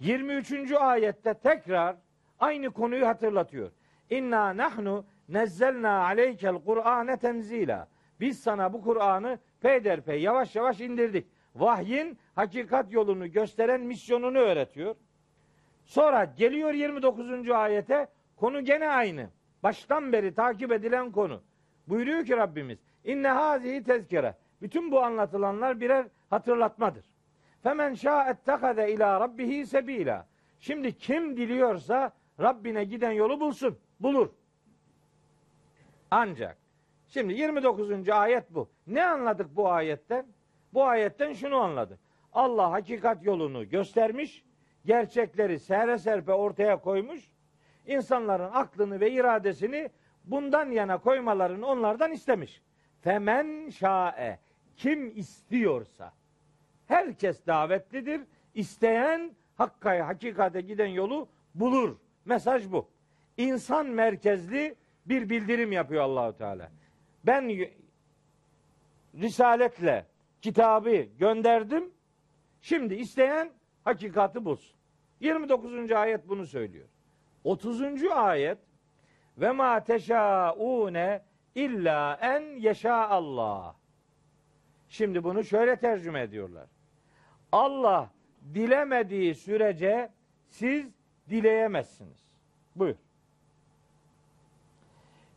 23. 0.00 0.72
ayette 0.72 1.34
tekrar 1.34 1.96
aynı 2.40 2.70
konuyu 2.70 3.06
hatırlatıyor. 3.06 3.70
İnna 4.10 4.56
nahnu 4.56 5.04
nezzelna 5.28 6.04
aleykel 6.04 6.54
Kur'ane 6.64 7.16
tenzila. 7.16 7.88
Biz 8.20 8.40
sana 8.40 8.72
bu 8.72 8.82
Kur'an'ı 8.82 9.38
peyderpey 9.60 10.22
yavaş 10.22 10.56
yavaş 10.56 10.80
indirdik. 10.80 11.26
Vahyin 11.54 12.18
hakikat 12.34 12.92
yolunu 12.92 13.32
gösteren 13.32 13.80
misyonunu 13.80 14.38
öğretiyor. 14.38 14.94
Sonra 15.84 16.24
geliyor 16.24 16.72
29. 16.72 17.50
ayete 17.50 18.08
konu 18.36 18.64
gene 18.64 18.88
aynı. 18.88 19.30
Baştan 19.62 20.12
beri 20.12 20.34
takip 20.34 20.72
edilen 20.72 21.12
konu. 21.12 21.42
Buyuruyor 21.88 22.24
ki 22.24 22.36
Rabbimiz 22.36 22.78
inne 23.04 23.28
hazihi 23.28 23.82
tezkere. 23.82 24.34
Bütün 24.62 24.90
bu 24.90 25.02
anlatılanlar 25.02 25.80
birer 25.80 26.06
hatırlatmadır. 26.30 27.04
Femen 27.62 27.94
şa'ettekade 27.94 28.92
ila 28.92 29.20
rabbihi 29.20 29.66
sebila. 29.66 30.26
Şimdi 30.60 30.98
kim 30.98 31.36
diliyorsa 31.36 32.12
Rabbine 32.40 32.84
giden 32.84 33.10
yolu 33.10 33.40
bulsun. 33.40 33.78
Bulur. 34.00 34.28
Ancak 36.10 36.58
şimdi 37.08 37.32
29. 37.32 38.08
ayet 38.08 38.54
bu. 38.54 38.68
Ne 38.86 39.04
anladık 39.04 39.56
bu 39.56 39.70
ayetten? 39.70 40.26
Bu 40.74 40.84
ayetten 40.84 41.32
şunu 41.32 41.56
anladık. 41.56 41.98
Allah 42.32 42.72
hakikat 42.72 43.24
yolunu 43.24 43.68
göstermiş, 43.68 44.44
gerçekleri 44.84 45.58
sere 45.58 45.98
serpe 45.98 46.32
ortaya 46.32 46.80
koymuş. 46.80 47.30
İnsanların 47.86 48.50
aklını 48.52 49.00
ve 49.00 49.10
iradesini 49.10 49.90
bundan 50.24 50.70
yana 50.70 50.98
koymalarını 50.98 51.66
onlardan 51.66 52.12
istemiş. 52.12 52.62
Femen 53.00 53.70
şae 53.70 54.38
kim 54.76 55.18
istiyorsa 55.18 56.12
herkes 56.88 57.46
davetlidir. 57.46 58.20
İsteyen 58.54 59.32
hakkaya, 59.56 60.06
hakikate 60.06 60.60
giden 60.60 60.86
yolu 60.86 61.28
bulur. 61.54 61.96
Mesaj 62.24 62.72
bu. 62.72 62.88
İnsan 63.36 63.86
merkezli 63.86 64.74
bir 65.06 65.30
bildirim 65.30 65.72
yapıyor 65.72 66.02
Allahu 66.02 66.36
Teala. 66.36 66.70
Ben 67.26 67.68
risaletle 69.14 70.06
kitabı 70.42 70.96
gönderdim. 71.18 71.90
Şimdi 72.60 72.94
isteyen 72.94 73.50
hakikati 73.84 74.44
bulsun. 74.44 74.78
29. 75.20 75.92
ayet 75.92 76.28
bunu 76.28 76.46
söylüyor. 76.46 76.88
30. 77.44 77.82
ayet 78.04 78.58
ve 79.38 79.50
ma 79.50 79.84
teşaune 79.84 81.22
illa 81.54 82.18
en 82.22 82.56
yeşa 82.56 83.08
Allah. 83.08 83.76
Şimdi 84.88 85.24
bunu 85.24 85.44
şöyle 85.44 85.76
tercüme 85.76 86.20
ediyorlar. 86.20 86.66
Allah 87.52 88.10
dilemediği 88.54 89.34
sürece 89.34 90.10
siz 90.48 90.86
dileyemezsiniz. 91.30 92.28
Buyur. 92.76 92.96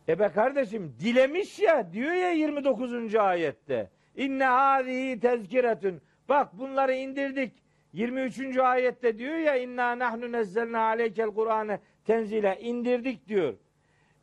E 0.08 0.18
be 0.18 0.28
kardeşim 0.28 0.94
dilemiş 1.00 1.58
ya 1.58 1.92
diyor 1.92 2.12
ya 2.12 2.30
29. 2.30 3.14
ayette. 3.14 3.90
İnne 4.16 4.44
hâzihi 4.44 5.20
tezkiretün. 5.20 6.00
Bak 6.28 6.58
bunları 6.58 6.94
indirdik. 6.94 7.52
23. 7.92 8.58
ayette 8.58 9.18
diyor 9.18 9.36
ya 9.36 9.56
inna 9.56 9.98
nahnu 9.98 10.32
nezzelna 10.32 10.80
aleykel 10.80 11.30
Kur'ane 11.30 11.80
tenzile 12.04 12.58
indirdik 12.60 13.28
diyor. 13.28 13.54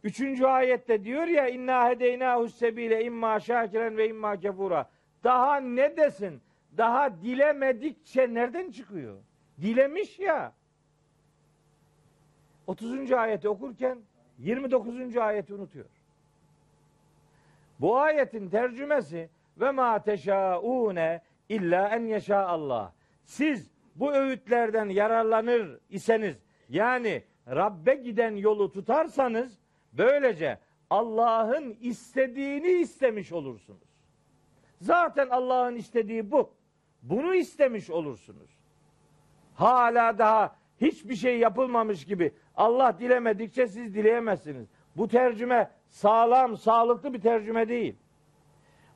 Üçüncü 0.04 0.46
ayette 0.46 1.04
diyor 1.04 1.28
ya 1.28 1.48
inna 1.48 1.90
hedeynahu 1.90 2.50
sebile 2.50 3.04
imma 3.04 3.40
şakiren 3.40 3.98
ve 3.98 4.10
imma 4.10 4.40
kefura. 4.40 4.90
Daha 5.24 5.56
ne 5.60 5.98
desin? 5.98 6.42
Daha 6.78 7.22
dilemedikçe 7.22 8.34
nereden 8.34 8.72
çıkıyor? 8.72 9.18
Dilemiş 9.62 10.20
ya. 10.20 10.54
30. 12.68 13.12
ayeti 13.12 13.50
okurken 13.50 14.00
29. 14.38 15.18
ayeti 15.18 15.54
unutuyor. 15.54 15.86
Bu 17.80 17.98
ayetin 17.98 18.50
tercümesi 18.50 19.30
ve 19.58 19.72
ma 19.72 20.04
teşaune 20.04 21.22
illa 21.50 21.90
en 21.90 22.06
yeşa 22.06 22.48
Allah. 22.48 22.94
Siz 23.26 23.72
bu 23.96 24.14
öğütlerden 24.14 24.90
yararlanır 24.90 25.80
iseniz 25.90 26.38
yani 26.70 27.24
Rabbe 27.48 27.96
giden 27.96 28.36
yolu 28.36 28.72
tutarsanız 28.72 29.60
böylece 29.94 30.60
Allah'ın 30.90 31.78
istediğini 31.82 32.68
istemiş 32.68 33.32
olursunuz. 33.32 33.90
Zaten 34.82 35.30
Allah'ın 35.30 35.76
istediği 35.76 36.32
bu. 36.32 36.59
Bunu 37.02 37.36
istemiş 37.36 37.90
olursunuz. 37.90 38.50
Hala 39.56 40.18
daha 40.18 40.56
hiçbir 40.82 41.16
şey 41.16 41.40
yapılmamış 41.40 42.06
gibi 42.06 42.32
Allah 42.56 43.00
dilemedikçe 43.00 43.68
siz 43.68 43.96
dileyemezsiniz. 43.96 44.68
Bu 44.98 45.08
tercüme 45.08 45.72
sağlam, 45.90 46.58
sağlıklı 46.58 47.14
bir 47.14 47.22
tercüme 47.22 47.70
değil. 47.70 47.96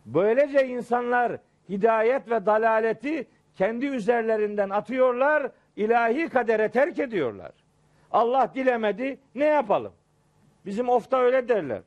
Böylece 0.06 0.68
insanlar 0.68 1.38
hidayet 1.70 2.30
ve 2.30 2.46
dalaleti 2.46 3.28
kendi 3.56 3.86
üzerlerinden 3.86 4.70
atıyorlar, 4.70 5.52
ilahi 5.76 6.30
kadere 6.30 6.72
terk 6.72 7.00
ediyorlar. 7.00 7.52
Allah 8.12 8.52
dilemedi, 8.56 9.20
ne 9.36 9.46
yapalım? 9.46 9.94
Bizim 10.66 10.90
ofta 10.90 11.18
öyle 11.18 11.48
derler. 11.48 11.82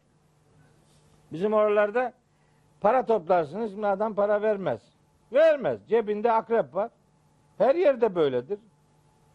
Bizim 1.33 1.53
oralarda 1.53 2.12
para 2.81 3.07
toplarsınız, 3.07 3.85
adam 3.85 4.14
para 4.14 4.43
vermez. 4.43 4.95
Vermez. 5.33 5.81
Cebinde 5.89 6.33
akrep 6.33 6.74
var. 6.74 6.91
Her 7.59 7.74
yerde 7.74 8.14
böyledir. 8.14 8.59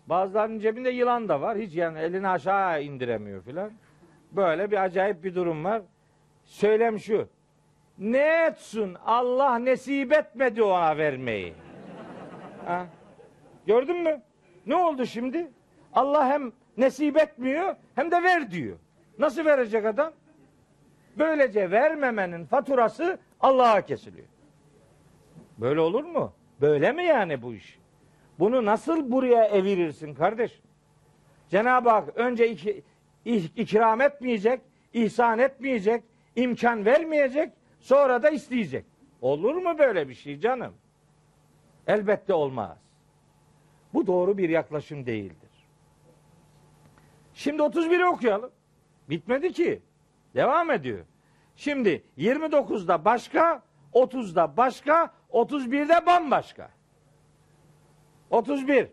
Bazılarının 0.08 0.60
cebinde 0.60 0.90
yılan 0.90 1.30
da 1.30 1.42
var. 1.42 1.58
Hiç 1.58 1.76
yani 1.76 2.00
elini 2.00 2.28
aşağı 2.28 2.84
indiremiyor 2.84 3.44
filan. 3.44 3.72
Böyle 4.32 4.72
bir 4.72 4.84
acayip 4.84 5.24
bir 5.24 5.36
durum 5.36 5.64
var. 5.64 5.82
Söylem 6.46 7.00
şu. 7.00 7.28
Ne 7.98 8.46
etsin 8.46 8.98
Allah 9.06 9.56
nesip 9.58 10.14
etmedi 10.14 10.64
ona 10.64 10.98
vermeyi. 10.98 11.54
Ha? 12.66 12.86
Gördün 13.68 14.04
mü? 14.04 14.22
Ne 14.66 14.76
oldu 14.76 15.06
şimdi? 15.06 15.52
Allah 15.94 16.28
hem 16.28 16.52
nesip 16.78 17.18
etmiyor 17.18 17.76
hem 17.96 18.12
de 18.12 18.24
ver 18.24 18.52
diyor. 18.52 18.78
Nasıl 19.20 19.46
verecek 19.46 19.86
adam? 19.86 20.14
Böylece 21.18 21.72
vermemenin 21.72 22.46
faturası 22.46 23.20
Allah'a 23.40 23.82
kesiliyor. 23.82 24.28
Böyle 25.62 25.80
olur 25.80 26.04
mu? 26.04 26.34
Böyle 26.62 26.92
mi 26.92 27.04
yani 27.04 27.42
bu 27.42 27.54
iş? 27.54 27.80
Bunu 28.40 28.66
nasıl 28.66 29.12
buraya 29.12 29.44
evirirsin 29.46 30.14
kardeş? 30.14 30.62
Cenab-ı 31.50 31.90
Hak 31.90 32.18
önce 32.18 32.56
ikram 33.56 34.02
etmeyecek, 34.02 34.62
ihsan 34.94 35.40
etmeyecek, 35.40 36.04
imkan 36.36 36.86
vermeyecek, 36.86 37.54
sonra 37.80 38.24
da 38.24 38.30
isteyecek. 38.30 38.86
Olur 39.22 39.56
mu 39.56 39.78
böyle 39.80 40.10
bir 40.10 40.14
şey 40.14 40.40
canım? 40.40 40.74
Elbette 41.88 42.34
olmaz. 42.34 42.78
Bu 43.94 44.08
doğru 44.08 44.38
bir 44.38 44.50
yaklaşım 44.50 45.06
değildir. 45.06 45.50
Şimdi 47.34 47.62
31'i 47.62 48.06
okuyalım. 48.06 48.52
Bitmedi 49.10 49.54
ki. 49.54 49.82
Devam 50.36 50.72
ediyor. 50.72 51.06
Şimdi 51.56 52.04
29'da 52.18 53.06
başka, 53.06 53.64
30'da 53.94 54.58
başka, 54.58 55.14
31'de 55.32 56.06
bambaşka. 56.06 56.70
31. 58.30 58.88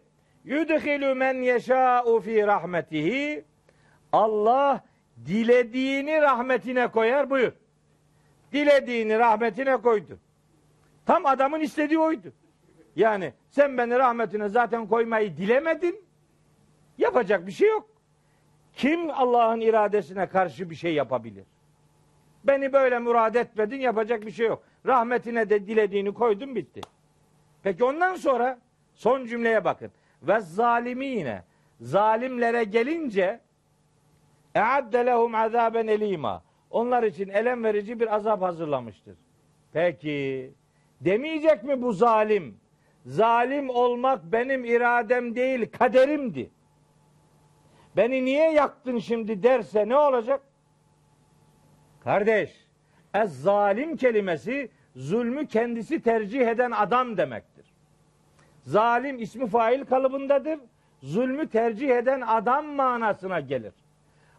Yudhilu 0.45 1.15
men 1.15 1.43
yeşâ'u 1.43 2.21
fi 2.21 2.47
rahmetihi. 2.47 3.45
Allah 4.13 4.85
dilediğini 5.27 6.23
rahmetine 6.23 6.89
koyar. 6.89 7.31
Buyur. 7.31 7.53
Dilediğini 8.53 9.19
rahmetine 9.19 9.77
koydu. 9.77 10.19
Tam 11.07 11.27
adamın 11.27 11.61
istediği 11.61 11.99
oydu. 11.99 12.33
Yani 12.97 13.33
sen 13.51 13.79
beni 13.79 13.99
rahmetine 13.99 14.49
zaten 14.49 14.87
koymayı 14.87 15.37
dilemedin. 15.37 16.05
Yapacak 16.99 17.47
bir 17.47 17.53
şey 17.53 17.69
yok. 17.69 17.89
Kim 18.73 19.11
Allah'ın 19.11 19.61
iradesine 19.61 20.27
karşı 20.27 20.71
bir 20.71 20.75
şey 20.75 20.95
yapabilir? 20.95 21.45
Beni 22.45 22.73
böyle 22.73 22.99
murad 22.99 23.35
etmedin 23.35 23.81
yapacak 23.81 24.27
bir 24.27 24.31
şey 24.31 24.47
yok. 24.47 24.63
Rahmetine 24.87 25.51
de 25.51 25.67
dilediğini 25.67 26.15
koydum 26.15 26.55
bitti. 26.55 26.81
Peki 27.63 27.85
ondan 27.85 28.15
sonra 28.15 28.59
son 28.95 29.27
cümleye 29.27 29.65
bakın. 29.65 29.91
Ve 30.23 30.41
zalimine 30.41 31.43
zalimlere 31.81 32.65
gelince 32.65 33.41
eadde 34.55 35.07
lehum 35.07 35.35
azaben 35.35 35.87
elima. 35.87 36.43
Onlar 36.71 37.03
için 37.03 37.29
elem 37.29 37.65
verici 37.65 38.01
bir 38.01 38.15
azap 38.15 38.43
hazırlamıştır. 38.43 39.17
Peki 39.73 40.51
demeyecek 41.01 41.65
mi 41.65 41.83
bu 41.83 41.93
zalim? 41.93 42.61
Zalim 43.07 43.71
olmak 43.71 44.25
benim 44.25 44.65
iradem 44.65 45.35
değil 45.35 45.71
kaderimdi. 45.71 46.51
Beni 47.97 48.25
niye 48.25 48.53
yaktın 48.53 48.99
şimdi 48.99 49.43
derse 49.43 49.89
ne 49.89 49.97
olacak? 49.97 50.43
Kardeş, 52.01 52.68
ez 53.15 53.43
zalim 53.43 53.97
kelimesi 53.97 54.71
zulmü 54.97 55.47
kendisi 55.47 56.01
tercih 56.01 56.47
eden 56.47 56.71
adam 56.71 57.17
demektir. 57.17 57.67
Zalim 58.63 59.19
ismi 59.19 59.47
fail 59.47 59.85
kalıbındadır. 59.85 60.59
Zulmü 61.03 61.49
tercih 61.49 61.91
eden 61.91 62.21
adam 62.21 62.67
manasına 62.67 63.41
gelir. 63.41 63.73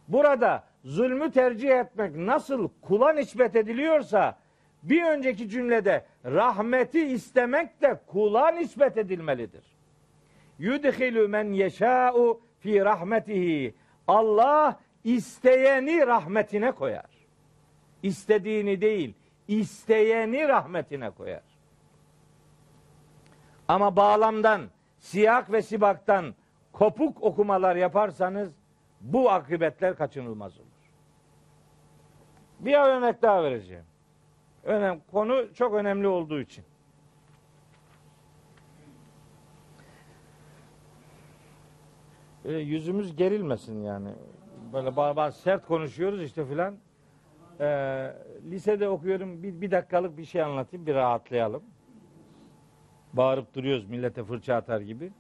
Burada 0.08 0.64
zulmü 0.84 1.32
tercih 1.32 1.70
etmek 1.70 2.16
nasıl 2.16 2.70
kula 2.82 3.12
nispet 3.14 3.56
ediliyorsa 3.56 4.38
bir 4.84 5.04
önceki 5.04 5.50
cümlede 5.50 6.06
rahmeti 6.26 7.06
istemek 7.06 7.82
de 7.82 8.00
kula 8.08 8.52
nispet 8.52 8.98
edilmelidir. 8.98 9.64
Yudhilu 10.60 11.30
men 11.30 11.54
yeşâ'u 11.54 12.42
fi 12.60 12.86
rahmetihi. 12.86 13.74
Allah 14.08 14.80
isteyeni 15.04 16.08
rahmetine 16.08 16.72
koyar. 16.72 17.09
İstediğini 18.04 18.82
değil, 18.82 19.14
isteyeni 19.48 20.48
rahmetine 20.48 21.10
koyar. 21.10 21.44
Ama 23.68 23.96
bağlamdan, 23.96 24.62
siyak 25.00 25.52
ve 25.52 25.62
sibaktan 25.62 26.36
kopuk 26.72 27.24
okumalar 27.24 27.76
yaparsanız 27.76 28.50
bu 29.02 29.32
akıbetler 29.32 29.96
kaçınılmaz 29.96 30.58
olur. 30.58 30.68
Bir 32.60 32.74
örnek 32.74 33.22
daha 33.22 33.44
vereceğim. 33.44 33.86
Önem, 34.64 35.02
konu 35.12 35.54
çok 35.54 35.74
önemli 35.74 36.08
olduğu 36.08 36.40
için. 36.40 36.66
Böyle 42.44 42.60
yüzümüz 42.60 43.16
gerilmesin 43.16 43.84
yani. 43.84 44.10
Böyle 44.74 44.96
bazı 44.96 45.40
sert 45.40 45.66
konuşuyoruz 45.66 46.22
işte 46.22 46.46
filan. 46.46 46.76
Ee, 47.60 48.14
lisede 48.50 48.90
okuyorum 48.90 49.44
bir, 49.44 49.62
bir 49.62 49.72
dakikalık 49.72 50.18
bir 50.18 50.26
şey 50.26 50.42
anlatayım 50.42 50.86
bir 50.86 50.96
rahatlayalım. 50.96 51.64
Bağırıp 53.14 53.56
duruyoruz 53.56 53.86
millete 53.86 54.24
fırça 54.24 54.56
atar 54.56 54.82
gibi. 54.82 55.12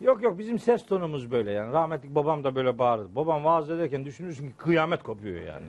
Yok 0.00 0.22
yok 0.22 0.38
bizim 0.38 0.58
ses 0.58 0.86
tonumuz 0.86 1.30
böyle 1.30 1.50
yani. 1.50 1.72
Rahmetlik 1.72 2.14
babam 2.14 2.44
da 2.44 2.54
böyle 2.54 2.78
bağırır. 2.78 3.14
Babam 3.14 3.44
vaaz 3.44 3.70
ederken 3.70 4.04
düşünürsün 4.04 4.48
ki 4.48 4.54
kıyamet 4.56 5.02
kopuyor 5.02 5.40
yani. 5.40 5.66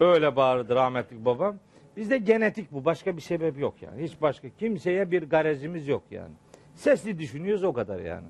Öyle 0.00 0.36
bağırdı 0.36 0.74
rahmetlik 0.74 1.24
babam. 1.24 1.56
Bizde 1.96 2.18
genetik 2.18 2.72
bu. 2.72 2.84
Başka 2.84 3.16
bir 3.16 3.22
sebep 3.22 3.58
yok 3.58 3.82
yani. 3.82 4.02
Hiç 4.02 4.22
başka 4.22 4.48
kimseye 4.48 5.10
bir 5.10 5.22
garezimiz 5.22 5.88
yok 5.88 6.02
yani. 6.10 6.34
Sesli 6.74 7.18
düşünüyoruz 7.18 7.64
o 7.64 7.72
kadar 7.72 8.00
yani. 8.00 8.26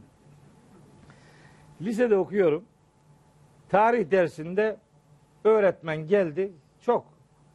Lisede 1.80 2.16
okuyorum. 2.16 2.64
Tarih 3.68 4.10
dersinde 4.10 4.76
öğretmen 5.44 6.06
geldi. 6.06 6.52
Çok 6.80 7.06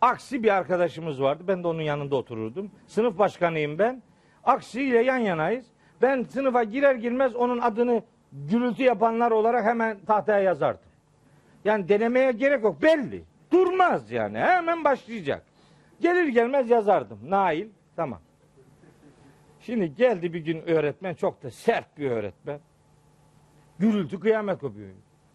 aksi 0.01 0.43
bir 0.43 0.55
arkadaşımız 0.57 1.21
vardı. 1.21 1.43
Ben 1.47 1.63
de 1.63 1.67
onun 1.67 1.81
yanında 1.81 2.15
otururdum. 2.15 2.71
Sınıf 2.87 3.17
başkanıyım 3.17 3.79
ben. 3.79 4.01
Aksiyle 4.43 5.03
yan 5.03 5.17
yanayız. 5.17 5.65
Ben 6.01 6.23
sınıfa 6.23 6.63
girer 6.63 6.95
girmez 6.95 7.35
onun 7.35 7.59
adını 7.59 8.03
gürültü 8.33 8.83
yapanlar 8.83 9.31
olarak 9.31 9.65
hemen 9.65 9.99
tahtaya 10.05 10.39
yazardım. 10.39 10.89
Yani 11.65 11.89
denemeye 11.89 12.31
gerek 12.31 12.63
yok. 12.63 12.81
Belli. 12.81 13.23
Durmaz 13.51 14.11
yani. 14.11 14.37
Hemen 14.37 14.83
başlayacak. 14.83 15.45
Gelir 16.01 16.27
gelmez 16.27 16.69
yazardım. 16.69 17.19
Nail. 17.27 17.67
Tamam. 17.95 18.19
Şimdi 19.59 19.95
geldi 19.95 20.33
bir 20.33 20.39
gün 20.39 20.61
öğretmen. 20.67 21.13
Çok 21.13 21.43
da 21.43 21.51
sert 21.51 21.97
bir 21.97 22.11
öğretmen. 22.11 22.59
Gürültü 23.79 24.19
kıyamet 24.19 24.59
kopuyor. 24.59 24.89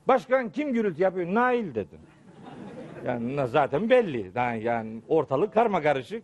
Başkan 0.09 0.50
kim 0.50 0.72
gürültü 0.72 1.02
yapıyor? 1.02 1.34
Nail 1.34 1.74
dedim. 1.74 1.98
Yani 3.05 3.48
zaten 3.48 3.90
belli. 3.90 4.30
Yani, 4.34 4.62
yani 4.62 5.02
ortalık 5.09 5.55
karma 5.55 5.82
karışık. 5.82 6.22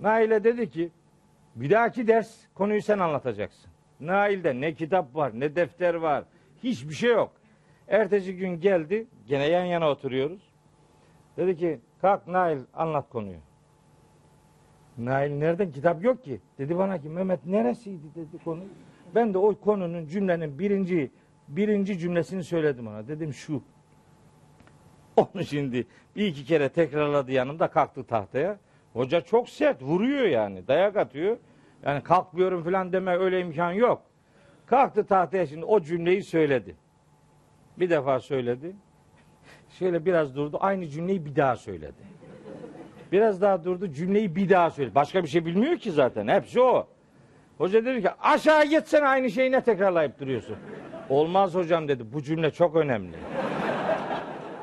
Nail'e 0.00 0.44
dedi 0.44 0.70
ki 0.70 0.90
bir 1.56 1.70
dahaki 1.70 2.06
ders 2.06 2.46
konuyu 2.54 2.82
sen 2.82 2.98
anlatacaksın. 2.98 3.70
Nail'de 4.00 4.60
ne 4.60 4.74
kitap 4.74 5.14
var 5.16 5.32
ne 5.34 5.56
defter 5.56 5.94
var. 5.94 6.24
Hiçbir 6.62 6.94
şey 6.94 7.10
yok. 7.10 7.32
Ertesi 7.88 8.36
gün 8.36 8.60
geldi. 8.60 9.06
Gene 9.26 9.44
yan 9.44 9.64
yana 9.64 9.90
oturuyoruz. 9.90 10.42
Dedi 11.36 11.56
ki 11.56 11.80
kalk 12.00 12.26
Nail 12.26 12.58
anlat 12.74 13.08
konuyu. 13.10 13.38
Nail 14.98 15.30
nereden 15.30 15.70
kitap 15.70 16.04
yok 16.04 16.24
ki. 16.24 16.40
Dedi 16.58 16.78
bana 16.78 16.98
ki 16.98 17.08
Mehmet 17.08 17.46
neresiydi 17.46 18.14
dedi 18.14 18.44
konu. 18.44 18.64
Ben 19.14 19.34
de 19.34 19.38
o 19.38 19.54
konunun 19.54 20.06
cümlenin 20.06 20.58
birinci 20.58 21.10
birinci 21.48 21.98
cümlesini 21.98 22.44
söyledim 22.44 22.86
ona. 22.86 23.08
Dedim 23.08 23.32
şu. 23.32 23.62
Onu 25.16 25.44
şimdi 25.44 25.86
bir 26.16 26.26
iki 26.26 26.44
kere 26.44 26.68
tekrarladı 26.68 27.32
yanımda 27.32 27.68
kalktı 27.68 28.04
tahtaya. 28.04 28.58
Hoca 28.92 29.20
çok 29.20 29.48
sert 29.48 29.82
vuruyor 29.82 30.24
yani 30.24 30.68
dayak 30.68 30.96
atıyor. 30.96 31.36
Yani 31.86 32.02
kalkmıyorum 32.02 32.64
falan 32.64 32.92
deme 32.92 33.16
öyle 33.16 33.40
imkan 33.40 33.72
yok. 33.72 34.02
Kalktı 34.66 35.04
tahtaya 35.06 35.46
şimdi 35.46 35.64
o 35.64 35.80
cümleyi 35.80 36.22
söyledi. 36.22 36.76
Bir 37.78 37.90
defa 37.90 38.20
söyledi. 38.20 38.76
Şöyle 39.78 40.04
biraz 40.04 40.36
durdu 40.36 40.58
aynı 40.60 40.86
cümleyi 40.86 41.24
bir 41.26 41.36
daha 41.36 41.56
söyledi. 41.56 42.02
Biraz 43.12 43.40
daha 43.40 43.64
durdu 43.64 43.92
cümleyi 43.92 44.36
bir 44.36 44.48
daha 44.48 44.70
söyledi. 44.70 44.94
Başka 44.94 45.22
bir 45.22 45.28
şey 45.28 45.46
bilmiyor 45.46 45.76
ki 45.76 45.92
zaten 45.92 46.28
hepsi 46.28 46.60
o. 46.60 46.88
Hoca 47.58 47.84
dedi 47.84 48.02
ki 48.02 48.10
aşağı 48.20 48.64
gitsene 48.64 49.06
aynı 49.06 49.30
şeyi 49.30 49.52
ne 49.52 49.60
tekrarlayıp 49.60 50.20
duruyorsun. 50.20 50.56
Olmaz 51.08 51.54
hocam 51.54 51.88
dedi 51.88 52.12
bu 52.12 52.22
cümle 52.22 52.50
çok 52.50 52.76
önemli. 52.76 53.16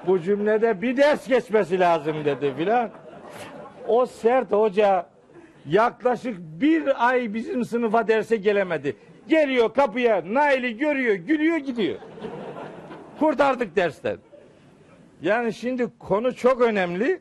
Bu 0.07 0.19
cümlede 0.19 0.81
bir 0.81 0.97
ders 0.97 1.27
geçmesi 1.27 1.79
lazım 1.79 2.25
dedi 2.25 2.53
filan. 2.57 2.89
O 3.87 4.05
sert 4.05 4.51
hoca 4.51 5.09
yaklaşık 5.65 6.37
bir 6.39 7.07
ay 7.07 7.33
bizim 7.33 7.65
sınıfa 7.65 8.07
derse 8.07 8.35
gelemedi. 8.35 8.95
Geliyor 9.27 9.73
kapıya 9.73 10.23
Nail'i 10.25 10.77
görüyor 10.77 11.15
gülüyor 11.15 11.57
gidiyor. 11.57 11.99
Kurtardık 13.19 13.75
dersten. 13.75 14.17
Yani 15.21 15.53
şimdi 15.53 15.87
konu 15.99 16.35
çok 16.35 16.61
önemli. 16.61 17.19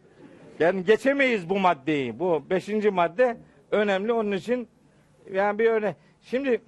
Yani 0.61 0.85
geçemeyiz 0.85 1.49
bu 1.49 1.59
maddeyi. 1.59 2.19
Bu 2.19 2.45
beşinci 2.51 2.91
madde 2.91 3.37
önemli. 3.71 4.13
Onun 4.13 4.33
için 4.33 4.69
yani 5.33 5.59
bir 5.59 5.71
örnek. 5.71 5.97
Şimdi 6.23 6.61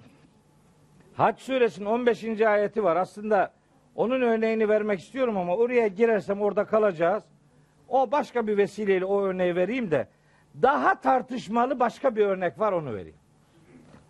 Hac 1.13 1.39
suresinin 1.39 1.85
15. 1.85 2.41
ayeti 2.41 2.83
var. 2.83 2.95
Aslında 2.95 3.53
onun 3.95 4.21
örneğini 4.21 4.69
vermek 4.69 4.99
istiyorum 4.99 5.37
ama 5.37 5.55
oraya 5.55 5.87
girersem 5.87 6.41
orada 6.41 6.65
kalacağız. 6.65 7.23
O 7.89 8.11
başka 8.11 8.47
bir 8.47 8.57
vesileyle 8.57 9.05
o 9.05 9.21
örneği 9.21 9.55
vereyim 9.55 9.91
de 9.91 10.07
daha 10.61 11.01
tartışmalı 11.01 11.79
başka 11.79 12.15
bir 12.15 12.25
örnek 12.25 12.59
var 12.59 12.71
onu 12.71 12.93
vereyim. 12.93 13.17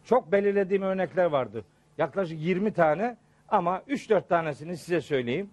Çok 0.05 0.31
belirlediğim 0.31 0.83
örnekler 0.83 1.25
vardı. 1.25 1.65
Yaklaşık 1.97 2.41
20 2.41 2.73
tane 2.73 3.17
ama 3.49 3.81
3-4 3.87 4.27
tanesini 4.27 4.77
size 4.77 5.01
söyleyeyim. 5.01 5.49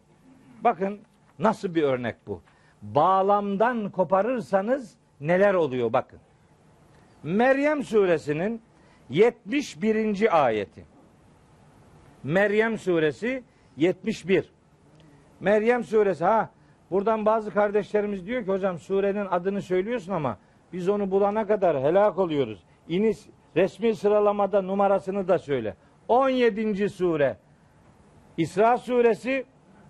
Bakın 0.65 1.01
nasıl 1.39 1.75
bir 1.75 1.83
örnek 1.83 2.17
bu. 2.27 2.43
Bağlamdan 2.83 3.91
koparırsanız 3.91 4.95
neler 5.21 5.55
oluyor 5.55 5.93
bakın. 5.93 6.19
Meryem 7.23 7.85
suresinin 7.85 8.63
71. 9.11 10.45
ayeti. 10.47 10.85
Meryem 12.25 12.79
suresi 12.79 13.43
71. 13.79 14.53
Meryem 15.41 15.85
suresi 15.85 16.25
ha 16.25 16.51
buradan 16.91 17.27
bazı 17.27 17.51
kardeşlerimiz 17.51 18.27
diyor 18.27 18.45
ki 18.45 18.51
hocam 18.51 18.79
surenin 18.79 19.27
adını 19.27 19.63
söylüyorsun 19.63 20.13
ama 20.13 20.39
biz 20.73 20.89
onu 20.89 21.11
bulana 21.11 21.47
kadar 21.47 21.83
helak 21.83 22.19
oluyoruz. 22.19 22.65
İniş 22.89 23.19
resmi 23.57 23.97
sıralamada 23.97 24.63
numarasını 24.63 25.29
da 25.29 25.39
söyle. 25.39 25.75
17. 26.09 26.89
sure. 26.89 27.37
İsra 28.37 28.79
suresi 28.79 29.45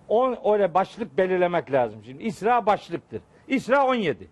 on, 0.07 0.37
öyle 0.53 0.73
başlık 0.73 1.17
belirlemek 1.17 1.71
lazım. 1.71 2.01
Şimdi 2.05 2.23
İsra 2.23 2.65
başlıktır. 2.65 3.21
İsra 3.47 3.87
17. 3.87 4.27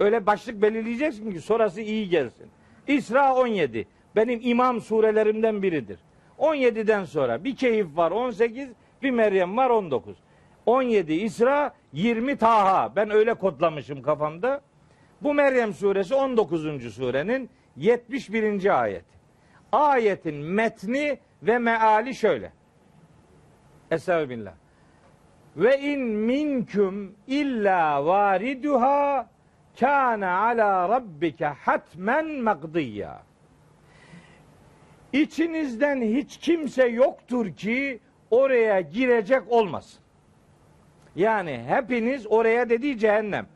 Öyle 0.00 0.26
başlık 0.26 0.62
belirleyeceksin 0.62 1.32
ki 1.32 1.40
sonrası 1.40 1.80
iyi 1.80 2.08
gelsin. 2.08 2.46
İsra 2.86 3.34
17. 3.34 3.86
Benim 4.16 4.40
imam 4.42 4.80
surelerimden 4.80 5.62
biridir. 5.62 5.98
17'den 6.38 7.04
sonra 7.04 7.44
bir 7.44 7.56
keyif 7.56 7.96
var 7.96 8.10
18, 8.10 8.68
bir 9.02 9.10
Meryem 9.10 9.56
var 9.56 9.70
19. 9.70 10.16
17 10.66 11.12
İsra, 11.12 11.74
20 11.92 12.36
Taha. 12.36 12.96
Ben 12.96 13.10
öyle 13.10 13.34
kodlamışım 13.34 14.02
kafamda. 14.02 14.60
Bu 15.22 15.34
Meryem 15.34 15.72
suresi 15.74 16.14
19. 16.14 16.94
surenin 16.94 17.50
71. 17.76 18.80
ayeti. 18.80 19.20
Ayetin 19.72 20.36
metni 20.36 21.18
ve 21.42 21.58
meali 21.58 22.14
şöyle. 22.14 22.52
Estağfirullah. 23.90 24.52
Ve 25.56 25.80
in 25.80 26.00
minküm 26.00 27.14
illa 27.26 28.06
variduha 28.06 29.28
kana 29.80 30.38
ala 30.38 30.88
rabbike 30.88 31.46
hatmen 31.46 32.26
makdiyya. 32.30 33.22
İçinizden 35.12 36.02
hiç 36.02 36.36
kimse 36.36 36.86
yoktur 36.86 37.56
ki 37.56 38.00
oraya 38.30 38.80
girecek 38.80 39.42
olmasın. 39.48 40.00
Yani 41.16 41.64
hepiniz 41.66 42.26
oraya 42.26 42.68
dediği 42.68 42.98
cehennem. 42.98 43.46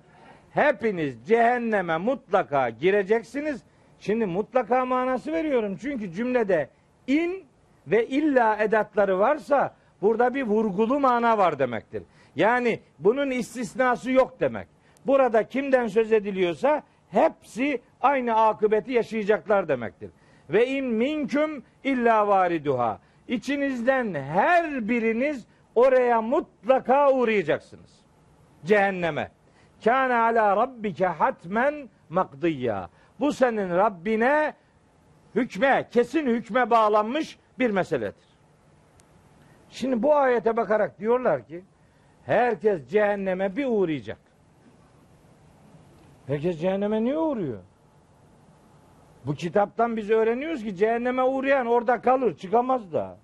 Hepiniz 0.51 1.27
cehenneme 1.27 1.99
mutlaka 1.99 2.70
gireceksiniz. 2.70 3.62
Şimdi 3.99 4.27
mutlaka 4.27 4.87
manası 4.87 5.33
veriyorum. 5.33 5.77
Çünkü 5.81 6.12
cümlede 6.12 6.68
in 7.07 7.45
ve 7.87 8.07
illa 8.07 8.57
edatları 8.57 9.18
varsa 9.18 9.75
burada 10.03 10.35
bir 10.35 10.43
vurgulu 10.43 11.01
mana 11.01 11.39
var 11.39 11.59
demektir. 11.59 12.03
Yani 12.37 12.81
bunun 12.99 13.31
istisnası 13.31 14.11
yok 14.11 14.41
demek. 14.41 14.68
Burada 15.07 15.49
kimden 15.49 15.87
söz 15.87 16.12
ediliyorsa 16.12 16.83
hepsi 17.11 17.81
aynı 18.01 18.35
akıbeti 18.35 18.93
yaşayacaklar 18.93 19.68
demektir. 19.68 20.11
Ve 20.51 20.66
in 20.66 20.85
minküm 20.85 21.64
illa 21.85 22.29
variduha. 22.29 23.01
İçinizden 23.29 24.14
her 24.14 24.89
biriniz 24.89 25.47
oraya 25.75 26.22
mutlaka 26.22 27.12
uğrayacaksınız. 27.12 27.91
Cehenneme. 28.64 29.31
Kâne 29.85 30.14
ala 30.14 30.57
rabbike 30.57 31.07
hatmen 31.07 31.89
makdiyya. 32.09 32.91
Bu 33.20 33.33
senin 33.33 33.70
Rabbine 33.70 34.55
hükme, 35.35 35.89
kesin 35.91 36.27
hükme 36.27 36.70
bağlanmış 36.70 37.39
bir 37.59 37.70
meseledir. 37.70 38.25
Şimdi 39.70 40.03
bu 40.03 40.16
ayete 40.16 40.57
bakarak 40.57 40.99
diyorlar 40.99 41.47
ki 41.47 41.64
herkes 42.27 42.89
cehenneme 42.89 43.57
bir 43.57 43.66
uğrayacak. 43.66 44.18
Herkes 46.27 46.61
cehenneme 46.61 47.05
niye 47.05 47.18
uğruyor? 47.18 47.59
Bu 49.27 49.35
kitaptan 49.35 49.97
biz 49.97 50.11
öğreniyoruz 50.11 50.64
ki 50.64 50.77
cehenneme 50.77 51.22
uğrayan 51.22 51.66
orada 51.66 52.01
kalır, 52.01 52.37
çıkamaz 52.37 52.93
da. 52.93 53.16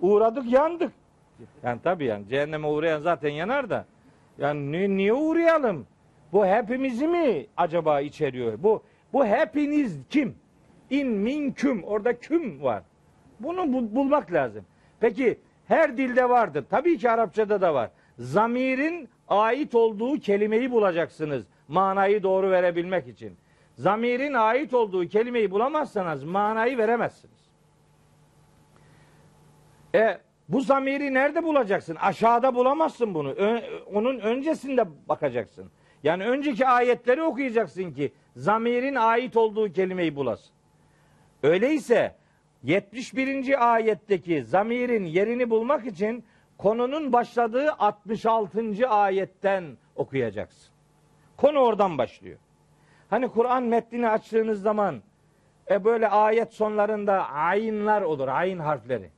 Uğradık, 0.00 0.52
yandık. 0.52 0.92
Yani 1.62 1.80
tabii 1.84 2.04
yani 2.04 2.28
cehenneme 2.28 2.66
uğrayan 2.66 3.00
zaten 3.00 3.30
yanar 3.30 3.70
da. 3.70 3.84
Yani 4.38 4.72
niye, 4.72 4.88
niye 4.88 5.12
uğrayalım? 5.12 5.86
Bu 6.32 6.46
hepimizi 6.46 7.08
mi 7.08 7.46
acaba 7.56 8.00
içeriyor? 8.00 8.62
Bu 8.62 8.82
bu 9.12 9.26
hepiniz 9.26 9.98
kim? 10.10 10.34
İn 10.90 11.08
min 11.08 11.52
küm. 11.52 11.84
Orada 11.84 12.18
küm 12.18 12.62
var. 12.62 12.82
Bunu 13.40 13.72
bu- 13.72 13.94
bulmak 13.94 14.32
lazım. 14.32 14.64
Peki 15.00 15.38
her 15.68 15.96
dilde 15.96 16.28
vardır. 16.28 16.64
Tabii 16.70 16.98
ki 16.98 17.10
Arapçada 17.10 17.60
da 17.60 17.74
var. 17.74 17.90
Zamirin 18.18 19.08
ait 19.28 19.74
olduğu 19.74 20.18
kelimeyi 20.20 20.70
bulacaksınız. 20.70 21.44
Manayı 21.68 22.22
doğru 22.22 22.50
verebilmek 22.50 23.08
için. 23.08 23.36
Zamirin 23.74 24.32
ait 24.34 24.74
olduğu 24.74 25.08
kelimeyi 25.08 25.50
bulamazsanız 25.50 26.24
manayı 26.24 26.78
veremezsiniz. 26.78 27.44
E 29.94 30.18
bu 30.48 30.60
zamiri 30.60 31.14
nerede 31.14 31.44
bulacaksın? 31.44 31.96
Aşağıda 32.00 32.54
bulamazsın 32.54 33.14
bunu. 33.14 33.30
Ö- 33.30 33.62
onun 33.94 34.18
öncesinde 34.18 34.84
bakacaksın. 35.08 35.70
Yani 36.02 36.24
önceki 36.24 36.66
ayetleri 36.66 37.22
okuyacaksın 37.22 37.92
ki 37.92 38.12
zamirin 38.36 38.94
ait 38.94 39.36
olduğu 39.36 39.72
kelimeyi 39.72 40.16
bulasın. 40.16 40.54
Öyleyse 41.42 42.14
71. 42.62 43.74
ayetteki 43.74 44.44
zamirin 44.44 45.04
yerini 45.04 45.50
bulmak 45.50 45.86
için 45.86 46.24
konunun 46.58 47.12
başladığı 47.12 47.72
66. 47.72 48.88
ayetten 48.88 49.64
okuyacaksın. 49.96 50.74
Konu 51.36 51.58
oradan 51.58 51.98
başlıyor. 51.98 52.38
Hani 53.14 53.28
Kur'an 53.28 53.62
metnini 53.62 54.08
açtığınız 54.08 54.62
zaman 54.62 55.02
e 55.70 55.84
böyle 55.84 56.08
ayet 56.08 56.52
sonlarında 56.52 57.28
ayinler 57.28 58.02
olur, 58.02 58.28
ayin 58.28 58.58
harfleri. 58.58 59.10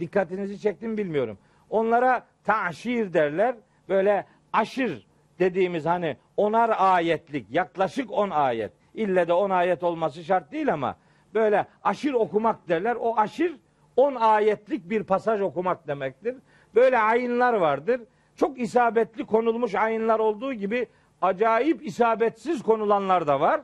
Dikkatinizi 0.00 0.60
çektim 0.60 0.96
bilmiyorum. 0.96 1.38
Onlara 1.70 2.26
taşir 2.44 3.12
derler. 3.12 3.54
Böyle 3.88 4.26
aşır 4.52 5.06
dediğimiz 5.38 5.86
hani 5.86 6.16
onar 6.36 6.74
ayetlik, 6.78 7.46
yaklaşık 7.50 8.12
on 8.12 8.30
ayet. 8.30 8.72
İlle 8.94 9.28
de 9.28 9.32
on 9.32 9.50
ayet 9.50 9.82
olması 9.82 10.24
şart 10.24 10.52
değil 10.52 10.72
ama 10.72 10.96
böyle 11.34 11.66
aşır 11.82 12.14
okumak 12.14 12.68
derler. 12.68 12.96
O 13.00 13.16
aşır 13.16 13.56
on 13.96 14.14
ayetlik 14.14 14.90
bir 14.90 15.02
pasaj 15.02 15.40
okumak 15.40 15.88
demektir. 15.88 16.36
Böyle 16.74 16.98
ayinler 16.98 17.52
vardır. 17.52 18.00
Çok 18.36 18.60
isabetli 18.60 19.26
konulmuş 19.26 19.74
ayinler 19.74 20.18
olduğu 20.18 20.52
gibi 20.52 20.86
acayip 21.24 21.86
isabetsiz 21.86 22.62
konulanlar 22.62 23.26
da 23.26 23.40
var. 23.40 23.60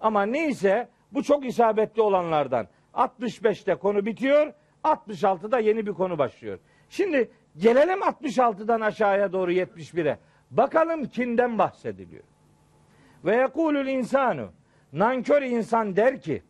Ama 0.00 0.22
neyse 0.22 0.88
bu 1.12 1.22
çok 1.22 1.46
isabetli 1.46 2.02
olanlardan. 2.02 2.66
65'te 2.94 3.74
konu 3.74 4.06
bitiyor. 4.06 4.52
66'da 4.84 5.58
yeni 5.58 5.86
bir 5.86 5.92
konu 5.92 6.18
başlıyor. 6.18 6.58
Şimdi 6.88 7.30
gelelim 7.56 8.00
66'dan 8.00 8.80
aşağıya 8.80 9.32
doğru 9.32 9.52
71'e. 9.52 10.18
Bakalım 10.50 11.04
kimden 11.04 11.58
bahsediliyor. 11.58 12.24
Ve 13.24 13.36
yekulul 13.36 13.86
insanu 13.86 14.50
nankör 14.92 15.42
insan 15.42 15.96
der 15.96 16.20
ki 16.20 16.42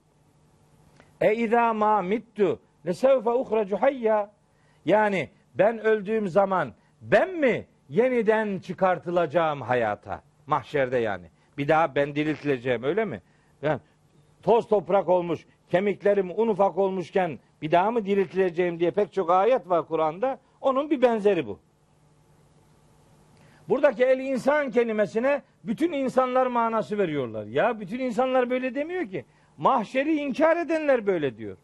e 1.20 1.34
izâ 1.34 1.72
mâ 1.72 2.02
mittu 2.02 2.61
lesevfe 2.86 3.30
uhrecu 3.30 3.76
hayya 3.76 4.30
yani 4.84 5.30
ben 5.54 5.78
öldüğüm 5.78 6.28
zaman 6.28 6.74
ben 7.00 7.30
mi 7.30 7.66
yeniden 7.88 8.58
çıkartılacağım 8.58 9.61
hayata 9.61 10.22
mahşerde 10.51 10.98
yani 10.98 11.26
bir 11.59 11.68
daha 11.68 11.94
ben 11.94 12.14
diriltileceğim 12.14 12.82
öyle 12.82 13.05
mi 13.05 13.22
yani 13.62 13.80
toz 14.42 14.68
toprak 14.68 15.09
olmuş 15.09 15.46
kemiklerim 15.70 16.30
un 16.36 16.48
ufak 16.48 16.78
olmuşken 16.78 17.38
bir 17.62 17.70
daha 17.70 17.90
mı 17.90 18.07
diriltileceğim 18.07 18.80
diye 18.80 18.90
pek 18.90 19.12
çok 19.12 19.30
ayet 19.30 19.68
var 19.68 19.86
Kur'an'da 19.88 20.38
onun 20.61 20.90
bir 20.90 21.03
benzeri 21.03 21.46
bu 21.46 21.59
Buradaki 23.70 24.05
el 24.05 24.18
insan 24.18 24.70
kelimesine 24.70 25.42
bütün 25.64 25.92
insanlar 25.92 26.46
manası 26.46 26.98
veriyorlar. 26.98 27.44
Ya 27.44 27.80
bütün 27.80 27.98
insanlar 27.98 28.51
böyle 28.51 28.74
demiyor 28.74 29.11
ki. 29.11 29.24
Mahşeri 29.57 30.16
inkar 30.16 30.57
edenler 30.57 31.07
böyle 31.07 31.36
diyor. 31.36 31.57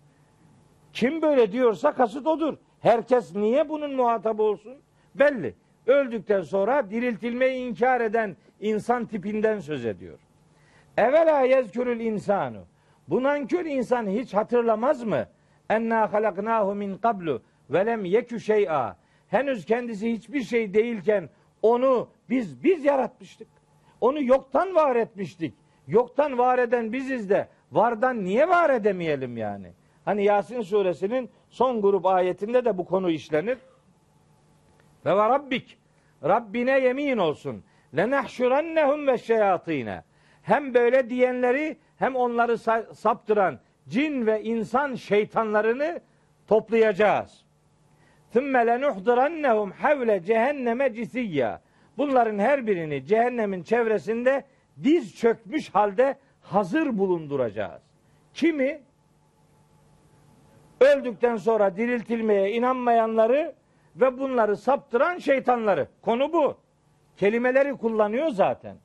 Kim 0.92 1.22
böyle 1.22 1.52
diyorsa 1.52 1.92
kasıt 1.92 2.26
odur. 2.26 2.56
Herkes 2.80 3.34
niye 3.34 3.68
bunun 3.68 3.94
muhatabı 3.94 4.42
olsun? 4.42 4.76
Belli. 5.14 5.54
Öldükten 5.86 6.42
sonra 6.42 6.90
diriltilmeyi 6.90 7.68
inkar 7.68 8.00
eden 8.00 8.36
insan 8.60 9.06
tipinden 9.06 9.58
söz 9.58 9.86
ediyor. 9.86 10.18
Evvela 10.96 11.40
yezkürül 11.40 12.00
insanu. 12.00 12.58
Bu 13.08 13.22
nankör 13.22 13.64
insan 13.64 14.06
hiç 14.06 14.34
hatırlamaz 14.34 15.04
mı? 15.04 15.26
Enna 15.70 16.12
halaknahu 16.12 16.74
min 16.74 16.98
qablu 16.98 17.42
ve 17.70 17.86
lem 17.86 18.04
yekü 18.04 18.40
şey'a. 18.40 18.96
Henüz 19.28 19.64
kendisi 19.64 20.12
hiçbir 20.12 20.42
şey 20.42 20.74
değilken 20.74 21.28
onu 21.62 22.08
biz 22.30 22.64
biz 22.64 22.84
yaratmıştık. 22.84 23.48
Onu 24.00 24.22
yoktan 24.22 24.74
var 24.74 24.96
etmiştik. 24.96 25.54
Yoktan 25.88 26.38
var 26.38 26.58
eden 26.58 26.92
biziz 26.92 27.30
de 27.30 27.48
vardan 27.72 28.24
niye 28.24 28.48
var 28.48 28.70
edemeyelim 28.70 29.36
yani? 29.36 29.72
Hani 30.04 30.24
Yasin 30.24 30.62
suresinin 30.62 31.30
son 31.50 31.82
grup 31.82 32.06
ayetinde 32.06 32.64
de 32.64 32.78
bu 32.78 32.84
konu 32.84 33.10
işlenir. 33.10 33.58
Ve 35.06 35.16
ve 35.16 35.28
rabbik 35.28 35.78
Rabbine 36.24 36.80
yemin 36.80 37.18
olsun. 37.18 37.64
Lenahşurennehum 37.96 39.06
ve 39.06 39.18
şeyatine. 39.18 40.02
Hem 40.42 40.74
böyle 40.74 41.10
diyenleri 41.10 41.76
hem 41.96 42.16
onları 42.16 42.58
saptıran 42.94 43.58
cin 43.88 44.26
ve 44.26 44.42
insan 44.42 44.94
şeytanlarını 44.94 46.00
toplayacağız. 46.46 47.44
Thümme 48.32 48.66
lenuhdirannehum 48.66 49.70
havle 49.70 50.22
cehenneme 50.22 50.94
cisiyya. 50.94 51.60
Bunların 51.98 52.38
her 52.38 52.66
birini 52.66 53.06
cehennemin 53.06 53.62
çevresinde 53.62 54.44
diz 54.82 55.16
çökmüş 55.16 55.70
halde 55.70 56.16
hazır 56.40 56.98
bulunduracağız. 56.98 57.82
Kimi? 58.34 58.80
Öldükten 60.80 61.36
sonra 61.36 61.76
diriltilmeye 61.76 62.52
inanmayanları 62.52 63.54
ve 63.95 64.19
bunları 64.19 64.57
saptıran 64.57 65.17
şeytanları. 65.17 65.87
Konu 66.01 66.33
bu. 66.33 66.57
Kelimeleri 67.17 67.77
kullanıyor 67.77 68.29
zaten. 68.29 68.75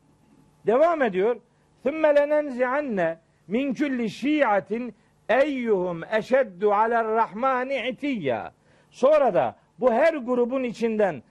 Devam 0.66 1.02
ediyor. 1.02 1.36
ثُمَّ 1.84 2.16
لَنَنْزِعَنَّ 2.16 3.16
min 3.48 3.74
kulli 3.74 4.10
şiatin 4.10 4.94
eyyuhum 5.28 6.04
eşeddu 6.04 6.72
aler 6.72 7.06
rahmani 7.06 7.88
itiyya. 7.88 8.52
Sonra 8.90 9.34
da 9.34 9.56
bu 9.80 9.92
her 9.92 10.14
grubun 10.14 10.62
içinden 10.62 11.22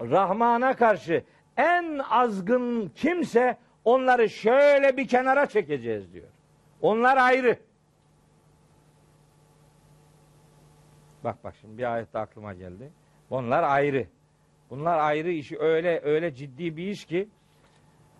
Rahman'a 0.00 0.76
karşı 0.76 1.24
en 1.56 1.98
azgın 1.98 2.88
kimse 2.94 3.56
onları 3.84 4.30
şöyle 4.30 4.96
bir 4.96 5.08
kenara 5.08 5.46
çekeceğiz 5.46 6.12
diyor. 6.12 6.28
Onlar 6.80 7.16
ayrı. 7.16 7.56
Bak 11.23 11.43
bak 11.43 11.55
şimdi 11.61 11.77
bir 11.77 11.93
ayette 11.93 12.19
aklıma 12.19 12.53
geldi. 12.53 12.91
Onlar 13.29 13.63
ayrı. 13.63 14.07
Bunlar 14.69 14.97
ayrı 14.97 15.31
işi 15.31 15.59
öyle 15.59 16.01
öyle 16.03 16.35
ciddi 16.35 16.77
bir 16.77 16.87
iş 16.87 17.05
ki 17.05 17.29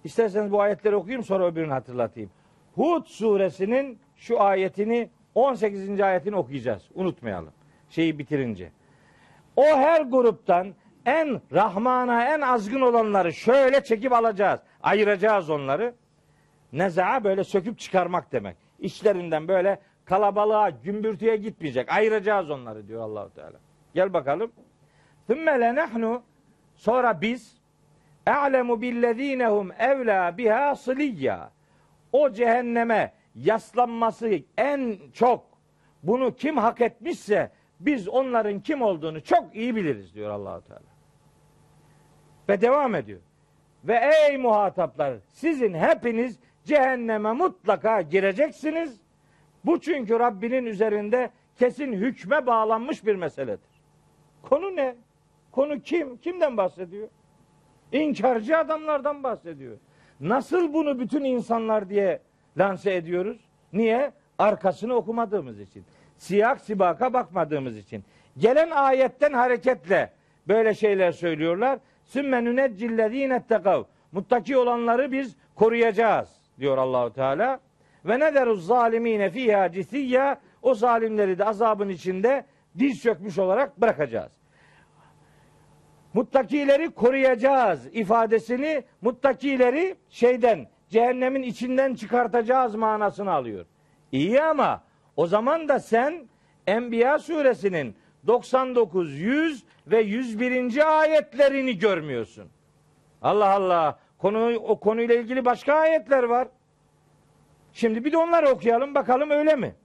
isterseniz 0.04 0.52
bu 0.52 0.62
ayetleri 0.62 0.96
okuyayım 0.96 1.24
sonra 1.24 1.46
öbürünü 1.46 1.72
hatırlatayım. 1.72 2.30
Hud 2.76 3.06
suresinin 3.06 4.00
şu 4.16 4.42
ayetini 4.42 5.10
18. 5.36 6.02
ayetini 6.02 6.36
okuyacağız. 6.36 6.84
Unutmayalım. 6.96 7.54
Şeyi 7.90 8.20
bitirince. 8.20 8.72
O 9.56 9.64
her 9.64 10.02
gruptan 10.02 10.74
en 11.06 11.42
Rahman'a 11.54 12.26
en 12.26 12.42
azgın 12.42 12.82
olanları 12.82 13.34
şöyle 13.34 13.84
çekip 13.84 14.14
alacağız. 14.14 14.60
Ayıracağız 14.84 15.50
onları. 15.50 15.94
Neza 16.74 17.24
böyle 17.24 17.44
söküp 17.44 17.80
çıkarmak 17.80 18.32
demek. 18.32 18.58
İçlerinden 18.80 19.48
böyle 19.48 19.80
kalabalığa, 20.06 20.70
gümbürtüye 20.70 21.36
gitmeyecek. 21.36 21.92
Ayıracağız 21.92 22.50
onları 22.50 22.88
diyor 22.88 23.02
Allahu 23.02 23.34
Teala. 23.34 23.60
Gel 23.94 24.14
bakalım. 24.14 24.52
Thumma 25.28 25.52
lenahnu 25.52 26.24
sonra 26.76 27.22
biz 27.22 27.58
e'lemu 28.28 28.82
billezinehum 28.82 29.72
evla 29.80 30.38
biha 30.38 30.76
sıliyya. 30.76 31.52
O 32.12 32.32
cehenneme 32.32 33.14
yaslanması 33.36 34.40
en 34.58 34.98
çok 35.14 35.46
bunu 36.04 36.36
kim 36.36 36.58
hak 36.58 36.82
etmişse 36.82 37.52
biz 37.80 38.08
onların 38.08 38.60
kim 38.60 38.82
olduğunu 38.82 39.24
çok 39.24 39.56
iyi 39.56 39.76
biliriz 39.76 40.16
diyor 40.16 40.30
Allahu 40.30 40.62
Teala. 40.62 40.82
Ve 42.50 42.62
devam 42.62 42.96
ediyor. 42.96 43.20
Ve 43.84 44.12
ey 44.30 44.38
muhataplar 44.38 45.14
sizin 45.28 45.74
hepiniz 45.74 46.40
cehenneme 46.64 47.34
mutlaka 47.34 48.02
gireceksiniz. 48.02 49.02
Bu 49.66 49.82
çünkü 49.82 50.20
Rabbinin 50.20 50.66
üzerinde 50.66 51.30
kesin 51.56 51.94
hükme 51.94 52.46
bağlanmış 52.46 53.06
bir 53.06 53.16
meseledir. 53.16 53.70
Konu 54.42 54.76
ne? 54.76 54.96
Konu 55.52 55.82
kim? 55.82 56.18
Kimden 56.18 56.58
bahsediyor? 56.58 57.08
İnkarcı 57.92 58.58
adamlardan 58.58 59.24
bahsediyor. 59.24 59.78
Nasıl 60.20 60.74
bunu 60.74 61.00
bütün 61.00 61.24
insanlar 61.24 61.90
diye 61.90 62.20
lanse 62.58 62.96
ediyoruz? 62.96 63.38
Niye? 63.74 64.12
Arkasını 64.38 64.94
okumadığımız 64.94 65.60
için. 65.60 65.84
Siyak 66.18 66.62
sibaka 66.62 67.14
bakmadığımız 67.14 67.78
için. 67.78 68.04
Gelen 68.38 68.70
ayetten 68.70 69.34
hareketle 69.34 70.12
böyle 70.48 70.74
şeyler 70.74 71.12
söylüyorlar. 71.12 71.80
Sümme 72.06 72.44
nüneccillezine 72.44 73.44
tekav. 73.44 73.84
Muttaki 74.12 74.58
olanları 74.58 75.12
biz 75.12 75.36
koruyacağız 75.56 76.30
diyor 76.60 76.78
Allahu 76.78 77.14
Teala. 77.14 77.60
Ve 78.06 78.20
ne 78.20 78.36
deruz 78.36 78.66
zalimine 78.66 79.30
fiha 79.30 79.72
cisiyya. 79.72 80.40
O 80.62 80.74
zalimleri 80.74 81.38
de 81.38 81.46
azabın 81.46 81.90
içinde 81.90 82.46
diz 82.80 83.02
çökmüş 83.02 83.40
olarak 83.40 83.82
bırakacağız. 83.82 84.32
Muttakileri 86.14 86.92
koruyacağız 86.92 87.88
ifadesini 87.96 88.84
muttakileri 89.02 89.96
şeyden 90.10 90.68
cehennemin 90.90 91.44
içinden 91.44 91.94
çıkartacağız 91.94 92.76
manasını 92.76 93.32
alıyor. 93.32 93.66
İyi 94.12 94.42
ama 94.42 94.84
o 95.16 95.28
zaman 95.28 95.68
da 95.68 95.80
sen 95.80 96.28
Enbiya 96.68 97.20
suresinin 97.20 97.96
99, 98.28 99.20
100 99.20 99.64
ve 99.88 100.02
101. 100.02 101.00
ayetlerini 101.00 101.78
görmüyorsun. 101.78 102.50
Allah 103.22 103.50
Allah. 103.50 104.00
Konu 104.18 104.56
o 104.56 104.80
konuyla 104.80 105.16
ilgili 105.16 105.46
başka 105.46 105.74
ayetler 105.74 106.24
var. 106.24 106.48
Şimdi 107.74 108.06
bir 108.06 108.12
de 108.12 108.18
onları 108.18 108.50
okuyalım 108.50 108.96
bakalım 108.96 109.30
öyle 109.30 109.56
mi? 109.56 109.76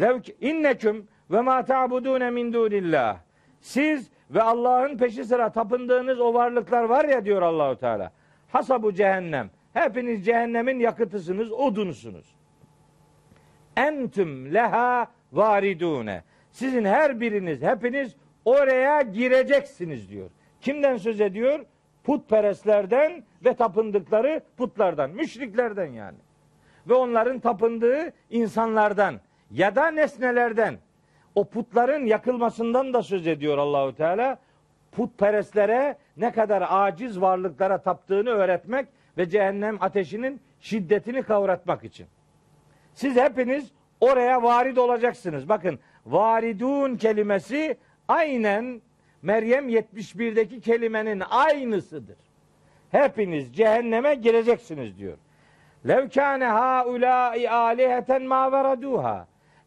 Lev 0.00 0.20
inneküm 0.40 1.08
ve 1.30 1.40
ma 1.40 1.64
ta'budun 1.64 2.32
min 2.32 2.52
dunillah. 2.52 3.18
Siz 3.60 4.10
ve 4.30 4.42
Allah'ın 4.42 4.96
peşi 4.98 5.24
sıra 5.24 5.52
tapındığınız 5.52 6.20
o 6.20 6.34
varlıklar 6.34 6.84
var 6.84 7.04
ya 7.04 7.24
diyor 7.24 7.42
Allahu 7.42 7.76
Teala. 7.76 8.12
Hasabu 8.48 8.92
cehennem. 8.92 9.50
Hepiniz 9.72 10.24
cehennemin 10.24 10.80
yakıtısınız, 10.80 11.52
odunusunuz. 11.52 12.34
Entüm 13.76 14.54
leha 14.54 15.06
varidune. 15.32 16.22
Sizin 16.50 16.84
her 16.84 17.20
biriniz, 17.20 17.62
hepiniz 17.62 18.16
oraya 18.44 19.02
gireceksiniz 19.02 20.10
diyor. 20.10 20.30
Kimden 20.60 20.96
söz 20.96 21.20
ediyor? 21.20 21.64
Putperestlerden 22.04 23.24
ve 23.44 23.54
tapındıkları 23.54 24.40
putlardan, 24.56 25.10
müşriklerden 25.10 25.86
yani. 25.86 26.18
Ve 26.88 26.94
onların 26.94 27.38
tapındığı 27.38 28.12
insanlardan 28.30 29.20
ya 29.50 29.76
da 29.76 29.90
nesnelerden. 29.90 30.78
O 31.34 31.44
putların 31.44 32.06
yakılmasından 32.06 32.94
da 32.94 33.02
söz 33.02 33.26
ediyor 33.26 33.58
Allahu 33.58 33.94
Teala. 33.94 34.38
Putperestlere 34.92 35.96
ne 36.16 36.32
kadar 36.32 36.64
aciz 36.68 37.20
varlıklara 37.20 37.78
taptığını 37.78 38.30
öğretmek 38.30 38.88
ve 39.18 39.28
cehennem 39.28 39.76
ateşinin 39.80 40.40
şiddetini 40.60 41.22
kavratmak 41.22 41.84
için. 41.84 42.06
Siz 42.94 43.16
hepiniz 43.16 43.72
oraya 44.00 44.42
varid 44.42 44.76
olacaksınız. 44.76 45.48
Bakın 45.48 45.78
varidun 46.06 46.96
kelimesi 46.96 47.76
aynen 48.08 48.82
Meryem 49.22 49.68
71'deki 49.68 50.60
kelimenin 50.60 51.22
aynısıdır. 51.30 52.16
Hepiniz 52.90 53.56
cehenneme 53.56 54.14
gireceksiniz 54.14 54.98
diyor. 54.98 55.18
Lev 55.86 56.08
kâne 56.08 56.46
haulâi 56.46 57.50
âliheten 57.50 58.22
mâ 58.22 58.52
veradûhâ. 58.52 59.26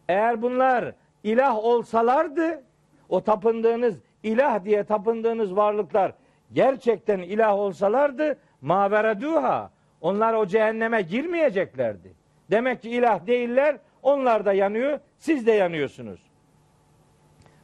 Eğer 0.10 0.42
bunlar 0.42 0.96
ilah 1.24 1.58
olsalardı, 1.58 2.64
o 3.10 3.22
tapındığınız 3.22 4.00
ilah 4.24 4.66
diye 4.66 4.84
tapındığınız 4.84 5.56
varlıklar 5.56 6.14
gerçekten 6.54 7.20
ilah 7.20 7.54
olsalardı, 7.54 8.40
mâ 8.62 8.92
veradûhâ. 8.92 9.70
Onlar 10.02 10.34
o 10.34 10.46
cehenneme 10.46 11.02
girmeyeceklerdi. 11.02 12.14
Demek 12.52 12.82
ki 12.82 12.90
ilah 12.90 13.28
değiller, 13.28 13.78
onlar 14.04 14.46
da 14.46 14.54
yanıyor, 14.54 15.00
siz 15.18 15.48
de 15.48 15.52
yanıyorsunuz. 15.52 16.32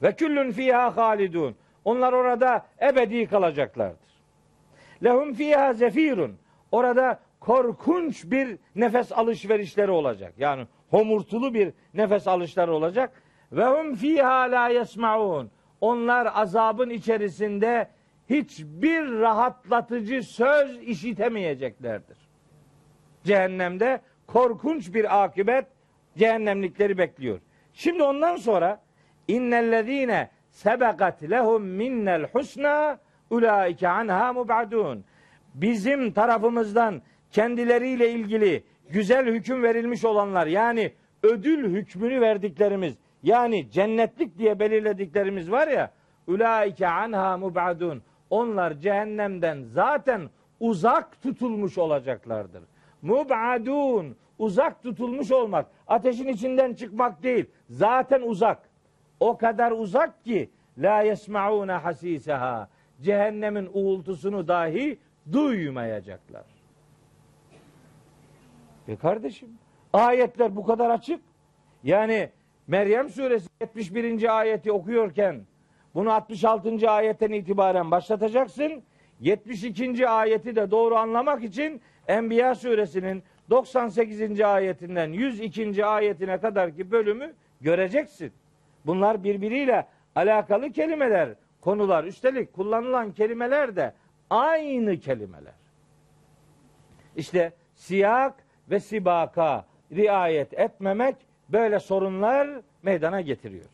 Ve 0.04 0.16
küllün 0.16 0.52
fiha 0.52 0.98
halidun. 0.98 1.56
Onlar 1.86 2.14
orada 2.14 2.66
ebedi 2.82 3.28
kalacaklardır. 3.28 4.24
Lehum 5.04 5.34
fiha 5.34 5.74
zefirun. 5.74 6.38
Orada 6.72 7.20
korkunç 7.48 8.26
bir 8.26 8.58
nefes 8.76 9.12
alışverişleri 9.12 9.92
olacak. 9.92 10.34
Yani 10.38 10.68
homurtulu 10.90 11.54
bir 11.54 11.74
nefes 11.94 12.28
alışları 12.28 12.74
olacak. 12.74 13.12
Ve 13.52 13.66
hum 13.66 13.96
fiha 13.96 14.52
la 14.52 14.68
yesmaun. 14.68 15.52
Onlar 15.82 16.30
azabın 16.34 16.90
içerisinde 16.90 17.88
hiçbir 18.30 19.12
rahatlatıcı 19.20 20.24
söz 20.24 20.84
işitemeyeceklerdir. 20.84 22.18
Cehennemde 23.24 24.02
korkunç 24.28 24.94
bir 24.94 25.24
akıbet 25.24 25.66
cehennemlikleri 26.18 26.98
bekliyor. 26.98 27.40
Şimdi 27.74 28.04
ondan 28.04 28.36
sonra 28.36 28.82
innellezine 29.28 30.30
sebekat 30.50 31.24
lehum 31.24 31.64
minnel 31.64 32.24
husna 32.24 33.00
ulaike 33.30 33.88
anha 33.88 34.34
mubadun. 34.34 35.06
Bizim 35.54 36.12
tarafımızdan 36.12 37.02
kendileriyle 37.32 38.12
ilgili 38.12 38.64
güzel 38.90 39.26
hüküm 39.26 39.64
verilmiş 39.64 40.06
olanlar 40.06 40.48
yani 40.48 40.94
ödül 41.24 41.74
hükmünü 41.74 42.22
verdiklerimiz 42.22 42.98
yani 43.24 43.72
cennetlik 43.72 44.38
diye 44.38 44.60
belirlediklerimiz 44.60 45.52
var 45.52 45.68
ya 45.68 45.92
ulaike 46.28 46.88
anha 46.88 47.38
mubadun. 47.38 48.02
Onlar 48.30 48.74
cehennemden 48.74 49.64
zaten 49.64 50.30
uzak 50.60 51.22
tutulmuş 51.22 51.78
olacaklardır. 51.78 52.64
Mubadun 53.02 54.16
uzak 54.40 54.84
tutulmuş 54.84 55.32
olmak 55.32 55.66
ateşin 55.88 56.28
içinden 56.28 56.74
çıkmak 56.74 57.24
değil 57.24 57.46
zaten 57.70 58.22
uzak. 58.22 58.70
O 59.20 59.38
kadar 59.38 59.72
uzak 59.72 60.26
ki 60.26 60.50
la 60.78 61.02
yesmauna 61.02 61.84
hasisaha. 61.84 62.70
Cehennemin 63.02 63.70
uğultusunu 63.74 64.48
dahi 64.48 65.00
duymayacaklar. 65.32 66.57
E 68.88 68.96
kardeşim 68.96 69.50
ayetler 69.94 70.56
bu 70.56 70.66
kadar 70.66 70.90
açık. 70.90 71.22
Yani 71.84 72.30
Meryem 72.68 73.10
suresi 73.10 73.50
71. 73.62 74.38
ayeti 74.40 74.72
okuyorken 74.72 75.46
bunu 75.96 76.12
66. 76.12 76.90
ayetten 76.90 77.32
itibaren 77.32 77.92
başlatacaksın. 77.92 78.84
72. 79.20 80.10
ayeti 80.10 80.56
de 80.56 80.72
doğru 80.72 80.96
anlamak 80.96 81.44
için 81.44 81.82
Enbiya 82.08 82.56
suresinin 82.56 83.24
98. 83.50 84.42
ayetinden 84.42 85.08
102. 85.14 85.86
ayetine 85.86 86.40
kadar 86.40 86.76
ki 86.76 86.92
bölümü 86.92 87.34
göreceksin. 87.62 88.32
Bunlar 88.86 89.24
birbiriyle 89.24 89.88
alakalı 90.16 90.72
kelimeler, 90.72 91.30
konular. 91.62 92.04
Üstelik 92.04 92.54
kullanılan 92.54 93.12
kelimeler 93.12 93.76
de 93.76 93.94
aynı 94.30 95.00
kelimeler. 95.00 95.54
İşte 97.16 97.52
siyak 97.76 98.47
ve 98.70 98.80
sibaka 98.80 99.66
riayet 99.92 100.60
etmemek 100.60 101.16
böyle 101.50 101.80
sorunlar 101.80 102.50
meydana 102.84 103.22
getiriyor. 103.22 103.66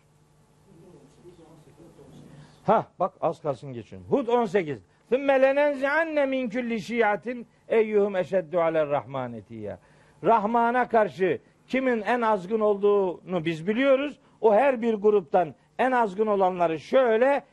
Ha 2.66 2.88
bak 3.00 3.14
az 3.22 3.42
kalsın 3.42 3.74
geçiyorum. 3.74 4.08
Hud 4.10 4.28
18. 4.28 4.80
Thümme 5.10 5.42
lenenzi'anne 5.42 6.26
min 6.26 6.50
kulli 6.50 6.82
şiatin 6.82 7.48
eyyuhum 7.68 8.16
eşeddu 8.16 8.62
aler 8.62 8.90
rahmanetiye. 8.90 9.78
Rahman'a 10.24 10.88
karşı 10.88 11.40
kimin 11.68 12.02
en 12.02 12.22
azgın 12.22 12.60
olduğunu 12.60 13.46
biz 13.46 13.68
biliyoruz. 13.68 14.20
O 14.42 14.54
her 14.54 14.82
bir 14.82 14.94
gruptan 14.94 15.56
en 15.80 15.92
azgın 15.92 16.28
olanları 16.28 16.80
şöyle 16.80 17.44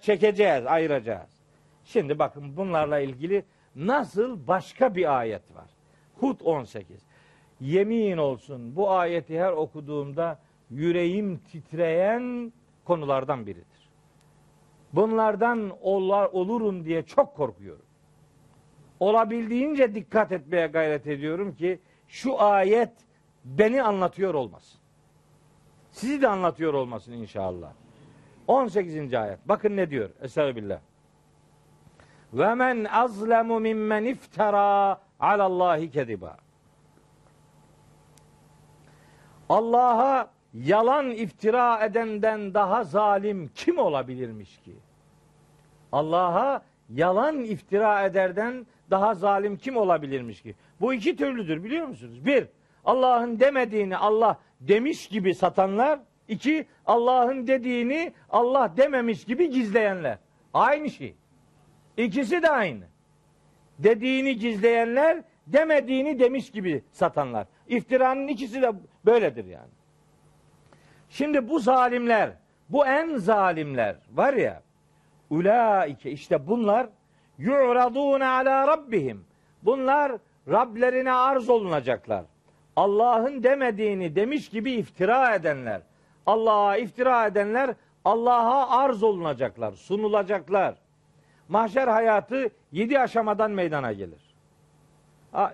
çekeceğiz, 0.00 0.66
ayıracağız. 0.66 1.30
Şimdi 1.84 2.18
bakın 2.18 2.56
bunlarla 2.56 2.98
ilgili 2.98 3.44
nasıl 3.76 4.46
başka 4.46 4.94
bir 4.94 5.18
ayet 5.18 5.56
var. 5.56 5.77
Hud 6.20 6.40
18. 6.44 7.02
Yemin 7.60 8.16
olsun 8.16 8.76
bu 8.76 8.90
ayeti 8.90 9.40
her 9.40 9.52
okuduğumda 9.52 10.38
yüreğim 10.70 11.38
titreyen 11.38 12.52
konulardan 12.84 13.46
biridir. 13.46 13.88
Bunlardan 14.92 15.72
olur, 15.82 16.28
olurum 16.32 16.84
diye 16.84 17.02
çok 17.02 17.36
korkuyorum. 17.36 17.84
Olabildiğince 19.00 19.94
dikkat 19.94 20.32
etmeye 20.32 20.66
gayret 20.66 21.06
ediyorum 21.06 21.54
ki 21.54 21.80
şu 22.08 22.42
ayet 22.42 22.92
beni 23.44 23.82
anlatıyor 23.82 24.34
olmasın. 24.34 24.80
Sizi 25.90 26.22
de 26.22 26.28
anlatıyor 26.28 26.74
olmasın 26.74 27.12
inşallah. 27.12 27.72
18. 28.46 29.14
ayet. 29.14 29.38
Bakın 29.48 29.76
ne 29.76 29.90
diyor? 29.90 30.10
Estağfirullah. 30.22 30.80
Ve 32.32 32.54
men 32.54 32.84
azlemu 32.84 33.60
mimmen 33.60 34.04
iftara 34.04 35.00
alallahi 35.20 35.90
kediba. 35.90 36.36
Allah'a 39.48 40.30
yalan 40.54 41.10
iftira 41.10 41.84
edenden 41.84 42.54
daha 42.54 42.84
zalim 42.84 43.50
kim 43.54 43.78
olabilirmiş 43.78 44.58
ki? 44.58 44.76
Allah'a 45.92 46.62
yalan 46.90 47.38
iftira 47.44 48.02
ederden 48.02 48.66
daha 48.90 49.14
zalim 49.14 49.56
kim 49.56 49.76
olabilirmiş 49.76 50.42
ki? 50.42 50.54
Bu 50.80 50.94
iki 50.94 51.16
türlüdür 51.16 51.64
biliyor 51.64 51.86
musunuz? 51.86 52.26
Bir, 52.26 52.46
Allah'ın 52.84 53.40
demediğini 53.40 53.96
Allah 53.96 54.38
demiş 54.60 55.08
gibi 55.08 55.34
satanlar. 55.34 56.00
iki 56.28 56.66
Allah'ın 56.86 57.46
dediğini 57.46 58.12
Allah 58.30 58.72
dememiş 58.76 59.24
gibi 59.24 59.50
gizleyenler. 59.50 60.18
Aynı 60.54 60.90
şey. 60.90 61.14
İkisi 61.96 62.42
de 62.42 62.50
aynı. 62.50 62.84
Dediğini 63.78 64.36
gizleyenler, 64.36 65.22
demediğini 65.46 66.18
demiş 66.18 66.50
gibi 66.50 66.82
satanlar. 66.92 67.46
İftiranın 67.68 68.28
ikisi 68.28 68.62
de 68.62 68.72
böyledir 69.06 69.44
yani. 69.44 69.70
Şimdi 71.10 71.48
bu 71.48 71.58
zalimler, 71.58 72.30
bu 72.68 72.86
en 72.86 73.16
zalimler 73.16 73.96
var 74.12 74.34
ya, 74.34 74.62
ulaike 75.30 76.10
işte 76.10 76.46
bunlar 76.46 76.86
yu'radun 77.38 78.20
ala 78.20 78.68
rabbihim. 78.68 79.24
Bunlar 79.62 80.12
Rablerine 80.50 81.12
arz 81.12 81.48
olunacaklar. 81.48 82.24
Allah'ın 82.76 83.42
demediğini 83.42 84.16
demiş 84.16 84.48
gibi 84.48 84.72
iftira 84.72 85.34
edenler. 85.34 85.82
Allah'a 86.26 86.76
iftira 86.76 87.26
edenler 87.26 87.74
Allah'a 88.04 88.78
arz 88.78 89.02
olunacaklar, 89.02 89.72
sunulacaklar. 89.72 90.74
Mahşer 91.48 91.88
hayatı 91.88 92.50
yedi 92.72 92.98
aşamadan 92.98 93.50
meydana 93.50 93.92
gelir. 93.92 94.34
Ha, 95.32 95.52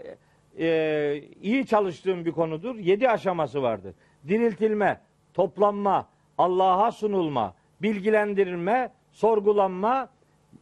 e, 0.59 1.23
iyi 1.43 1.67
çalıştığım 1.67 2.25
bir 2.25 2.33
konudur. 2.33 2.77
Yedi 2.77 3.11
aşaması 3.11 3.63
vardır. 3.63 3.95
Diriltilme, 4.29 5.01
toplanma, 5.35 6.09
Allah'a 6.39 6.93
sunulma, 6.93 7.55
bilgilendirilme, 7.83 8.93
sorgulanma, 9.13 10.09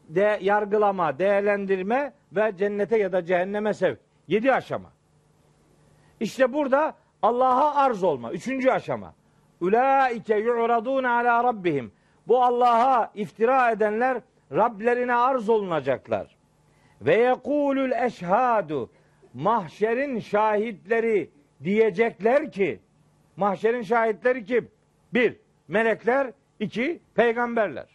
de, 0.09 0.39
yargılama, 0.43 1.19
değerlendirme 1.19 2.13
ve 2.33 2.53
cennete 2.59 2.99
ya 2.99 3.13
da 3.13 3.25
cehenneme 3.25 3.75
sevk. 3.75 3.99
Yedi 4.29 4.53
aşama. 4.53 4.93
İşte 6.21 6.53
burada 6.53 6.95
Allah'a 7.23 7.75
arz 7.75 8.03
olma. 8.03 8.33
Üçüncü 8.33 8.71
aşama. 8.71 9.15
Ulaike 9.61 10.37
yu'radun 10.37 11.05
ala 11.05 11.45
rabbihim. 11.45 11.93
Bu 12.29 12.45
Allah'a 12.45 13.11
iftira 13.15 13.71
edenler 13.71 14.21
Rablerine 14.53 15.15
arz 15.15 15.49
olunacaklar. 15.49 16.37
Ve 17.07 17.17
yekulul 17.17 17.93
eşhadu. 17.93 18.91
Mahşerin 19.35 20.19
şahitleri 20.19 21.31
diyecekler 21.65 22.53
ki 22.53 22.81
mahşerin 23.37 23.83
şahitleri 23.83 24.45
kim? 24.45 24.71
Bir, 25.15 25.37
melekler. 25.69 26.33
iki 26.61 27.01
peygamberler. 27.15 27.87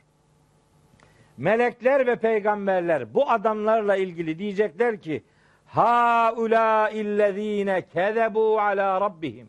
Melekler 1.38 2.08
ve 2.08 2.16
peygamberler 2.16 3.14
bu 3.14 3.30
adamlarla 3.30 3.96
ilgili 3.96 4.40
diyecekler 4.40 5.02
ki 5.02 5.24
ha 5.66 6.34
ula 6.38 6.90
illezine 6.90 7.82
kezebu 7.82 8.60
ala 8.60 9.02
rabbihim. 9.02 9.48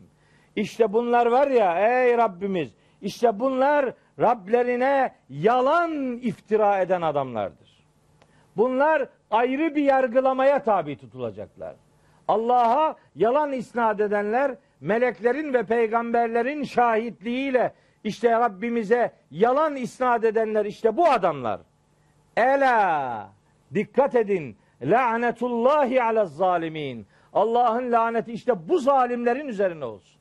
İşte 0.55 0.93
bunlar 0.93 1.25
var 1.25 1.47
ya 1.47 1.79
ey 1.79 2.17
Rabbimiz 2.17 2.69
işte 3.01 3.39
bunlar 3.39 3.93
Rablerine 4.19 5.15
yalan 5.29 6.17
iftira 6.17 6.81
eden 6.81 7.01
adamlardır. 7.01 7.85
Bunlar 8.57 9.09
ayrı 9.31 9.75
bir 9.75 9.83
yargılamaya 9.83 10.63
tabi 10.63 10.97
tutulacaklar. 10.97 11.75
Allah'a 12.27 12.95
yalan 13.15 13.51
isnat 13.51 13.99
edenler 13.99 14.55
meleklerin 14.81 15.53
ve 15.53 15.63
peygamberlerin 15.63 16.63
şahitliğiyle 16.63 17.73
işte 18.03 18.31
Rabbimize 18.31 19.11
yalan 19.31 19.75
isnat 19.75 20.23
edenler 20.23 20.65
işte 20.65 20.97
bu 20.97 21.09
adamlar. 21.09 21.59
Ela 22.37 23.29
dikkat 23.73 24.15
edin 24.15 24.57
lanetullahi 24.81 26.03
ala 26.03 26.25
zalimin. 26.25 27.07
Allah'ın 27.33 27.91
laneti 27.91 28.33
işte 28.33 28.69
bu 28.69 28.79
zalimlerin 28.79 29.47
üzerine 29.47 29.85
olsun. 29.85 30.19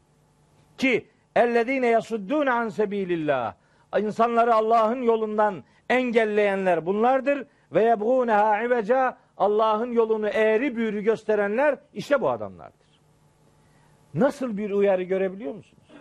Ki 0.79 1.07
ellezine 1.37 1.87
yasuddun 1.87 2.47
an 2.47 2.69
sebilillah. 2.69 3.55
İnsanları 3.99 4.55
Allah'ın 4.55 5.03
yolundan 5.03 5.65
engelleyenler 5.89 6.87
bunlardır 6.87 7.47
ve 7.73 7.85
yebğûneha 7.85 8.67
iveca 8.67 9.17
Allah'ın 9.37 9.93
yolunu 9.93 10.29
eğri 10.29 10.77
büğrü 10.77 11.03
gösterenler 11.03 11.79
işte 11.93 12.21
bu 12.21 12.31
adamlardır. 12.31 13.01
Nasıl 14.15 14.57
bir 14.57 14.71
uyarı 14.71 15.03
görebiliyor 15.03 15.55
musunuz? 15.55 15.93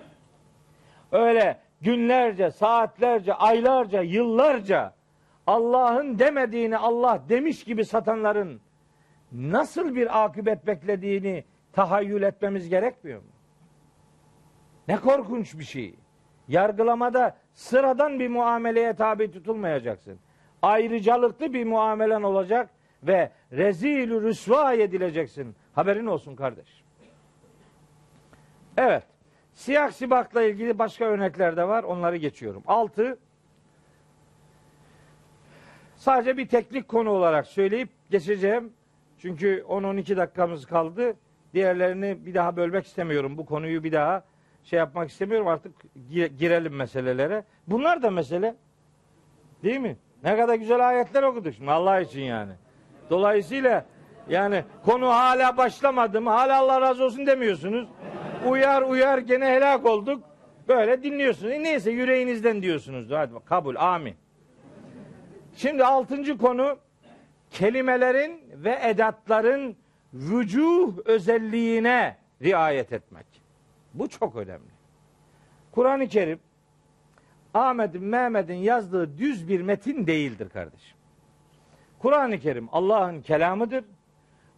Öyle 1.11 1.59
günlerce, 1.81 2.51
saatlerce, 2.51 3.33
aylarca, 3.33 4.01
yıllarca 4.01 4.93
Allah'ın 5.47 6.19
demediğini 6.19 6.77
Allah 6.77 7.21
demiş 7.29 7.63
gibi 7.63 7.85
satanların 7.85 8.61
nasıl 9.31 9.95
bir 9.95 10.25
akıbet 10.25 10.67
beklediğini 10.67 11.43
tahayyül 11.73 12.21
etmemiz 12.21 12.69
gerekmiyor 12.69 13.21
mu? 13.21 13.27
Ne 14.87 14.97
korkunç 14.97 15.59
bir 15.59 15.63
şey. 15.63 15.95
Yargılamada 16.47 17.37
sıradan 17.53 18.19
bir 18.19 18.27
muameleye 18.27 18.93
tabi 18.93 19.31
tutulmayacaksın. 19.31 20.19
Ayrıcalıklı 20.61 21.53
bir 21.53 21.65
muamelen 21.65 22.23
olacak 22.23 22.69
ve 23.03 23.31
rezil 23.51 24.21
rüsva 24.21 24.73
edileceksin. 24.73 25.55
Haberin 25.73 26.05
olsun 26.05 26.35
kardeş. 26.35 26.83
Evet. 28.77 29.03
Siyah 29.53 29.91
sibakla 29.91 30.43
ilgili 30.43 30.79
başka 30.79 31.05
örnekler 31.05 31.57
de 31.57 31.67
var. 31.67 31.83
Onları 31.83 32.17
geçiyorum. 32.17 32.63
Altı. 32.67 33.17
Sadece 35.95 36.37
bir 36.37 36.47
teknik 36.47 36.87
konu 36.87 37.09
olarak 37.09 37.47
söyleyip 37.47 37.89
geçeceğim. 38.11 38.73
Çünkü 39.17 39.65
10-12 39.67 40.17
dakikamız 40.17 40.65
kaldı. 40.65 41.15
Diğerlerini 41.53 42.25
bir 42.25 42.33
daha 42.33 42.55
bölmek 42.55 42.85
istemiyorum. 42.85 43.37
Bu 43.37 43.45
konuyu 43.45 43.83
bir 43.83 43.91
daha 43.91 44.23
şey 44.63 44.79
yapmak 44.79 45.09
istemiyorum. 45.09 45.47
Artık 45.47 45.73
girelim 46.39 46.75
meselelere. 46.75 47.43
Bunlar 47.67 48.03
da 48.03 48.11
mesele. 48.11 48.55
Değil 49.63 49.79
mi? 49.79 49.97
Ne 50.23 50.37
kadar 50.37 50.55
güzel 50.55 50.89
ayetler 50.89 51.23
okuduk 51.23 51.53
şimdi 51.55 51.71
Allah 51.71 51.99
için 51.99 52.21
yani. 52.21 52.51
Dolayısıyla 53.09 53.85
yani 54.29 54.63
konu 54.85 55.07
hala 55.07 55.57
başlamadı 55.57 56.21
mı? 56.21 56.29
Hala 56.29 56.59
Allah 56.59 56.81
razı 56.81 57.03
olsun 57.03 57.27
demiyorsunuz. 57.27 57.87
Uyar 58.47 58.81
uyar 58.81 59.17
gene 59.17 59.45
helak 59.45 59.85
olduk. 59.85 60.23
Böyle 60.67 61.03
dinliyorsunuz. 61.03 61.51
E 61.51 61.63
neyse 61.63 61.91
yüreğinizden 61.91 62.61
diyorsunuz. 62.61 63.11
Hadi 63.11 63.33
kabul. 63.45 63.75
Amin. 63.75 64.15
Şimdi 65.55 65.85
altıncı 65.85 66.37
konu 66.37 66.77
kelimelerin 67.51 68.41
ve 68.53 68.79
edatların 68.83 69.75
vücuh 70.13 70.97
özelliğine 71.05 72.17
riayet 72.41 72.93
etmek. 72.93 73.25
Bu 73.93 74.09
çok 74.09 74.35
önemli. 74.35 74.77
Kur'an-ı 75.71 76.07
Kerim 76.07 76.39
Ahmet'in, 77.57 78.03
Mehmet'in 78.03 78.53
yazdığı 78.53 79.17
düz 79.17 79.47
bir 79.47 79.61
metin 79.61 80.07
değildir 80.07 80.49
kardeşim. 80.49 80.97
Kur'an-ı 81.99 82.39
Kerim 82.39 82.69
Allah'ın 82.71 83.21
kelamıdır. 83.21 83.85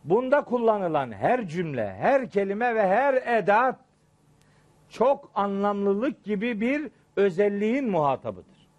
Bunda 0.03 0.43
kullanılan 0.43 1.11
her 1.11 1.47
cümle, 1.47 1.93
her 1.93 2.29
kelime 2.29 2.75
ve 2.75 2.87
her 2.87 3.13
edat 3.13 3.79
çok 4.89 5.31
anlamlılık 5.35 6.23
gibi 6.23 6.61
bir 6.61 6.91
özelliğin 7.15 7.89
muhatabıdır. 7.89 8.69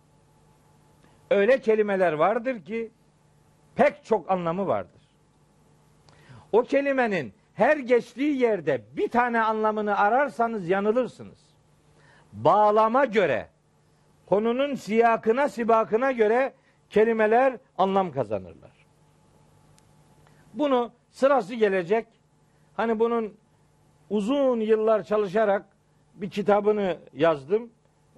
Öyle 1.30 1.60
kelimeler 1.60 2.12
vardır 2.12 2.64
ki 2.64 2.90
pek 3.74 4.04
çok 4.04 4.30
anlamı 4.30 4.66
vardır. 4.66 5.00
O 6.52 6.62
kelimenin 6.62 7.32
her 7.54 7.76
geçtiği 7.76 8.36
yerde 8.36 8.84
bir 8.96 9.08
tane 9.08 9.40
anlamını 9.40 9.98
ararsanız 9.98 10.68
yanılırsınız. 10.68 11.38
Bağlama 12.32 13.04
göre, 13.04 13.48
konunun 14.30 14.74
siyakına, 14.74 15.48
sibakına 15.48 16.12
göre 16.12 16.52
kelimeler 16.90 17.56
anlam 17.78 18.12
kazanırlar. 18.12 18.70
Bunu 20.54 20.92
sırası 21.10 21.54
gelecek. 21.54 22.06
Hani 22.76 22.98
bunun 22.98 23.34
uzun 24.10 24.60
yıllar 24.60 25.02
çalışarak 25.02 25.66
bir 26.14 26.30
kitabını 26.30 26.96
yazdım. 27.14 27.70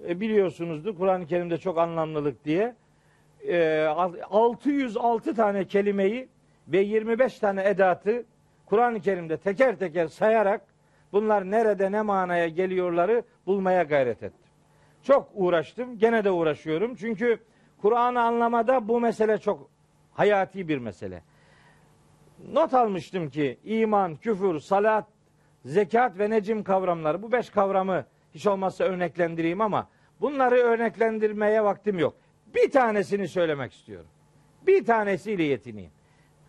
E, 0.07 0.19
biliyorsunuzdur 0.19 0.95
Kur'an-ı 0.97 1.25
Kerim'de 1.25 1.57
çok 1.57 1.77
anlamlılık 1.77 2.45
diye. 2.45 2.75
E, 3.47 3.83
606 4.29 5.35
tane 5.35 5.65
kelimeyi 5.67 6.29
ve 6.67 6.79
25 6.79 7.39
tane 7.39 7.63
edatı 7.63 8.25
Kur'an-ı 8.65 8.99
Kerim'de 8.99 9.37
teker 9.37 9.75
teker 9.75 10.07
sayarak 10.07 10.61
bunlar 11.11 11.51
nerede 11.51 11.91
ne 11.91 12.01
manaya 12.01 12.47
geliyorları 12.47 13.23
bulmaya 13.45 13.83
gayret 13.83 14.23
ettim. 14.23 14.42
Çok 15.03 15.29
uğraştım. 15.33 15.97
Gene 15.97 16.23
de 16.23 16.31
uğraşıyorum. 16.31 16.95
Çünkü 16.95 17.39
Kur'an'ı 17.81 18.21
anlamada 18.21 18.87
bu 18.87 18.99
mesele 18.99 19.37
çok 19.37 19.69
hayati 20.13 20.67
bir 20.67 20.77
mesele. 20.77 21.23
Not 22.51 22.73
almıştım 22.73 23.29
ki 23.29 23.59
iman, 23.63 24.15
küfür, 24.15 24.59
salat, 24.59 25.05
zekat 25.65 26.19
ve 26.19 26.29
necim 26.29 26.63
kavramları 26.63 27.21
bu 27.21 27.31
beş 27.31 27.49
kavramı 27.49 28.05
hiç 28.33 28.47
olmazsa 28.47 28.83
örneklendireyim 28.83 29.61
ama 29.61 29.87
bunları 30.21 30.55
örneklendirmeye 30.55 31.63
vaktim 31.63 31.99
yok. 31.99 32.15
Bir 32.55 32.71
tanesini 32.71 33.27
söylemek 33.27 33.73
istiyorum. 33.73 34.09
Bir 34.67 34.85
tanesiyle 34.85 35.43
yetineyim. 35.43 35.91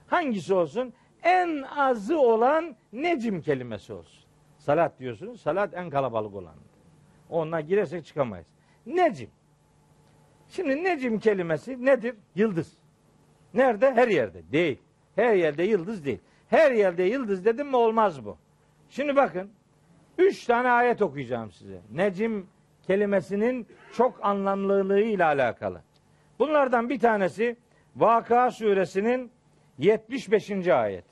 Hangisi 0.06 0.54
olsun? 0.54 0.92
En 1.22 1.62
azı 1.62 2.18
olan 2.18 2.76
necim 2.92 3.42
kelimesi 3.42 3.92
olsun. 3.92 4.24
Salat 4.58 4.98
diyorsunuz. 4.98 5.40
Salat 5.40 5.74
en 5.74 5.90
kalabalık 5.90 6.34
olan. 6.34 6.54
Onunla 7.30 7.60
girersek 7.60 8.04
çıkamayız. 8.04 8.46
Necim. 8.86 9.30
Şimdi 10.48 10.84
necim 10.84 11.18
kelimesi 11.18 11.84
nedir? 11.84 12.14
Yıldız. 12.34 12.72
Nerede? 13.54 13.94
Her 13.94 14.08
yerde. 14.08 14.52
Değil. 14.52 14.78
Her 15.14 15.34
yerde 15.34 15.62
yıldız 15.62 16.04
değil. 16.04 16.20
Her 16.48 16.72
yerde 16.72 17.02
yıldız 17.02 17.44
dedim 17.44 17.68
mi 17.68 17.76
olmaz 17.76 18.24
bu. 18.24 18.38
Şimdi 18.88 19.16
bakın. 19.16 19.50
Üç 20.18 20.44
tane 20.44 20.70
ayet 20.70 21.02
okuyacağım 21.02 21.50
size. 21.50 21.80
Necim 21.92 22.46
kelimesinin 22.86 23.66
çok 23.92 24.24
anlamlılığı 24.24 25.00
ile 25.00 25.24
alakalı. 25.24 25.82
Bunlardan 26.38 26.88
bir 26.88 26.98
tanesi 26.98 27.56
Vaka 27.96 28.50
suresinin 28.50 29.30
75. 29.78 30.68
ayet. 30.68 31.04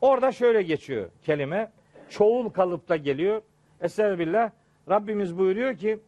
Orada 0.00 0.32
şöyle 0.32 0.62
geçiyor 0.62 1.10
kelime. 1.22 1.72
Çoğul 2.08 2.48
kalıpta 2.50 2.96
geliyor. 2.96 3.42
Estağfirullah. 3.80 4.50
Rabbimiz 4.88 5.38
buyuruyor 5.38 5.76
ki 5.76 5.98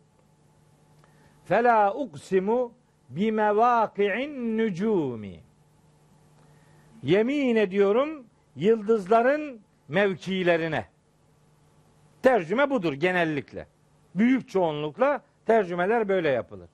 Fela 1.45 1.95
uksimu 1.95 2.73
bimevaki'in 3.09 4.59
nücumi. 4.59 5.41
Yemin 7.03 7.57
ediyorum 7.57 8.27
yıldızların 8.57 9.61
mevkilerine. 9.89 10.87
Tercüme 12.23 12.71
budur 12.71 12.93
genellikle. 12.93 13.67
Büyük 14.15 14.49
çoğunlukla 14.49 15.23
tercümeler 15.47 16.09
böyle 16.09 16.29
yapılır. 16.29 16.69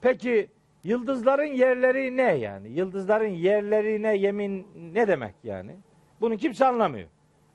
Peki 0.00 0.48
yıldızların 0.84 1.52
yerleri 1.52 2.16
ne 2.16 2.22
yani? 2.22 2.68
Yıldızların 2.68 3.28
yerlerine 3.28 4.16
yemin 4.16 4.66
ne 4.94 5.08
demek 5.08 5.34
yani? 5.44 5.76
Bunu 6.20 6.36
kimse 6.36 6.66
anlamıyor. 6.66 7.08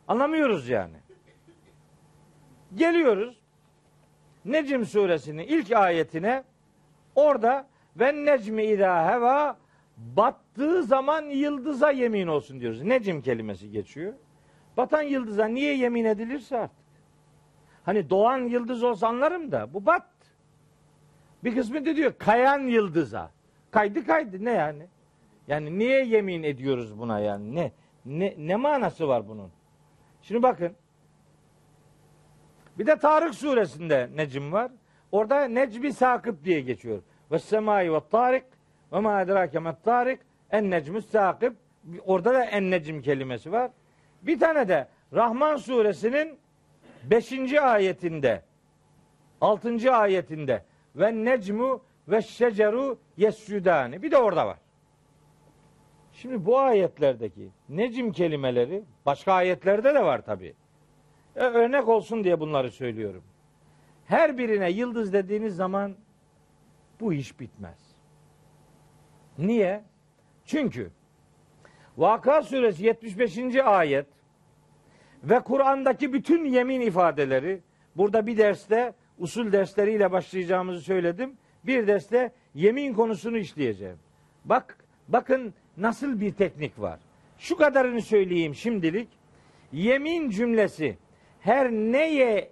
Anlamıyoruz 0.07 0.69
yani. 0.69 0.95
Geliyoruz 2.76 3.39
Necm 4.52 4.84
suresinin 4.86 5.44
ilk 5.44 5.72
ayetine 5.72 6.44
orada 7.16 7.68
ve 7.96 8.26
necmi 8.26 8.64
idâ 8.64 9.14
heva 9.14 9.58
battığı 9.98 10.84
zaman 10.84 11.22
yıldıza 11.22 11.92
yemin 11.92 12.28
olsun 12.28 12.60
diyoruz. 12.60 12.82
Necm 12.82 13.22
kelimesi 13.22 13.72
geçiyor. 13.72 14.14
Batan 14.78 15.02
yıldıza 15.02 15.46
niye 15.46 15.78
yemin 15.78 16.06
edilirse 16.06 16.58
artık. 16.58 16.86
Hani 17.84 18.10
doğan 18.10 18.38
yıldız 18.38 18.84
olsa 18.84 19.08
anlarım 19.08 19.52
da 19.52 19.74
bu 19.74 19.86
bat. 19.86 20.08
Bir 21.44 21.56
kısmı 21.56 21.86
da 21.86 21.96
diyor 21.96 22.14
kayan 22.18 22.60
yıldıza. 22.60 23.32
Kaydı 23.72 24.06
kaydı 24.06 24.46
ne 24.46 24.52
yani? 24.52 24.88
Yani 25.48 25.80
niye 25.80 26.06
yemin 26.06 26.44
ediyoruz 26.44 27.00
buna 27.00 27.20
yani? 27.20 27.56
Ne 27.56 27.72
ne 28.06 28.36
ne 28.38 28.56
manası 28.56 29.08
var 29.08 29.28
bunun? 29.28 29.52
Şimdi 30.22 30.44
bakın. 30.44 30.76
Bir 32.80 32.86
de 32.88 33.00
Tarık 33.00 33.36
suresinde 33.36 34.10
Necm 34.16 34.52
var. 34.52 34.72
Orada 35.12 35.48
Necmi 35.48 35.94
Sakıp 35.94 36.44
diye 36.44 36.62
geçiyor. 36.62 37.02
Ve 37.32 37.40
semai 37.40 37.94
ve 37.94 38.02
tarik 38.12 38.44
ve 38.94 39.00
ma 39.00 39.22
edrake 39.22 39.60
met 39.60 39.84
tarik 39.84 40.20
en 40.52 40.72
necmü 40.72 41.02
sakıp. 41.02 41.56
Orada 42.06 42.34
da 42.34 42.44
en 42.44 42.72
necim 42.72 43.02
kelimesi 43.02 43.52
var. 43.52 43.72
Bir 44.22 44.40
tane 44.40 44.68
de 44.68 44.88
Rahman 45.14 45.58
suresinin 45.58 46.38
5. 47.04 47.54
ayetinde 47.54 48.42
6. 49.42 49.94
ayetinde 49.94 50.64
ve 50.96 51.26
necmu 51.26 51.82
ve 52.08 52.22
şeceru 52.22 53.00
yescudani. 53.18 54.04
Bir 54.04 54.12
de 54.12 54.18
orada 54.18 54.48
var. 54.48 54.58
Şimdi 56.14 56.46
bu 56.46 56.60
ayetlerdeki 56.60 57.50
necim 57.70 58.12
kelimeleri 58.12 58.84
başka 59.06 59.34
ayetlerde 59.34 59.94
de 59.96 60.04
var 60.04 60.22
tabi. 60.22 60.54
E, 61.36 61.40
örnek 61.40 61.88
olsun 61.88 62.24
diye 62.24 62.40
bunları 62.40 62.72
söylüyorum. 62.72 63.24
Her 64.06 64.38
birine 64.38 64.72
yıldız 64.72 65.14
dediğiniz 65.14 65.56
zaman 65.56 65.96
bu 67.00 67.14
iş 67.14 67.40
bitmez. 67.40 67.80
Niye? 69.38 69.84
Çünkü 70.46 70.92
Vaka 71.98 72.42
suresi 72.42 72.86
75. 72.86 73.56
ayet 73.56 74.06
ve 75.24 75.40
Kur'an'daki 75.40 76.14
bütün 76.14 76.46
yemin 76.46 76.82
ifadeleri 76.82 77.62
burada 77.96 78.28
bir 78.28 78.38
derste 78.38 78.94
usul 79.18 79.52
dersleriyle 79.52 80.12
başlayacağımızı 80.12 80.82
söyledim. 80.82 81.38
Bir 81.64 81.88
derste 81.88 82.32
yemin 82.56 82.94
konusunu 82.94 83.38
işleyeceğim. 83.38 83.98
Bak 84.46 84.78
bakın 85.08 85.54
nasıl 85.78 86.22
bir 86.22 86.34
teknik 86.34 86.82
var. 86.82 87.00
Şu 87.38 87.58
kadarını 87.58 88.02
söyleyeyim 88.02 88.56
şimdilik. 88.56 89.08
Yemin 89.72 90.30
cümlesi 90.30 90.98
her 91.41 91.72
neye 91.72 92.52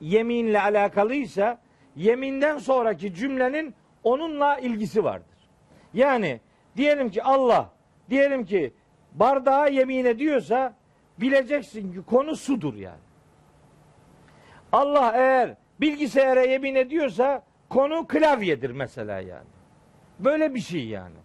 yeminle 0.00 0.60
alakalıysa 0.60 1.60
yeminden 1.96 2.58
sonraki 2.58 3.14
cümlenin 3.14 3.74
onunla 4.04 4.58
ilgisi 4.58 5.04
vardır. 5.04 5.38
Yani 5.94 6.40
diyelim 6.76 7.10
ki 7.10 7.22
Allah, 7.22 7.70
diyelim 8.10 8.44
ki 8.44 8.72
bardağa 9.12 9.68
yemin 9.68 10.04
ediyorsa 10.04 10.74
bileceksin 11.18 11.92
ki 11.92 12.02
konu 12.02 12.36
sudur 12.36 12.74
yani. 12.74 13.06
Allah 14.72 15.12
eğer 15.14 15.56
bilgisayara 15.80 16.42
yemin 16.42 16.74
ediyorsa 16.74 17.42
konu 17.68 18.06
klavyedir 18.06 18.70
mesela 18.70 19.20
yani. 19.20 19.48
Böyle 20.18 20.54
bir 20.54 20.60
şey 20.60 20.86
yani. 20.86 21.16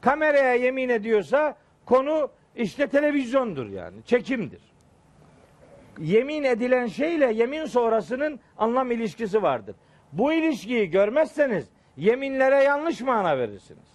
Kameraya 0.00 0.54
yemin 0.54 0.88
ediyorsa 0.88 1.56
konu 1.84 2.30
işte 2.56 2.86
televizyondur 2.86 3.68
yani. 3.68 4.04
Çekimdir. 4.04 4.71
Yemin 5.98 6.44
edilen 6.44 6.86
şeyle 6.86 7.32
yemin 7.32 7.64
sonrasının 7.64 8.40
anlam 8.58 8.90
ilişkisi 8.90 9.42
vardır. 9.42 9.76
Bu 10.12 10.32
ilişkiyi 10.32 10.90
görmezseniz 10.90 11.68
yeminlere 11.96 12.62
yanlış 12.62 13.00
mana 13.00 13.38
verirsiniz. 13.38 13.92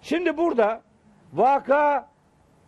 Şimdi 0.00 0.36
burada 0.36 0.82
vaka 1.32 2.08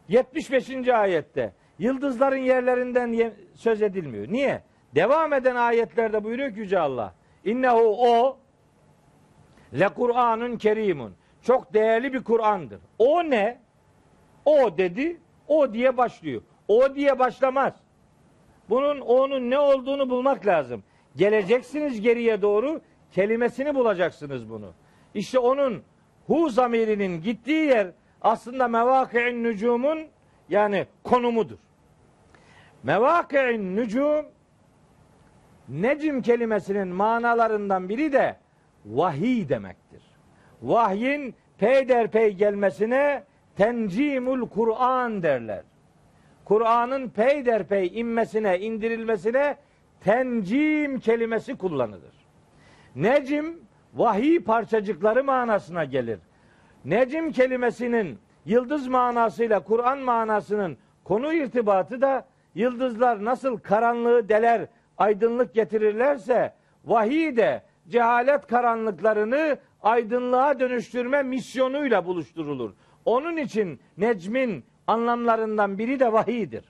75. 0.09 0.89
ayette 0.89 1.53
yıldızların 1.79 2.37
yerlerinden 2.37 3.33
söz 3.55 3.83
edilmiyor. 3.83 4.29
Niye? 4.29 4.63
Devam 4.95 5.33
eden 5.33 5.57
ayetlerde 5.57 6.25
buyuruyor 6.25 6.55
ki 6.55 6.61
Yüce 6.61 6.79
Allah. 6.79 7.15
İnnehu 7.45 7.97
o 7.99 8.39
le 9.79 9.89
Kur'anun 9.89 10.57
kerimun. 10.57 11.15
Çok 11.43 11.75
değerli 11.75 12.13
bir 12.13 12.25
Kur'an'dır. 12.25 12.81
O 12.99 13.23
ne? 13.23 13.61
O 14.45 14.79
dedi. 14.79 15.21
O 15.49 15.73
diye 15.73 15.97
başlıyor. 15.97 16.43
O 16.69 16.95
diye 16.95 17.19
başlamaz. 17.19 17.75
Bunun 18.71 19.01
onun 19.01 19.51
ne 19.51 19.59
olduğunu 19.59 20.11
bulmak 20.11 20.47
lazım. 20.47 20.83
Geleceksiniz 21.17 22.01
geriye 22.01 22.43
doğru 22.43 22.81
kelimesini 23.13 23.75
bulacaksınız 23.75 24.51
bunu. 24.51 24.73
İşte 25.15 25.39
onun 25.39 25.83
hu 26.27 26.51
zamirinin 26.51 27.23
gittiği 27.23 27.67
yer 27.67 27.91
aslında 28.23 28.69
mevaki'in 28.69 29.45
nücumun 29.45 29.99
yani 30.49 30.87
konumudur. 31.05 31.59
Mevaki'in 32.83 33.77
nücum 33.77 34.27
necim 35.69 36.23
kelimesinin 36.23 36.89
manalarından 36.89 37.89
biri 37.89 38.13
de 38.13 38.37
vahiy 38.87 39.49
demektir. 39.49 40.03
Vahyin 40.63 41.35
peyderpey 41.59 42.33
gelmesine 42.33 43.25
tencimul 43.57 44.49
Kur'an 44.49 45.23
derler. 45.23 45.63
Kur'an'ın 46.49 47.09
peyderpey 47.09 47.91
inmesine, 47.95 48.59
indirilmesine 48.59 49.57
tencim 50.01 51.01
kelimesi 51.01 51.59
kullanılır. 51.59 52.15
Necim 52.97 53.61
vahiy 53.95 54.41
parçacıkları 54.41 55.25
manasına 55.25 55.85
gelir. 55.85 56.19
Necim 56.85 57.33
kelimesinin 57.33 58.19
yıldız 58.47 58.89
manasıyla 58.89 59.61
Kur'an 59.61 59.99
manasının 59.99 60.77
konu 61.05 61.33
irtibatı 61.33 62.01
da 62.01 62.27
yıldızlar 62.55 63.25
nasıl 63.25 63.59
karanlığı 63.59 64.29
deler, 64.29 64.67
aydınlık 64.99 65.55
getirirlerse 65.55 66.53
vahiy 66.85 67.37
de 67.37 67.63
cehalet 67.89 68.47
karanlıklarını 68.47 69.59
aydınlığa 69.83 70.61
dönüştürme 70.61 71.23
misyonuyla 71.23 72.07
buluşturulur. 72.07 72.73
Onun 73.05 73.37
için 73.37 73.81
necmin 73.99 74.65
anlamlarından 74.89 75.79
biri 75.79 76.01
de 76.01 76.13
vahiydir. 76.13 76.65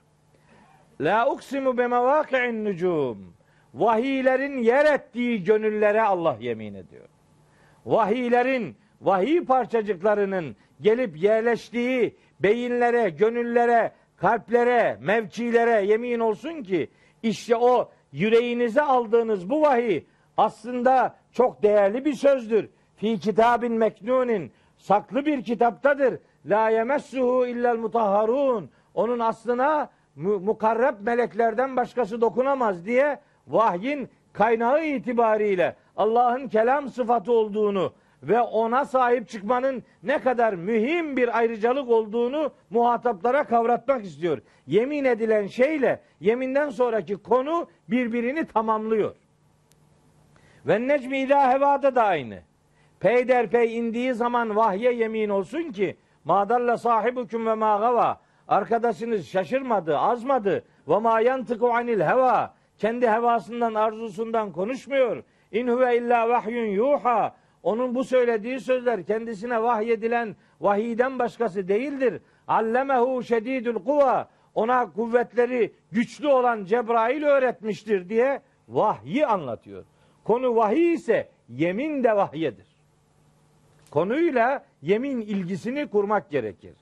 La 1.01 1.31
uksimu 1.31 1.77
be 1.77 1.87
mevaki'in 1.87 2.65
nucum. 2.65 3.33
Vahiylerin 3.73 4.57
yer 4.57 4.93
ettiği 4.93 5.43
gönüllere 5.43 6.01
Allah 6.01 6.37
yemin 6.39 6.73
ediyor. 6.73 7.07
Vahiylerin, 7.85 8.75
vahiy 9.01 9.45
parçacıklarının 9.45 10.55
gelip 10.81 11.17
yerleştiği 11.17 12.17
beyinlere, 12.39 13.09
gönüllere, 13.09 13.91
kalplere, 14.17 14.97
mevkilere 15.01 15.85
yemin 15.85 16.19
olsun 16.19 16.63
ki 16.63 16.89
işte 17.23 17.55
o 17.55 17.91
yüreğinize 18.11 18.81
aldığınız 18.81 19.49
bu 19.49 19.61
vahiy 19.61 20.03
aslında 20.37 21.15
çok 21.31 21.63
değerli 21.63 22.05
bir 22.05 22.13
sözdür. 22.13 22.69
Fi 22.95 23.19
kitabin 23.19 23.73
meknunin 23.73 24.51
saklı 24.77 25.25
bir 25.25 25.43
kitaptadır. 25.43 26.19
La 26.49 26.69
yemessuhu 26.69 27.45
illel 27.45 27.77
mutahharun. 27.77 28.69
Onun 28.93 29.19
aslına 29.19 29.89
mukarreb 30.15 30.95
meleklerden 31.01 31.75
başkası 31.75 32.21
dokunamaz 32.21 32.85
diye 32.85 33.19
vahyin 33.47 34.09
kaynağı 34.33 34.85
itibariyle 34.85 35.75
Allah'ın 35.97 36.47
kelam 36.47 36.89
sıfatı 36.89 37.31
olduğunu 37.31 37.93
ve 38.23 38.41
ona 38.41 38.85
sahip 38.85 39.29
çıkmanın 39.29 39.83
ne 40.03 40.19
kadar 40.19 40.53
mühim 40.53 41.17
bir 41.17 41.37
ayrıcalık 41.37 41.89
olduğunu 41.89 42.51
muhataplara 42.69 43.43
kavratmak 43.43 44.05
istiyor. 44.05 44.41
Yemin 44.67 45.05
edilen 45.05 45.47
şeyle 45.47 46.01
yeminden 46.19 46.69
sonraki 46.69 47.15
konu 47.15 47.67
birbirini 47.89 48.45
tamamlıyor. 48.45 49.15
Ve 50.67 50.87
necmi 50.87 51.17
ila 51.17 51.53
hevada 51.53 51.95
da 51.95 52.03
aynı. 52.03 52.39
Peyderpey 52.99 53.77
indiği 53.77 54.13
zaman 54.13 54.55
vahye 54.55 54.91
yemin 54.93 55.29
olsun 55.29 55.71
ki 55.71 55.95
madalla 56.25 56.77
sahibukum 56.77 57.45
ve 57.45 57.53
ma 57.53 57.77
gava 57.77 58.19
arkadaşınız 58.47 59.27
şaşırmadı, 59.27 59.97
azmadı 59.97 60.63
ve 60.87 60.99
ma 60.99 61.21
yantıku 61.21 61.73
anil 61.73 61.99
heva 61.99 62.53
kendi 62.77 63.09
hevasından, 63.09 63.73
arzusundan 63.73 64.51
konuşmuyor. 64.51 65.23
İn 65.51 65.67
huve 65.67 65.97
illa 65.97 66.29
vahyun 66.29 66.65
yuha. 66.65 67.35
Onun 67.63 67.95
bu 67.95 68.03
söylediği 68.03 68.59
sözler 68.59 69.05
kendisine 69.05 69.63
vahyedilen 69.63 70.35
vahiyden 70.61 71.19
başkası 71.19 71.67
değildir. 71.67 72.21
Allemehu 72.47 73.23
şedidül 73.23 73.75
kuva. 73.75 74.27
Ona 74.55 74.91
kuvvetleri 74.91 75.73
güçlü 75.91 76.27
olan 76.27 76.65
Cebrail 76.65 77.23
öğretmiştir 77.23 78.09
diye 78.09 78.41
vahyi 78.69 79.27
anlatıyor. 79.27 79.85
Konu 80.23 80.55
vahiy 80.55 80.93
ise 80.93 81.29
yemin 81.49 82.03
de 82.03 82.15
vahyedir. 82.15 82.65
Konuyla 83.91 84.63
yemin 84.81 85.21
ilgisini 85.21 85.87
kurmak 85.87 86.29
gerekir. 86.29 86.75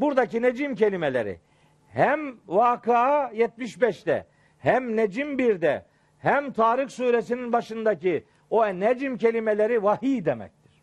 Buradaki 0.00 0.42
necim 0.42 0.74
kelimeleri 0.74 1.40
hem 1.88 2.36
Vakıa 2.48 3.32
75'te 3.32 4.26
hem 4.58 4.96
Necim 4.96 5.38
1'de 5.38 5.84
hem 6.18 6.52
Tarık 6.52 6.92
suresinin 6.92 7.52
başındaki 7.52 8.24
o 8.50 8.66
necim 8.66 9.18
kelimeleri 9.18 9.82
vahiy 9.82 10.24
demektir. 10.24 10.82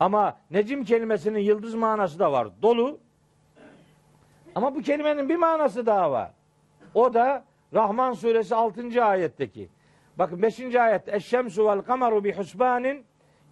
Ama 0.00 0.38
necim 0.50 0.84
kelimesinin 0.84 1.38
yıldız 1.38 1.74
manası 1.74 2.18
da 2.18 2.32
var. 2.32 2.48
Dolu. 2.62 2.98
Ama 4.54 4.74
bu 4.74 4.82
kelimenin 4.82 5.28
bir 5.28 5.36
manası 5.36 5.86
daha 5.86 6.10
var. 6.10 6.30
O 6.94 7.14
da 7.14 7.44
Rahman 7.74 8.12
suresi 8.12 8.54
6. 8.54 9.04
ayetteki. 9.04 9.68
Bakın 10.18 10.42
5. 10.42 10.74
ayet. 10.74 11.08
Eşşemsu 11.08 11.66
vel 11.66 11.80
kameru 11.80 12.24
bi 12.24 12.32
husbanin 12.32 13.04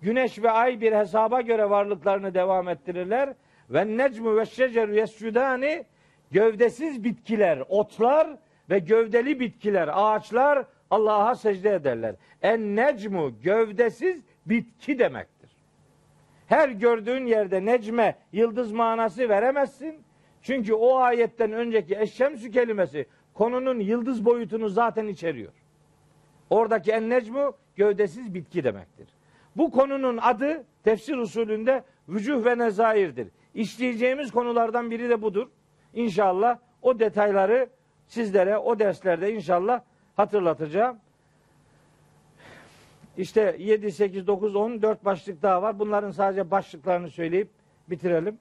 Güneş 0.05 0.43
ve 0.43 0.51
ay 0.51 0.81
bir 0.81 0.93
hesaba 0.93 1.40
göre 1.40 1.70
varlıklarını 1.70 2.35
devam 2.35 2.68
ettirirler. 2.68 3.35
Ve 3.70 3.97
necmu 3.97 4.36
ve 4.36 4.47
şeceru 4.47 4.94
yescudani 4.94 5.85
gövdesiz 6.31 7.05
bitkiler, 7.05 7.62
otlar 7.68 8.36
ve 8.70 8.78
gövdeli 8.78 9.40
bitkiler, 9.40 9.90
ağaçlar 9.93 10.64
Allah'a 10.90 11.35
secde 11.35 11.74
ederler. 11.74 12.14
En 12.43 12.76
necmu 12.76 13.40
gövdesiz 13.43 14.22
bitki 14.47 14.98
demektir. 14.98 15.51
Her 16.47 16.68
gördüğün 16.68 17.26
yerde 17.26 17.64
necme 17.64 18.16
yıldız 18.32 18.72
manası 18.72 19.28
veremezsin. 19.28 20.02
Çünkü 20.43 20.74
o 20.74 20.97
ayetten 20.97 21.52
önceki 21.52 21.97
eşşemsü 21.97 22.51
kelimesi 22.51 23.06
konunun 23.35 23.81
yıldız 23.81 24.24
boyutunu 24.24 24.68
zaten 24.68 25.06
içeriyor. 25.06 25.52
Oradaki 26.51 26.93
en 26.93 27.10
necmu 27.10 27.56
gövdesiz 27.76 28.35
bitki 28.35 28.64
demektir. 28.64 29.09
Bu 29.56 29.70
konunun 29.70 30.16
adı 30.16 30.64
tefsir 30.85 31.16
usulünde 31.16 31.85
vücuh 32.09 32.44
ve 32.44 32.59
nezairdir. 32.59 33.28
İşleyeceğimiz 33.55 34.31
konulardan 34.31 34.90
biri 34.90 35.09
de 35.09 35.22
budur. 35.22 35.48
İnşallah 35.94 36.59
o 36.82 36.98
detayları 36.98 37.68
sizlere 38.06 38.59
o 38.59 38.78
derslerde 38.78 39.32
inşallah 39.32 39.81
hatırlatacağım. 40.16 40.97
İşte 43.16 43.56
7, 43.59 43.93
8, 43.93 44.26
9, 44.26 44.56
10, 44.56 44.82
4 44.82 45.05
başlık 45.05 45.43
daha 45.43 45.62
var. 45.62 45.78
Bunların 45.78 46.10
sadece 46.10 46.51
başlıklarını 46.51 47.10
söyleyip 47.10 47.48
bitirelim. 47.90 48.39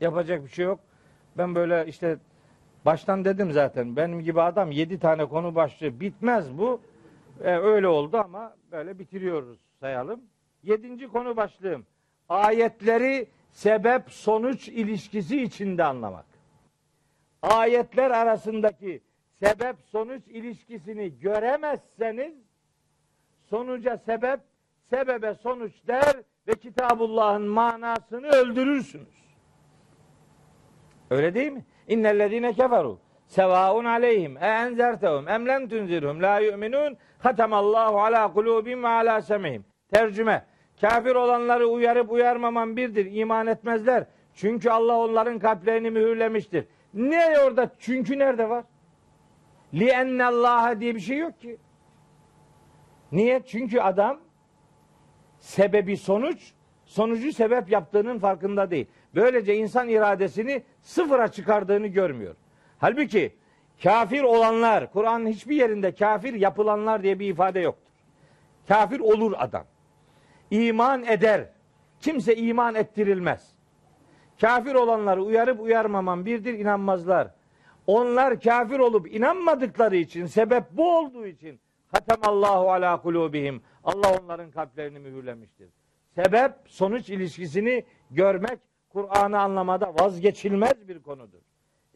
Yapacak 0.00 0.44
bir 0.44 0.48
şey 0.48 0.64
yok. 0.64 0.80
Ben 1.38 1.54
böyle 1.54 1.86
işte 1.86 2.18
baştan 2.84 3.24
dedim 3.24 3.52
zaten. 3.52 3.96
Benim 3.96 4.20
gibi 4.20 4.40
adam 4.40 4.70
7 4.70 4.98
tane 4.98 5.24
konu 5.24 5.54
başlığı 5.54 6.00
bitmez 6.00 6.58
bu. 6.58 6.80
Ee, 7.40 7.56
öyle 7.56 7.88
oldu 7.88 8.16
ama 8.16 8.54
böyle 8.72 8.98
bitiriyoruz 8.98 9.65
sayalım. 9.80 10.20
Yedinci 10.62 11.08
konu 11.08 11.36
başlığım. 11.36 11.86
Ayetleri 12.28 13.28
sebep 13.50 14.10
sonuç 14.10 14.68
ilişkisi 14.68 15.42
içinde 15.42 15.84
anlamak. 15.84 16.26
Ayetler 17.42 18.10
arasındaki 18.10 19.02
sebep 19.38 19.76
sonuç 19.84 20.28
ilişkisini 20.28 21.18
göremezseniz 21.18 22.34
sonuca 23.50 23.96
sebep, 23.96 24.40
sebebe 24.90 25.34
sonuç 25.34 25.72
der 25.86 26.22
ve 26.48 26.54
Kitabullah'ın 26.54 27.48
manasını 27.48 28.26
öldürürsünüz. 28.26 29.26
Öyle 31.10 31.34
değil 31.34 31.52
mi? 31.52 31.64
İnnellezine 31.88 32.52
keferu 32.52 33.05
sevaun 33.26 33.84
aleyhim 33.84 34.36
e 34.36 34.46
enzertehum 34.46 35.28
em 35.28 35.46
lem 35.46 35.68
tunzirhum 35.68 36.22
la 36.22 36.38
yu'minun 36.38 36.96
hatamallahu 37.18 38.00
ala 38.00 38.32
kulubihim 38.32 38.82
ve 38.82 38.88
ala 38.88 39.22
semihim. 39.22 39.64
Tercüme. 39.92 40.44
Kafir 40.80 41.14
olanları 41.14 41.66
uyarıp 41.66 42.12
uyarmaman 42.12 42.76
birdir. 42.76 43.08
iman 43.12 43.46
etmezler. 43.46 44.06
Çünkü 44.34 44.70
Allah 44.70 44.98
onların 44.98 45.38
kalplerini 45.38 45.90
mühürlemiştir. 45.90 46.66
Ne 46.94 47.38
orada? 47.46 47.70
Çünkü 47.78 48.18
nerede 48.18 48.48
var? 48.48 48.64
Li 49.74 49.88
ennallaha 49.88 50.80
diye 50.80 50.94
bir 50.94 51.00
şey 51.00 51.18
yok 51.18 51.40
ki. 51.40 51.58
Niye? 53.12 53.42
Çünkü 53.46 53.80
adam 53.80 54.20
sebebi 55.38 55.96
sonuç, 55.96 56.52
sonucu 56.84 57.32
sebep 57.32 57.70
yaptığının 57.70 58.18
farkında 58.18 58.70
değil. 58.70 58.86
Böylece 59.14 59.56
insan 59.56 59.88
iradesini 59.88 60.62
sıfıra 60.82 61.28
çıkardığını 61.28 61.86
görmüyor. 61.86 62.36
Halbuki 62.78 63.34
kafir 63.82 64.22
olanlar, 64.22 64.92
Kur'an'ın 64.92 65.26
hiçbir 65.26 65.56
yerinde 65.56 65.94
kafir 65.94 66.34
yapılanlar 66.34 67.02
diye 67.02 67.18
bir 67.18 67.30
ifade 67.30 67.60
yoktur. 67.60 67.92
Kafir 68.68 69.00
olur 69.00 69.32
adam. 69.36 69.64
İman 70.50 71.04
eder. 71.04 71.48
Kimse 72.00 72.36
iman 72.36 72.74
ettirilmez. 72.74 73.56
Kafir 74.40 74.74
olanları 74.74 75.22
uyarıp 75.22 75.60
uyarmaman 75.60 76.26
birdir 76.26 76.54
inanmazlar. 76.54 77.28
Onlar 77.86 78.40
kafir 78.40 78.78
olup 78.78 79.14
inanmadıkları 79.14 79.96
için, 79.96 80.26
sebep 80.26 80.64
bu 80.70 80.98
olduğu 80.98 81.26
için 81.26 81.60
Hatemallahu 81.92 82.72
ala 82.72 83.02
kulubihim. 83.02 83.62
Allah 83.84 84.18
onların 84.22 84.50
kalplerini 84.50 84.98
mühürlemiştir. 84.98 85.68
Sebep 86.14 86.52
sonuç 86.66 87.10
ilişkisini 87.10 87.84
görmek 88.10 88.58
Kur'an'ı 88.88 89.40
anlamada 89.40 89.94
vazgeçilmez 89.94 90.88
bir 90.88 91.02
konudur. 91.02 91.45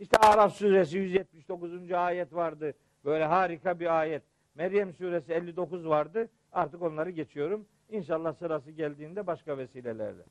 İşte 0.00 0.16
Araf 0.16 0.52
suresi 0.54 0.98
179. 0.98 1.92
ayet 1.92 2.34
vardı. 2.34 2.74
Böyle 3.04 3.24
harika 3.24 3.80
bir 3.80 3.98
ayet. 4.00 4.22
Meryem 4.54 4.92
suresi 4.92 5.32
59 5.32 5.88
vardı. 5.88 6.28
Artık 6.52 6.82
onları 6.82 7.10
geçiyorum. 7.10 7.66
İnşallah 7.90 8.34
sırası 8.34 8.70
geldiğinde 8.70 9.26
başka 9.26 9.58
vesilelerle. 9.58 10.22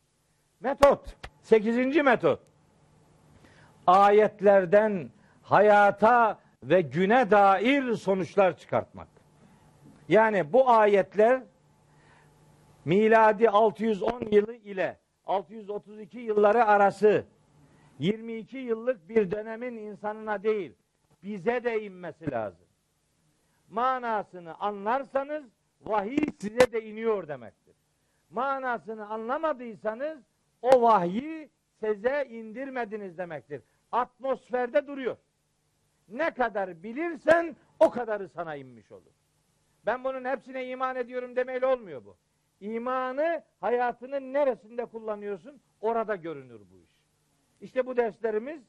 Metot. 0.59 1.15
Sekizinci 1.41 2.03
metot. 2.03 2.39
Ayetlerden 3.87 5.09
hayata 5.41 6.39
ve 6.63 6.81
güne 6.81 7.31
dair 7.31 7.95
sonuçlar 7.95 8.57
çıkartmak. 8.57 9.07
Yani 10.07 10.53
bu 10.53 10.69
ayetler 10.69 11.41
miladi 12.85 13.49
610 13.49 14.21
yılı 14.31 14.55
ile 14.55 14.97
632 15.25 16.19
yılları 16.19 16.65
arası 16.65 17.25
22 17.99 18.57
yıllık 18.57 19.09
bir 19.09 19.31
dönemin 19.31 19.77
insanına 19.77 20.43
değil, 20.43 20.75
bize 21.23 21.63
de 21.63 21.81
inmesi 21.81 22.31
lazım. 22.31 22.67
Manasını 23.69 24.55
anlarsanız 24.59 25.43
vahiy 25.81 26.25
size 26.39 26.71
de 26.71 26.85
iniyor 26.85 27.27
demektir. 27.27 27.75
Manasını 28.29 29.09
anlamadıysanız 29.09 30.19
o 30.61 30.81
vahyi 30.81 31.49
size 31.79 32.27
indirmediniz 32.29 33.17
demektir. 33.17 33.61
Atmosferde 33.91 34.87
duruyor. 34.87 35.17
Ne 36.09 36.33
kadar 36.33 36.83
bilirsen 36.83 37.55
o 37.79 37.89
kadarı 37.89 38.29
sana 38.29 38.55
inmiş 38.55 38.91
olur. 38.91 39.11
Ben 39.85 40.03
bunun 40.03 40.25
hepsine 40.25 40.67
iman 40.67 40.95
ediyorum 40.95 41.35
demeyle 41.35 41.65
olmuyor 41.65 42.05
bu. 42.05 42.17
İmanı 42.59 43.43
hayatının 43.61 44.33
neresinde 44.33 44.85
kullanıyorsun? 44.85 45.61
Orada 45.81 46.15
görünür 46.15 46.59
bu 46.71 46.77
iş. 46.77 46.98
İşte 47.61 47.85
bu 47.85 47.97
derslerimiz 47.97 48.61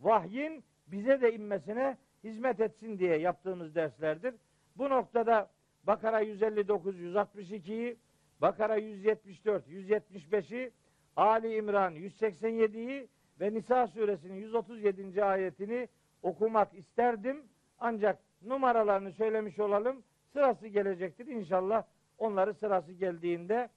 vahyin 0.00 0.64
bize 0.86 1.20
de 1.20 1.34
inmesine 1.34 1.96
hizmet 2.24 2.60
etsin 2.60 2.98
diye 2.98 3.16
yaptığımız 3.16 3.74
derslerdir. 3.74 4.34
Bu 4.76 4.90
noktada 4.90 5.50
Bakara 5.86 6.20
159, 6.20 7.00
162'yi, 7.00 7.96
Bakara 8.40 8.76
174, 8.76 9.68
175'i, 9.68 10.72
Ali 11.16 11.56
İmran 11.56 11.94
187'yi 11.94 13.08
ve 13.40 13.54
Nisa 13.54 13.86
suresinin 13.86 14.34
137. 14.34 15.24
ayetini 15.24 15.88
okumak 16.22 16.74
isterdim. 16.74 17.42
Ancak 17.78 18.18
numaralarını 18.42 19.12
söylemiş 19.12 19.58
olalım. 19.58 20.02
Sırası 20.32 20.66
gelecektir. 20.66 21.26
İnşallah 21.26 21.84
onları 22.18 22.54
sırası 22.54 22.92
geldiğinde 22.92 23.68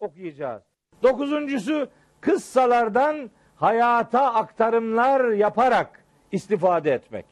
okuyacağız. 0.00 0.62
Dokuzuncusu 1.02 1.88
kıssalardan 2.20 3.30
hayata 3.56 4.34
aktarımlar 4.34 5.30
yaparak 5.30 6.04
istifade 6.32 6.92
etmek. 6.92 7.26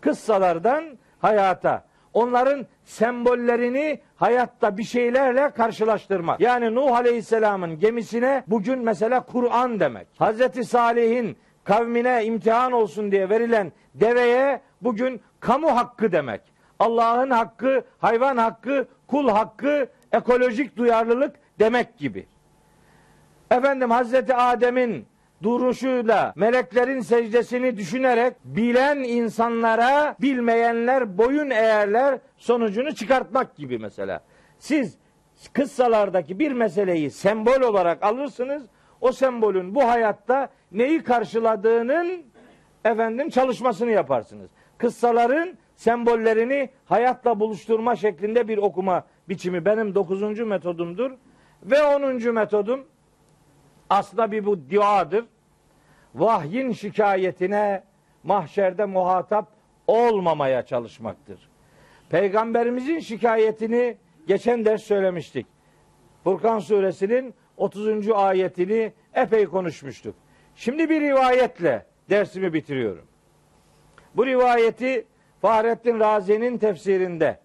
Kıssalardan 0.00 0.98
hayata. 1.18 1.84
Onların 2.14 2.66
sembollerini 2.84 4.00
hayatta 4.16 4.78
bir 4.78 4.84
şeylerle 4.84 5.50
karşılaştırmak. 5.50 6.40
Yani 6.40 6.74
Nuh 6.74 6.96
Aleyhisselam'ın 6.96 7.78
gemisine 7.78 8.44
bugün 8.46 8.78
mesela 8.78 9.20
Kur'an 9.20 9.80
demek. 9.80 10.06
Hazreti 10.18 10.64
Salih'in 10.64 11.36
kavmine 11.64 12.24
imtihan 12.24 12.72
olsun 12.72 13.10
diye 13.10 13.28
verilen 13.28 13.72
deveye 13.94 14.60
bugün 14.82 15.20
kamu 15.40 15.76
hakkı 15.76 16.12
demek. 16.12 16.40
Allah'ın 16.78 17.30
hakkı, 17.30 17.84
hayvan 17.98 18.36
hakkı, 18.36 18.88
kul 19.06 19.28
hakkı, 19.28 19.88
ekolojik 20.12 20.76
duyarlılık 20.76 21.36
demek 21.58 21.98
gibi. 21.98 22.26
Efendim 23.50 23.90
Hazreti 23.90 24.34
Adem'in 24.34 25.06
duruşuyla 25.42 26.32
meleklerin 26.36 27.00
secdesini 27.00 27.76
düşünerek 27.76 28.34
bilen 28.44 28.98
insanlara 28.98 30.16
bilmeyenler 30.20 31.18
boyun 31.18 31.50
eğerler 31.50 32.18
sonucunu 32.36 32.94
çıkartmak 32.94 33.56
gibi 33.56 33.78
mesela. 33.78 34.20
Siz 34.58 34.96
kıssalardaki 35.52 36.38
bir 36.38 36.52
meseleyi 36.52 37.10
sembol 37.10 37.60
olarak 37.60 38.02
alırsınız. 38.02 38.62
O 39.00 39.12
sembolün 39.12 39.74
bu 39.74 39.88
hayatta 39.88 40.48
neyi 40.72 41.02
karşıladığının 41.02 42.22
efendim 42.84 43.30
çalışmasını 43.30 43.90
yaparsınız. 43.90 44.50
Kıssaların 44.78 45.58
sembollerini 45.76 46.70
hayatla 46.84 47.40
buluşturma 47.40 47.96
şeklinde 47.96 48.48
bir 48.48 48.58
okuma 48.58 49.04
biçimi 49.28 49.64
benim 49.64 49.94
dokuzuncu 49.94 50.46
metodumdur. 50.46 51.10
Ve 51.62 51.82
onuncu 51.82 52.32
metodum 52.32 52.86
aslında 53.90 54.32
bir 54.32 54.46
bu 54.46 54.70
duadır. 54.70 55.24
Vahyin 56.14 56.72
şikayetine 56.72 57.82
mahşerde 58.22 58.84
muhatap 58.84 59.48
olmamaya 59.86 60.66
çalışmaktır. 60.66 61.48
Peygamberimizin 62.10 62.98
şikayetini 62.98 63.96
geçen 64.26 64.64
ders 64.64 64.82
söylemiştik. 64.82 65.46
Furkan 66.24 66.58
suresinin 66.58 67.34
30. 67.56 68.10
ayetini 68.10 68.92
epey 69.14 69.46
konuşmuştuk. 69.46 70.14
Şimdi 70.56 70.90
bir 70.90 71.00
rivayetle 71.00 71.86
dersimi 72.10 72.52
bitiriyorum. 72.52 73.04
Bu 74.16 74.26
rivayeti 74.26 75.06
Fahrettin 75.40 76.00
Razi'nin 76.00 76.58
tefsirinde, 76.58 77.38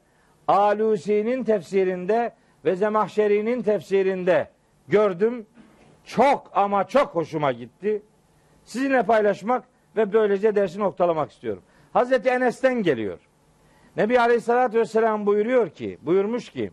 Alusi'nin 0.48 1.44
tefsirinde 1.44 2.34
ve 2.66 2.76
Zemahşeri'nin 2.76 3.62
tefsirinde 3.62 4.50
gördüm. 4.88 5.46
Çok 6.06 6.52
ama 6.54 6.88
çok 6.88 7.16
hoşuma 7.16 7.52
gitti. 7.52 8.02
Sizinle 8.64 9.04
paylaşmak 9.04 9.64
ve 9.96 10.14
böylece 10.14 10.56
dersi 10.56 10.80
noktalamak 10.80 11.32
istiyorum. 11.32 11.64
Hazreti 11.94 12.30
Enes'ten 12.30 12.84
geliyor. 12.84 13.20
Nebi 13.98 14.20
Aleyhisselatü 14.20 14.80
Vesselam 14.80 15.26
buyuruyor 15.26 15.70
ki, 15.70 15.98
buyurmuş 16.02 16.50
ki, 16.50 16.72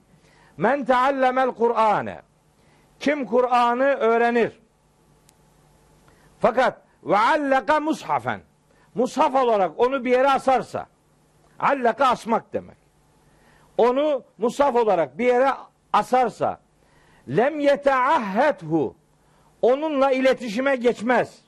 Men 0.56 0.84
teallemel 0.84 1.50
Kur'ane. 1.50 2.22
Kim 3.00 3.26
Kur'an'ı 3.26 3.84
öğrenir. 3.84 4.60
Fakat 6.40 6.82
ve 7.04 7.18
allaka 7.18 7.80
mushafen. 7.80 8.40
Mushaf 8.94 9.34
olarak 9.34 9.72
onu 9.76 10.04
bir 10.04 10.10
yere 10.10 10.30
asarsa. 10.30 10.86
Allaka 11.58 12.06
asmak 12.06 12.52
demek. 12.52 12.76
Onu 13.78 14.22
mushaf 14.38 14.76
olarak 14.76 15.18
bir 15.18 15.26
yere 15.26 15.50
asarsa 15.92 16.60
lem 17.28 17.60
yeteahhethu 17.60 18.94
onunla 19.62 20.10
iletişime 20.10 20.76
geçmez. 20.76 21.38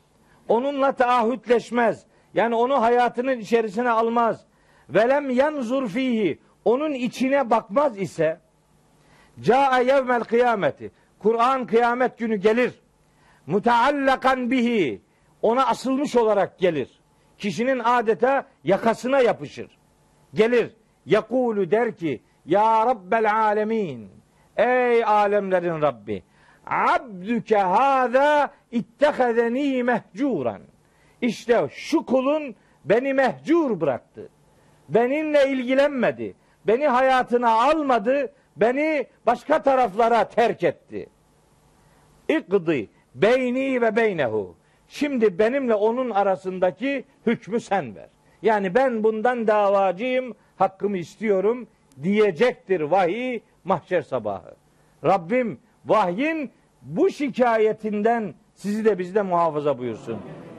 Onunla 0.48 0.92
taahhütleşmez. 0.92 2.06
Yani 2.34 2.54
onu 2.54 2.82
hayatının 2.82 3.38
içerisine 3.38 3.90
almaz. 3.90 4.44
Velem 4.88 5.30
yanzur 5.30 5.88
fihi 5.88 6.38
onun 6.64 6.92
içine 6.92 7.50
bakmaz 7.50 7.98
ise 7.98 8.40
caa 9.40 9.78
yevmel 9.78 10.20
kıyameti 10.24 10.90
Kur'an 11.18 11.66
kıyamet 11.66 12.18
günü 12.18 12.36
gelir. 12.36 12.72
Mutaallakan 13.46 14.50
bihi 14.50 15.00
ona 15.42 15.66
asılmış 15.66 16.16
olarak 16.16 16.58
gelir. 16.58 17.00
Kişinin 17.38 17.78
adeta 17.84 18.46
yakasına 18.64 19.20
yapışır. 19.20 19.78
Gelir. 20.34 20.76
Yakulu 21.06 21.70
der 21.70 21.96
ki 21.96 22.22
Ya 22.46 22.86
Rabbel 22.86 23.34
alemin 23.34 24.10
Ey 24.56 25.04
alemlerin 25.04 25.82
Rabbi 25.82 26.22
Abdüke 26.66 27.58
hâzâ 27.58 28.50
ittehezeni 28.70 29.82
mehcuran 29.82 30.62
İşte 31.22 31.68
şu 31.70 32.06
kulun 32.06 32.54
beni 32.84 33.14
mehcur 33.14 33.80
bıraktı. 33.80 34.28
Benimle 34.88 35.48
ilgilenmedi. 35.48 36.34
Beni 36.66 36.88
hayatına 36.88 37.50
almadı. 37.50 38.32
Beni 38.56 39.06
başka 39.26 39.62
taraflara 39.62 40.28
terk 40.28 40.64
etti. 40.64 41.08
İkdi 42.28 42.88
beyni 43.14 43.80
ve 43.80 43.96
beynehu. 43.96 44.56
Şimdi 44.88 45.38
benimle 45.38 45.74
onun 45.74 46.10
arasındaki 46.10 47.04
hükmü 47.26 47.60
sen 47.60 47.96
ver. 47.96 48.08
Yani 48.42 48.74
ben 48.74 49.04
bundan 49.04 49.46
davacıyım, 49.46 50.34
hakkımı 50.56 50.98
istiyorum 50.98 51.68
diyecektir 52.02 52.80
vahiy 52.80 53.40
mahşer 53.64 54.02
sabahı. 54.02 54.54
Rabbim 55.04 55.58
vahyin 55.86 56.50
bu 56.82 57.10
şikayetinden 57.10 58.34
sizi 58.54 58.84
de 58.84 58.98
bizi 58.98 59.14
de 59.14 59.22
muhafaza 59.22 59.78
buyursun. 59.78 60.18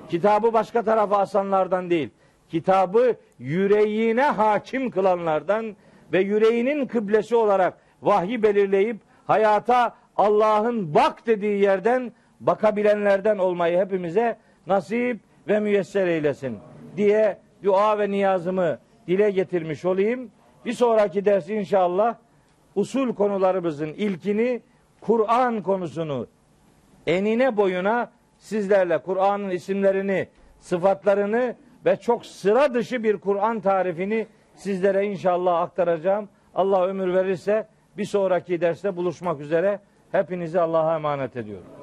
Kitabı 0.09 0.53
başka 0.53 0.83
tarafa 0.83 1.17
asanlardan 1.17 1.89
değil, 1.89 2.09
kitabı 2.49 3.15
yüreğine 3.39 4.23
hakim 4.23 4.91
kılanlardan 4.91 5.75
ve 6.13 6.19
yüreğinin 6.19 6.85
kıblesi 6.85 7.35
olarak 7.35 7.77
vahyi 8.01 8.43
belirleyip 8.43 8.97
hayata 9.27 9.95
Allah'ın 10.17 10.93
bak 10.93 11.27
dediği 11.27 11.61
yerden 11.61 12.11
bakabilenlerden 12.39 13.37
olmayı 13.37 13.79
hepimize 13.79 14.37
nasip 14.67 15.19
ve 15.47 15.59
müyesser 15.59 16.07
eylesin 16.07 16.57
diye 16.97 17.37
dua 17.63 17.99
ve 17.99 18.11
niyazımı 18.11 18.79
dile 19.07 19.31
getirmiş 19.31 19.85
olayım. 19.85 20.31
Bir 20.65 20.73
sonraki 20.73 21.25
ders 21.25 21.49
inşallah 21.49 22.15
usul 22.75 23.15
konularımızın 23.15 23.87
ilkini 23.87 24.61
Kur'an 25.01 25.63
konusunu 25.63 26.27
enine 27.07 27.57
boyuna 27.57 28.11
sizlerle 28.37 28.97
Kur'an'ın 28.97 29.49
isimlerini, 29.49 30.27
sıfatlarını 30.59 31.55
ve 31.85 31.95
çok 31.95 32.25
sıra 32.25 32.73
dışı 32.73 33.03
bir 33.03 33.17
Kur'an 33.17 33.59
tarifini 33.59 34.27
sizlere 34.55 35.05
inşallah 35.05 35.61
aktaracağım. 35.61 36.29
Allah 36.55 36.85
ömür 36.85 37.13
verirse 37.13 37.67
bir 37.97 38.05
sonraki 38.05 38.61
derste 38.61 38.95
buluşmak 38.95 39.39
üzere. 39.39 39.79
Hepinizi 40.11 40.59
Allah'a 40.59 40.95
emanet 40.95 41.37
ediyorum. 41.37 41.80